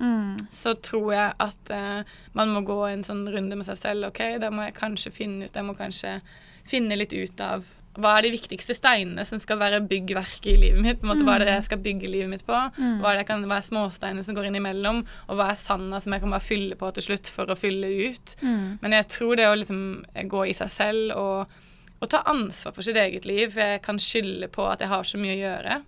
Mm. 0.00 0.38
så 0.50 0.74
tror 0.80 1.12
jeg 1.12 1.34
at 1.38 1.70
eh, 1.70 2.02
man 2.32 2.48
må 2.54 2.62
gå 2.64 2.88
en 2.90 3.02
sånn 3.04 3.28
runde 3.28 3.54
med 3.54 3.66
seg 3.66 3.76
selv. 3.76 4.06
OK, 4.08 4.38
da 4.40 4.48
må 4.50 4.64
jeg 4.64 4.74
kanskje 4.74 5.12
finne 5.12 5.44
ut 5.44 5.52
Jeg 5.54 5.64
må 5.64 5.76
kanskje 5.76 6.20
finne 6.64 6.96
litt 6.96 7.12
ut 7.12 7.38
av 7.40 7.64
hva 7.98 8.12
er 8.16 8.26
de 8.26 8.34
viktigste 8.36 8.74
steinene 8.76 9.24
som 9.26 9.40
skal 9.42 9.58
være 9.58 9.80
byggverket 9.90 10.52
i 10.52 10.58
livet 10.60 10.82
mitt? 10.82 11.00
På 11.00 11.08
en 11.08 11.10
måte, 11.10 11.24
Hva 11.26 11.34
er 11.36 11.42
det 11.42 11.54
jeg 11.56 11.66
skal 11.66 11.80
bygge 11.82 12.10
livet 12.10 12.30
mitt 12.30 12.44
på? 12.46 12.58
Mm. 12.78 13.00
Hva 13.02 13.12
er, 13.12 13.20
det 13.20 13.26
kan, 13.26 13.42
hva 13.50 13.58
er 13.58 13.66
småsteinene 13.66 14.22
som 14.26 14.36
går 14.36 14.46
innimellom? 14.46 15.02
Og 15.26 15.40
hva 15.40 15.48
er 15.50 15.58
sanda 15.58 15.98
som 16.02 16.14
jeg 16.14 16.22
kan 16.22 16.36
bare 16.36 16.46
fylle 16.46 16.78
på 16.78 16.90
til 16.94 17.08
slutt 17.08 17.30
for 17.34 17.50
å 17.50 17.58
fylle 17.58 17.90
ut? 18.10 18.36
Mm. 18.46 18.78
Men 18.84 18.94
jeg 18.94 19.08
tror 19.16 19.40
det 19.40 19.48
å 19.50 19.56
liksom 19.58 19.82
gå 20.30 20.44
i 20.46 20.54
seg 20.54 20.70
selv 20.70 21.16
og, 21.18 21.56
og 21.98 22.12
ta 22.14 22.22
ansvar 22.30 22.76
for 22.76 22.86
sitt 22.86 23.00
eget 23.00 23.26
liv 23.28 23.58
Jeg 23.58 23.82
kan 23.84 23.98
skylde 24.00 24.48
på 24.54 24.68
at 24.70 24.84
jeg 24.84 24.92
har 24.94 25.10
så 25.10 25.18
mye 25.18 25.34
å 25.34 25.40
gjøre. 25.40 25.80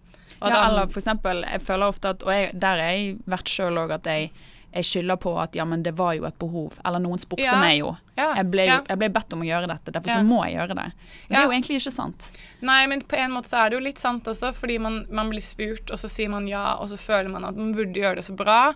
Ja, 0.42 0.64
eller 0.66 0.90
for 0.90 0.98
eksempel, 0.98 1.44
jeg 1.46 1.62
føler 1.62 1.92
ofte 1.92 2.16
at, 2.16 2.24
og 2.26 2.34
jeg, 2.34 2.50
der 2.58 2.82
har 2.82 2.96
jeg 2.96 3.14
vært 3.30 3.52
sjøl 3.52 3.78
òg, 3.78 3.94
at 3.94 4.08
jeg, 4.10 4.32
jeg 4.72 4.85
skylder 4.88 5.16
på 5.20 5.35
at 5.40 5.54
ja, 5.58 5.64
men 5.68 5.82
det 5.82 5.92
var 5.98 6.14
jo 6.16 6.24
et 6.24 6.38
behov. 6.40 6.78
Eller 6.85 6.98
noen 7.04 7.18
spurte 7.20 7.42
Ja. 7.44 7.58
meg 7.61 7.78
jo. 7.78 7.90
ja, 8.16 8.35
Jeg 8.37 8.50
ble, 8.50 8.64
ja. 8.66 8.80
jeg 8.88 8.98
ble 8.98 9.08
bedt 9.12 9.32
om 9.37 9.40
å 9.40 9.46
gjøre 9.46 9.68
dette, 9.68 9.92
derfor 9.92 10.11
så 10.14 10.22
må 10.24 10.42
jeg 10.46 10.54
gjøre 10.56 10.74
det. 10.78 10.87
Det 11.28 11.37
er 11.37 11.44
jo 11.44 11.50
egentlig 11.52 11.76
ikke 11.80 11.92
sant. 11.92 12.30
Nei, 12.61 12.87
men 12.87 13.00
på 13.00 13.16
en 13.16 13.32
måte 13.37 13.48
så 13.52 13.61
er 13.64 13.70
det 13.70 13.78
jo 13.78 13.85
litt 13.85 13.98
sant 13.98 14.24
også, 14.32 14.52
fordi 14.56 14.78
man, 14.80 15.06
man 15.11 15.28
blir 15.30 15.40
spurt, 15.44 15.90
og 15.92 15.98
så 16.00 16.08
sier 16.08 16.28
man 16.32 16.48
ja, 16.48 16.76
og 16.80 16.88
så 16.88 16.96
føler 16.96 17.28
man 17.28 17.44
at 17.44 17.56
man 17.56 17.72
burde 17.76 17.92
gjøre 18.00 18.16
det 18.16 18.24
så 18.24 18.35
bra. 18.37 18.72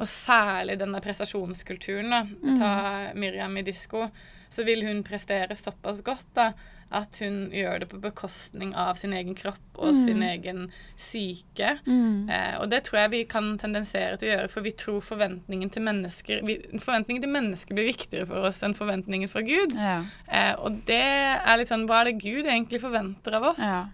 Og 0.00 0.06
særlig 0.06 0.78
den 0.78 0.92
der 0.92 1.00
prestasjonskulturen. 1.04 2.10
da. 2.10 2.24
Ta 2.58 2.72
Miriam 3.14 3.56
i 3.56 3.62
disko. 3.62 4.08
Så 4.48 4.64
vil 4.68 4.84
hun 4.86 5.04
prestere 5.06 5.56
såpass 5.58 6.02
godt 6.06 6.28
da, 6.38 6.52
at 6.88 7.18
hun 7.20 7.50
gjør 7.52 7.82
det 7.82 7.88
på 7.90 7.98
bekostning 8.00 8.70
av 8.78 8.96
sin 8.96 9.12
egen 9.12 9.36
kropp 9.36 9.76
og 9.76 9.96
sin 9.98 10.22
egen 10.24 10.70
syke. 10.96 11.74
Eh, 11.84 12.54
og 12.62 12.70
det 12.72 12.80
tror 12.86 13.02
jeg 13.02 13.12
vi 13.12 13.20
kan 13.28 13.50
tendensere 13.60 14.16
til 14.16 14.30
å 14.30 14.32
gjøre, 14.32 14.52
for 14.54 14.64
vi 14.64 14.72
tror 14.72 15.04
forventningen 15.04 15.72
til 15.74 15.84
mennesker 15.84 16.40
vi, 16.48 16.56
Forventningen 16.80 17.26
til 17.26 17.34
mennesker 17.34 17.76
blir 17.76 17.90
viktigere 17.90 18.30
for 18.30 18.48
oss 18.48 18.62
enn 18.64 18.76
forventningen 18.78 19.28
fra 19.30 19.44
Gud. 19.44 19.76
Ja. 19.76 20.00
Eh, 20.26 20.54
og 20.56 20.80
det 20.88 21.04
er 21.04 21.60
litt 21.60 21.70
sånn 21.70 21.86
Hva 21.90 22.02
er 22.02 22.12
det 22.12 22.22
Gud 22.24 22.48
egentlig 22.48 22.80
forventer 22.82 23.36
av 23.36 23.52
oss? 23.52 23.62
Ja. 23.62 23.84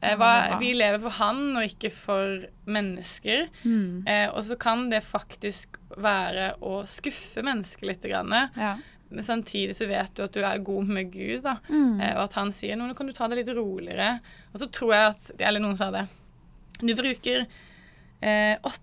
Eh, 0.00 0.16
hva, 0.20 0.58
vi 0.60 0.74
lever 0.76 1.00
for 1.02 1.16
han 1.18 1.56
og 1.56 1.64
ikke 1.66 1.90
for 1.94 2.46
mennesker. 2.68 3.46
Mm. 3.64 4.04
Eh, 4.06 4.26
og 4.30 4.44
så 4.46 4.58
kan 4.60 4.86
det 4.92 5.02
faktisk 5.06 5.80
være 5.96 6.52
å 6.60 6.82
skuffe 6.90 7.44
mennesker 7.46 7.90
litt. 7.90 8.04
Grann. 8.06 8.34
Ja. 8.54 8.76
Men 9.08 9.22
samtidig 9.22 9.76
så 9.76 9.86
vet 9.86 10.14
du 10.16 10.24
at 10.24 10.34
du 10.34 10.42
er 10.42 10.64
god 10.66 10.88
med 10.90 11.12
Gud, 11.12 11.42
da. 11.44 11.56
Mm. 11.68 12.00
Eh, 12.00 12.14
og 12.16 12.24
at 12.26 12.36
han 12.40 12.50
sier 12.54 12.78
nå 12.78 12.88
kan 12.98 13.06
du 13.06 13.14
ta 13.14 13.28
det 13.30 13.40
litt 13.40 13.52
roligere. 13.54 14.16
Og 14.52 14.62
så 14.62 14.70
tror 14.72 14.94
jeg 14.94 15.12
at 15.12 15.30
Eller 15.38 15.62
noen 15.62 15.78
sa 15.78 15.92
det. 15.94 16.06
Du 16.80 16.92
bruker 16.98 17.46
eh, 18.20 18.56
8, 18.58 18.82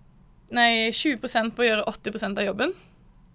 nei, 0.56 0.90
20% 0.94 1.54
på 1.54 1.64
å 1.64 1.68
gjøre 1.68 1.86
80% 1.92 2.40
av 2.40 2.48
jobben. 2.48 2.74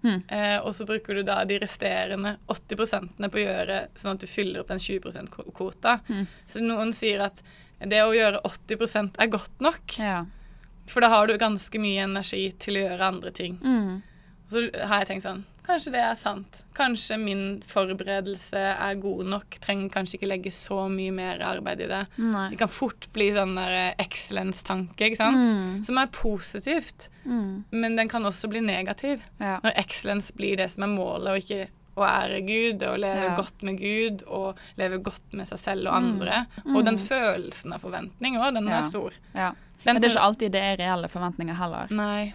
Mm. 0.02 0.20
Eh, 0.28 0.58
og 0.64 0.74
så 0.76 0.88
bruker 0.88 1.20
du 1.20 1.24
da 1.28 1.42
de 1.48 1.60
resterende 1.60 2.38
80% 2.48 3.20
på 3.20 3.40
å 3.40 3.44
gjøre 3.44 3.80
sånn 4.00 4.16
at 4.16 4.24
du 4.24 4.28
fyller 4.32 4.64
opp 4.64 4.72
den 4.72 4.82
20 4.82 5.12
%-kvota. 5.12 6.00
Mm. 6.08 6.26
Så 6.48 6.64
noen 6.64 6.94
sier 6.96 7.26
at 7.28 7.44
det 7.80 8.02
å 8.04 8.16
gjøre 8.16 8.42
80 8.48 9.16
er 9.20 9.32
godt 9.32 9.64
nok. 9.64 9.96
Ja. 10.00 10.24
For 10.90 11.06
da 11.06 11.12
har 11.14 11.28
du 11.28 11.38
ganske 11.40 11.80
mye 11.80 12.08
energi 12.08 12.50
til 12.60 12.80
å 12.80 12.86
gjøre 12.88 13.12
andre 13.14 13.32
ting. 13.36 13.60
Mm. 13.62 14.00
Og 14.48 14.56
så 14.56 14.66
har 14.90 15.04
jeg 15.04 15.12
tenkt 15.14 15.28
sånn 15.28 15.46
Kanskje 15.70 15.92
det 15.94 16.02
er 16.02 16.16
sant. 16.18 16.64
Kanskje 16.74 17.18
min 17.22 17.42
forberedelse 17.70 18.58
er 18.74 18.96
god 19.02 19.28
nok. 19.30 19.58
Trenger 19.62 19.92
kanskje 19.94 20.18
ikke 20.18 20.30
legge 20.32 20.52
så 20.54 20.88
mye 20.90 21.12
mer 21.14 21.44
arbeid 21.46 21.84
i 21.86 21.90
det. 21.92 22.00
Nei. 22.18 22.48
Det 22.50 22.58
kan 22.64 22.72
fort 22.74 23.06
bli 23.14 23.28
sånn 23.36 23.54
der 23.60 23.76
eh, 23.78 23.92
excellence-tanke, 24.02 24.98
ikke 25.12 25.20
sant? 25.22 25.52
Mm. 25.54 25.84
Som 25.86 26.02
er 26.02 26.10
positivt, 26.16 27.10
Mm. 27.30 27.64
men 27.72 27.96
den 28.00 28.10
kan 28.10 28.24
også 28.26 28.50
bli 28.50 28.62
negativ. 28.66 29.22
Ja. 29.40 29.60
Når 29.62 29.76
excellence 29.78 30.34
blir 30.34 30.58
det 30.58 30.72
som 30.72 30.84
er 30.88 30.88
målet, 30.96 31.30
og 31.30 31.38
ikke 31.44 31.68
å 32.00 32.06
ære 32.08 32.40
Gud 32.48 32.84
og 32.88 32.98
leve 33.04 33.24
Ja. 33.28 33.36
godt 33.36 33.62
med 33.62 33.78
Gud 33.78 34.24
og 34.26 34.58
leve 34.80 34.98
godt 35.04 35.34
med 35.34 35.48
seg 35.48 35.60
selv 35.60 35.88
og 35.88 35.94
Mm. 36.02 36.08
andre. 36.22 36.46
Og 36.66 36.86
den 36.86 36.98
følelsen 36.98 37.74
av 37.74 37.82
forventning 37.82 38.38
òg, 38.40 38.54
den 38.56 38.68
Ja. 38.68 38.80
er 38.80 38.82
stor. 38.84 39.12
ja. 39.36 39.52
Den 39.86 39.94
Men 39.96 40.02
det 40.02 40.12
er 40.12 40.16
ikke 40.16 40.26
alltid 40.28 40.52
det 40.52 40.62
er 40.62 40.78
reelle 40.78 41.08
forventninger 41.08 41.56
heller. 41.56 41.88
Nei. 41.92 42.34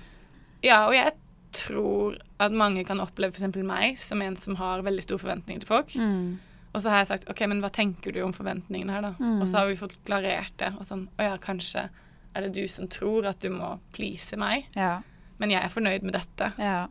Ja, 0.63 0.87
og 0.87 0.95
jeg 0.95 1.13
tror 1.55 2.17
at 2.43 2.53
mange 2.53 2.85
kan 2.87 3.01
oppleve 3.03 3.35
f.eks. 3.37 3.57
meg 3.65 3.99
som 4.01 4.23
en 4.23 4.37
som 4.37 4.57
har 4.61 4.83
veldig 4.87 5.05
store 5.07 5.23
forventninger 5.23 5.63
til 5.65 5.71
folk. 5.71 5.95
Mm. 5.97 6.39
Og 6.75 6.83
så 6.83 6.91
har 6.91 7.03
jeg 7.05 7.11
sagt 7.13 7.29
OK, 7.31 7.45
men 7.51 7.61
hva 7.63 7.71
tenker 7.71 8.13
du 8.15 8.21
om 8.25 8.33
forventningene 8.35 8.97
her, 8.97 9.05
da? 9.07 9.13
Mm. 9.21 9.39
Og 9.41 9.47
så 9.47 9.61
har 9.61 9.69
vi 9.71 9.79
fått 9.79 9.97
klarert 10.07 10.55
det. 10.59 10.73
Og 10.79 10.87
sånn 10.89 11.07
Å 11.19 11.29
ja, 11.31 11.37
kanskje 11.39 11.87
er 12.35 12.43
det 12.49 12.55
du 12.57 12.65
som 12.69 12.89
tror 12.91 13.29
at 13.31 13.39
du 13.45 13.49
må 13.55 13.77
please 13.95 14.35
meg, 14.37 14.67
Ja. 14.75 14.97
men 15.39 15.51
jeg 15.55 15.63
er 15.63 15.71
fornøyd 15.71 16.03
med 16.03 16.17
dette. 16.19 16.51
Ja. 16.59 16.89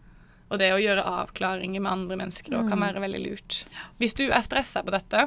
Og 0.49 0.59
det 0.61 0.69
å 0.71 0.79
gjøre 0.79 1.03
avklaringer 1.03 1.81
med 1.83 1.91
andre 1.91 2.15
mennesker 2.21 2.55
mm. 2.55 2.69
kan 2.71 2.79
være 2.79 3.01
veldig 3.03 3.21
lurt. 3.25 3.63
Hvis 3.99 4.15
du 4.15 4.29
er 4.29 4.43
stressa 4.45 4.83
på 4.85 4.93
dette, 4.95 5.25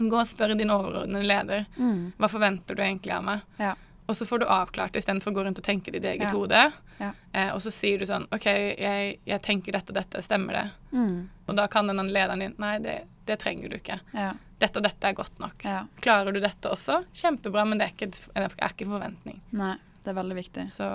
gå 0.00 0.18
og 0.18 0.26
spør 0.26 0.56
din 0.58 0.72
overordnede 0.74 1.26
leder 1.28 1.66
Mm. 1.78 2.12
hva 2.18 2.28
forventer 2.32 2.74
du 2.74 2.82
egentlig 2.82 3.12
av 3.14 3.22
meg. 3.24 3.42
Ja. 3.60 3.74
Og 4.06 4.16
så 4.16 4.26
får 4.28 4.38
du 4.42 4.46
avklart 4.52 4.96
istedenfor 4.96 5.32
å 5.32 5.34
gå 5.38 5.44
rundt 5.46 5.58
og 5.58 5.64
tenke 5.64 5.90
det 5.92 5.96
i 5.96 6.00
ditt 6.00 6.10
eget 6.10 6.28
Ja. 6.28 6.36
hode. 6.36 6.72
Ja. 6.98 7.12
Eh, 7.32 7.50
og 7.54 7.62
så 7.64 7.70
sier 7.72 7.98
du 7.98 8.04
sånn 8.06 8.26
OK, 8.34 8.44
jeg, 8.44 9.18
jeg 9.24 9.42
tenker 9.42 9.72
dette 9.72 9.94
og 9.94 9.96
dette, 9.96 10.20
stemmer 10.22 10.52
det? 10.58 10.64
Mm. 10.92 11.30
Og 11.48 11.56
da 11.56 11.66
kan 11.72 11.88
denne 11.88 12.04
lederen 12.12 12.44
din 12.44 12.54
Nei, 12.60 12.78
det, 12.84 12.98
det 13.24 13.38
trenger 13.40 13.72
du 13.72 13.76
ikke. 13.78 13.96
Ja. 14.12 14.34
Dette 14.60 14.78
og 14.80 14.84
dette 14.84 15.08
er 15.08 15.16
godt 15.16 15.40
nok. 15.40 15.64
Klarer 16.04 16.32
du 16.32 16.40
dette 16.40 16.68
også? 16.70 17.00
Kjempebra, 17.16 17.64
men 17.66 17.80
det 17.80 17.88
er 17.88 17.94
ikke, 17.96 18.10
det 18.12 18.44
er 18.44 18.70
ikke 18.70 18.86
en 18.86 18.94
forventning. 18.94 19.40
Nei, 19.56 19.74
det 20.04 20.12
er 20.12 20.18
veldig 20.20 20.36
viktig. 20.36 20.66
Så 20.72 20.86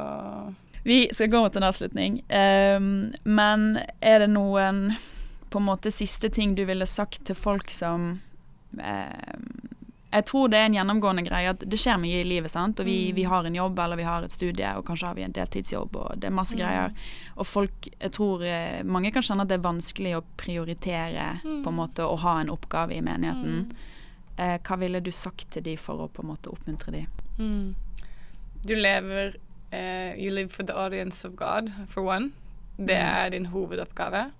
Vi 0.86 1.10
skal 1.13 1.28
gå 1.34 1.41
mot 1.43 1.56
en 1.60 1.65
avslutning, 1.67 2.22
um, 2.30 3.12
men 3.26 3.65
er 4.00 4.19
det 4.24 4.30
noen 4.32 4.93
på 5.50 5.60
en 5.60 5.65
måte 5.65 5.91
siste 5.91 6.30
ting 6.30 6.54
du 6.56 6.63
ville 6.69 6.86
sagt 6.86 7.26
til 7.26 7.36
folk 7.36 7.69
som 7.74 8.22
ehm, 8.78 9.48
Jeg 10.12 10.26
tror 10.26 10.48
det 10.50 10.58
er 10.58 10.65
en 10.65 10.74
gjennomgående 10.74 11.22
greie 11.28 11.50
at 11.52 11.60
det 11.60 11.78
skjer 11.78 12.00
mye 12.02 12.19
i 12.22 12.24
livet, 12.26 12.50
sant. 12.52 12.80
Og 12.80 12.86
vi, 12.86 13.12
Mm. 13.12 13.15
vi 13.15 13.24
har 13.24 13.45
en 13.45 13.56
jobb, 13.56 13.80
eller 13.80 13.95
vi 13.95 14.04
har 14.04 14.24
et 14.24 14.32
studie, 14.32 14.72
og 14.78 14.86
kanskje 14.86 15.06
har 15.08 15.13
vi 15.15 15.22
en 15.24 15.32
deltidsjobb, 15.32 15.95
og 15.95 16.19
det 16.19 16.28
er 16.28 16.32
masse 16.34 16.56
Mm. 16.56 16.60
greier. 16.60 16.91
Og 17.38 17.45
folk 17.45 17.88
Jeg 18.02 18.12
tror 18.12 18.41
eh, 18.43 18.82
mange 18.84 19.12
kan 19.13 19.22
kjenne 19.22 19.41
at 19.41 19.48
det 19.50 19.60
er 19.60 19.69
vanskelig 19.72 20.15
å 20.17 20.24
prioritere 20.38 21.39
Mm. 21.43 21.63
på 21.63 21.67
en 21.69 21.76
måte 21.76 22.00
å 22.04 22.17
ha 22.17 22.39
en 22.39 22.50
oppgave 22.50 22.91
i 22.98 23.02
menigheten. 23.02 23.65
Mm. 23.65 23.72
Eh, 24.38 24.58
hva 24.63 24.78
ville 24.80 25.00
du 25.02 25.12
sagt 25.12 25.52
til 25.52 25.62
de 25.63 25.76
for 25.76 25.98
å 25.98 26.10
på 26.10 26.24
en 26.24 26.30
måte 26.36 26.50
oppmuntre 26.50 26.91
de? 26.91 27.06
mm. 27.39 27.76
Du 28.65 28.76
lever 28.76 29.36
uh, 29.72 30.15
You 30.17 30.32
live 30.32 30.50
for 30.52 30.63
the 30.63 30.74
audience 30.76 31.24
of 31.28 31.36
God, 31.36 31.72
for 31.88 32.02
one. 32.04 32.32
Det 32.78 32.98
Mm. 32.98 33.26
er 33.26 33.30
din 33.30 33.45
hovedoppgave. 33.45 34.32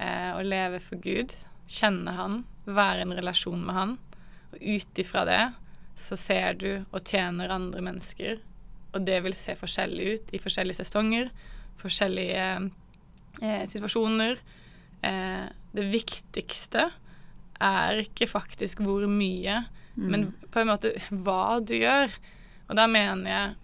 Uh, 0.00 0.38
å 0.38 0.42
leve 0.44 0.78
for 0.80 0.96
Gud, 0.96 1.32
kjenne 1.68 2.14
Han, 2.14 2.44
være 2.66 2.98
i 2.98 3.02
en 3.02 3.12
relasjon 3.16 3.64
med 3.64 3.74
Han. 3.74 3.98
Og 4.56 4.62
ut 4.64 4.98
ifra 5.02 5.24
det 5.28 5.42
så 5.96 6.16
ser 6.16 6.56
du 6.60 6.70
og 6.92 7.04
tjener 7.08 7.52
andre 7.52 7.80
mennesker. 7.84 8.38
Og 8.96 9.04
det 9.04 9.20
vil 9.24 9.34
se 9.36 9.54
forskjellig 9.56 10.06
ut 10.14 10.34
i 10.36 10.40
forskjellige 10.40 10.80
sesonger, 10.82 11.30
forskjellige 11.80 12.46
eh, 13.42 13.64
situasjoner. 13.68 14.38
Eh, 15.04 15.46
det 15.76 15.86
viktigste 15.92 16.86
er 17.60 18.02
ikke 18.04 18.28
faktisk 18.28 18.82
hvor 18.84 19.06
mye, 19.08 19.64
Mm. 19.96 20.08
men 20.12 20.24
på 20.52 20.60
en 20.60 20.68
måte 20.68 20.90
hva 21.24 21.56
du 21.64 21.72
gjør. 21.72 22.12
Og 22.68 22.76
da 22.76 22.84
mener 22.86 23.30
jeg 23.30 23.54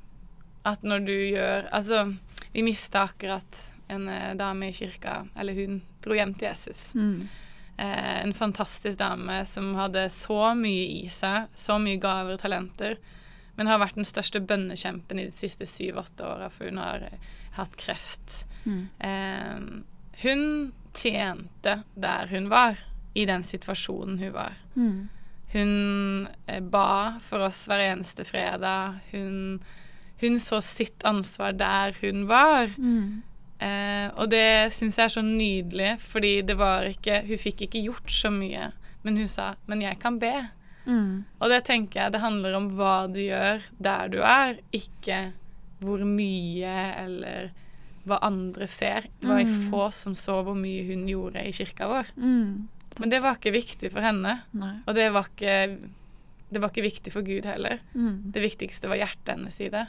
at 0.65 0.83
når 0.83 1.03
du 1.05 1.13
gjør 1.13 1.67
Altså, 1.77 2.17
vi 2.55 2.63
mista 2.65 3.03
akkurat 3.05 3.59
en 3.93 4.09
eh, 4.09 4.33
dame 4.41 4.71
i 4.71 4.73
kirka, 4.73 5.27
eller 5.37 5.53
hun 5.53 5.83
dro 6.01 6.15
hjem 6.17 6.33
til 6.33 6.49
Jesus. 6.49 6.95
Mm. 6.97 7.29
Eh, 7.77 8.23
en 8.23 8.35
fantastisk 8.35 8.99
dame 8.99 9.47
som 9.47 9.75
hadde 9.75 10.05
så 10.11 10.53
mye 10.59 10.85
i 11.03 11.09
seg, 11.11 11.49
så 11.55 11.79
mye 11.81 12.01
gaver 12.01 12.37
og 12.37 12.43
talenter, 12.43 12.99
men 13.57 13.69
har 13.69 13.81
vært 13.83 13.97
den 13.99 14.09
største 14.09 14.43
bønnekjempen 14.45 15.21
i 15.21 15.27
de 15.29 15.35
siste 15.35 15.67
syv-åtte 15.69 16.27
åra, 16.27 16.51
for 16.53 16.69
hun 16.69 16.81
har 16.83 17.07
eh, 17.09 17.33
hatt 17.57 17.75
kreft. 17.81 18.43
Mm. 18.65 18.85
Eh, 18.99 20.23
hun 20.23 20.47
tjente 20.95 21.83
der 21.95 22.33
hun 22.33 22.51
var, 22.53 22.79
i 23.15 23.27
den 23.29 23.45
situasjonen 23.45 24.19
hun 24.21 24.33
var. 24.33 24.57
Mm. 24.75 25.09
Hun 25.53 26.29
eh, 26.47 26.61
ba 26.61 27.19
for 27.25 27.49
oss 27.49 27.67
hver 27.69 27.83
eneste 27.91 28.25
fredag. 28.25 29.01
Hun, 29.11 29.61
hun 30.21 30.41
så 30.41 30.63
sitt 30.65 31.05
ansvar 31.05 31.53
der 31.53 31.97
hun 32.01 32.27
var. 32.29 32.73
Mm. 32.79 33.23
Eh, 33.63 34.09
og 34.19 34.31
det 34.33 34.73
syns 34.75 34.97
jeg 34.99 35.05
er 35.07 35.15
så 35.15 35.23
nydelig, 35.23 35.93
fordi 36.03 36.33
det 36.49 36.57
var 36.59 36.89
ikke 36.89 37.21
Hun 37.29 37.39
fikk 37.39 37.67
ikke 37.69 37.83
gjort 37.85 38.11
så 38.11 38.31
mye, 38.35 38.73
men 39.05 39.17
hun 39.21 39.29
sa 39.29 39.55
'men 39.67 39.83
jeg 39.83 39.99
kan 40.01 40.19
be'. 40.19 40.49
Mm. 40.87 41.25
Og 41.41 41.49
det 41.49 41.65
tenker 41.65 42.01
jeg 42.01 42.13
det 42.13 42.21
handler 42.21 42.55
om 42.57 42.71
hva 42.77 43.07
du 43.13 43.21
gjør 43.21 43.63
der 43.81 44.09
du 44.09 44.19
er, 44.19 44.59
ikke 44.73 45.33
hvor 45.81 45.99
mye 46.05 46.75
eller 47.05 47.51
hva 48.07 48.19
andre 48.23 48.67
ser. 48.67 49.03
Det 49.21 49.29
var 49.29 49.45
Mm. 49.45 49.71
få 49.71 49.93
som 49.93 50.15
så 50.15 50.43
hvor 50.43 50.55
mye 50.57 50.83
hun 50.87 51.07
gjorde 51.07 51.47
i 51.47 51.53
kirka 51.53 51.87
vår. 51.87 52.07
Mm. 52.17 52.69
Men 52.99 53.09
det 53.09 53.21
var 53.23 53.37
ikke 53.37 53.53
viktig 53.53 53.93
for 53.93 54.01
henne. 54.01 54.41
Nei. 54.53 54.81
Og 54.87 54.95
det 54.95 55.13
var 55.13 55.25
ikke, 55.25 55.79
det 56.53 56.61
var 56.61 56.69
ikke 56.71 56.83
viktig 56.91 57.13
for 57.13 57.23
Gud 57.23 57.45
heller. 57.45 57.79
Mm. 57.95 58.33
Det 58.33 58.43
viktigste 58.43 58.89
var 58.89 58.97
hjertet 58.97 59.37
hennes 59.37 59.61
i 59.61 59.69
det. 59.69 59.87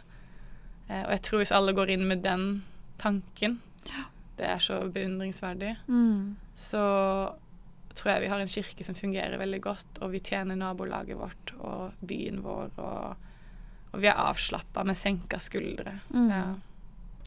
Eh, 0.89 1.03
og 1.05 1.09
jeg 1.11 1.21
tror 1.21 1.37
hvis 1.39 1.51
alle 1.51 1.73
går 1.73 1.89
inn 1.89 2.07
med 2.07 2.21
den 2.21 2.63
tanken, 3.01 3.59
det 4.37 4.45
er 4.49 4.59
så 4.59 4.79
beundringsverdig, 4.91 5.75
Mm. 5.87 6.35
så 6.55 6.83
tror 7.95 8.11
jeg 8.11 8.21
vi 8.23 8.27
har 8.31 8.39
en 8.41 8.47
kirke 8.49 8.83
som 8.83 8.95
fungerer 8.95 9.37
veldig 9.37 9.61
godt, 9.61 9.99
og 10.01 10.11
vi 10.11 10.19
tjener 10.19 10.55
nabolaget 10.57 11.17
vårt 11.17 11.51
og 11.59 11.91
byen 12.07 12.41
vår, 12.43 12.71
og, 12.77 13.15
og 13.93 14.01
vi 14.01 14.07
er 14.09 14.17
avslappa 14.17 14.83
med 14.83 14.95
senka 14.97 15.37
skuldre. 15.37 15.99
Mm. 16.09 16.29
Ja. 16.29 16.43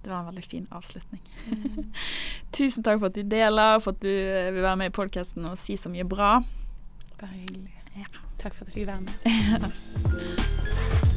Det 0.02 0.10
var 0.12 0.20
en 0.20 0.26
veldig 0.26 0.44
fin 0.44 0.66
avslutning. 0.70 1.22
Tusen 2.52 2.82
takk 2.86 2.98
for 3.00 3.06
at 3.10 3.14
du 3.14 3.22
deler, 3.22 3.78
for 3.82 3.90
at 3.94 4.02
du 4.02 4.08
eh, 4.10 4.52
vil 4.54 4.62
være 4.62 4.76
med 4.76 4.86
i 4.90 4.94
podkasten 4.94 5.48
og 5.48 5.56
si 5.58 5.76
så 5.76 5.90
mye 5.90 6.04
bra. 6.06 6.42
Bare 7.18 7.32
hyggelig. 7.32 7.72
Ja. 7.96 8.06
Takk 8.38 8.54
for 8.54 8.66
at 8.66 8.74
jeg 8.74 8.82
fikk 8.82 8.86
være 8.86 9.00
med. 9.00 9.14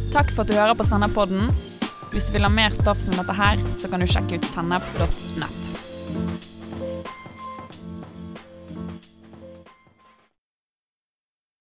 Takk 0.15 0.31
for 0.33 0.41
at 0.41 0.49
du 0.49 0.55
hører 0.57 0.73
på 0.79 0.83
Senderpodden. 0.87 1.51
Hvis 2.11 2.25
du 2.25 2.33
vil 2.33 2.47
ha 2.47 2.49
mer 2.49 2.73
stoff 2.73 3.01
som 3.03 3.13
dette 3.13 3.35
her, 3.37 3.61
så 3.77 3.89
kan 3.91 4.01
du 4.01 4.09
sjekke 4.09 4.39
ut 4.39 4.47
sennep.nett. 4.49 6.48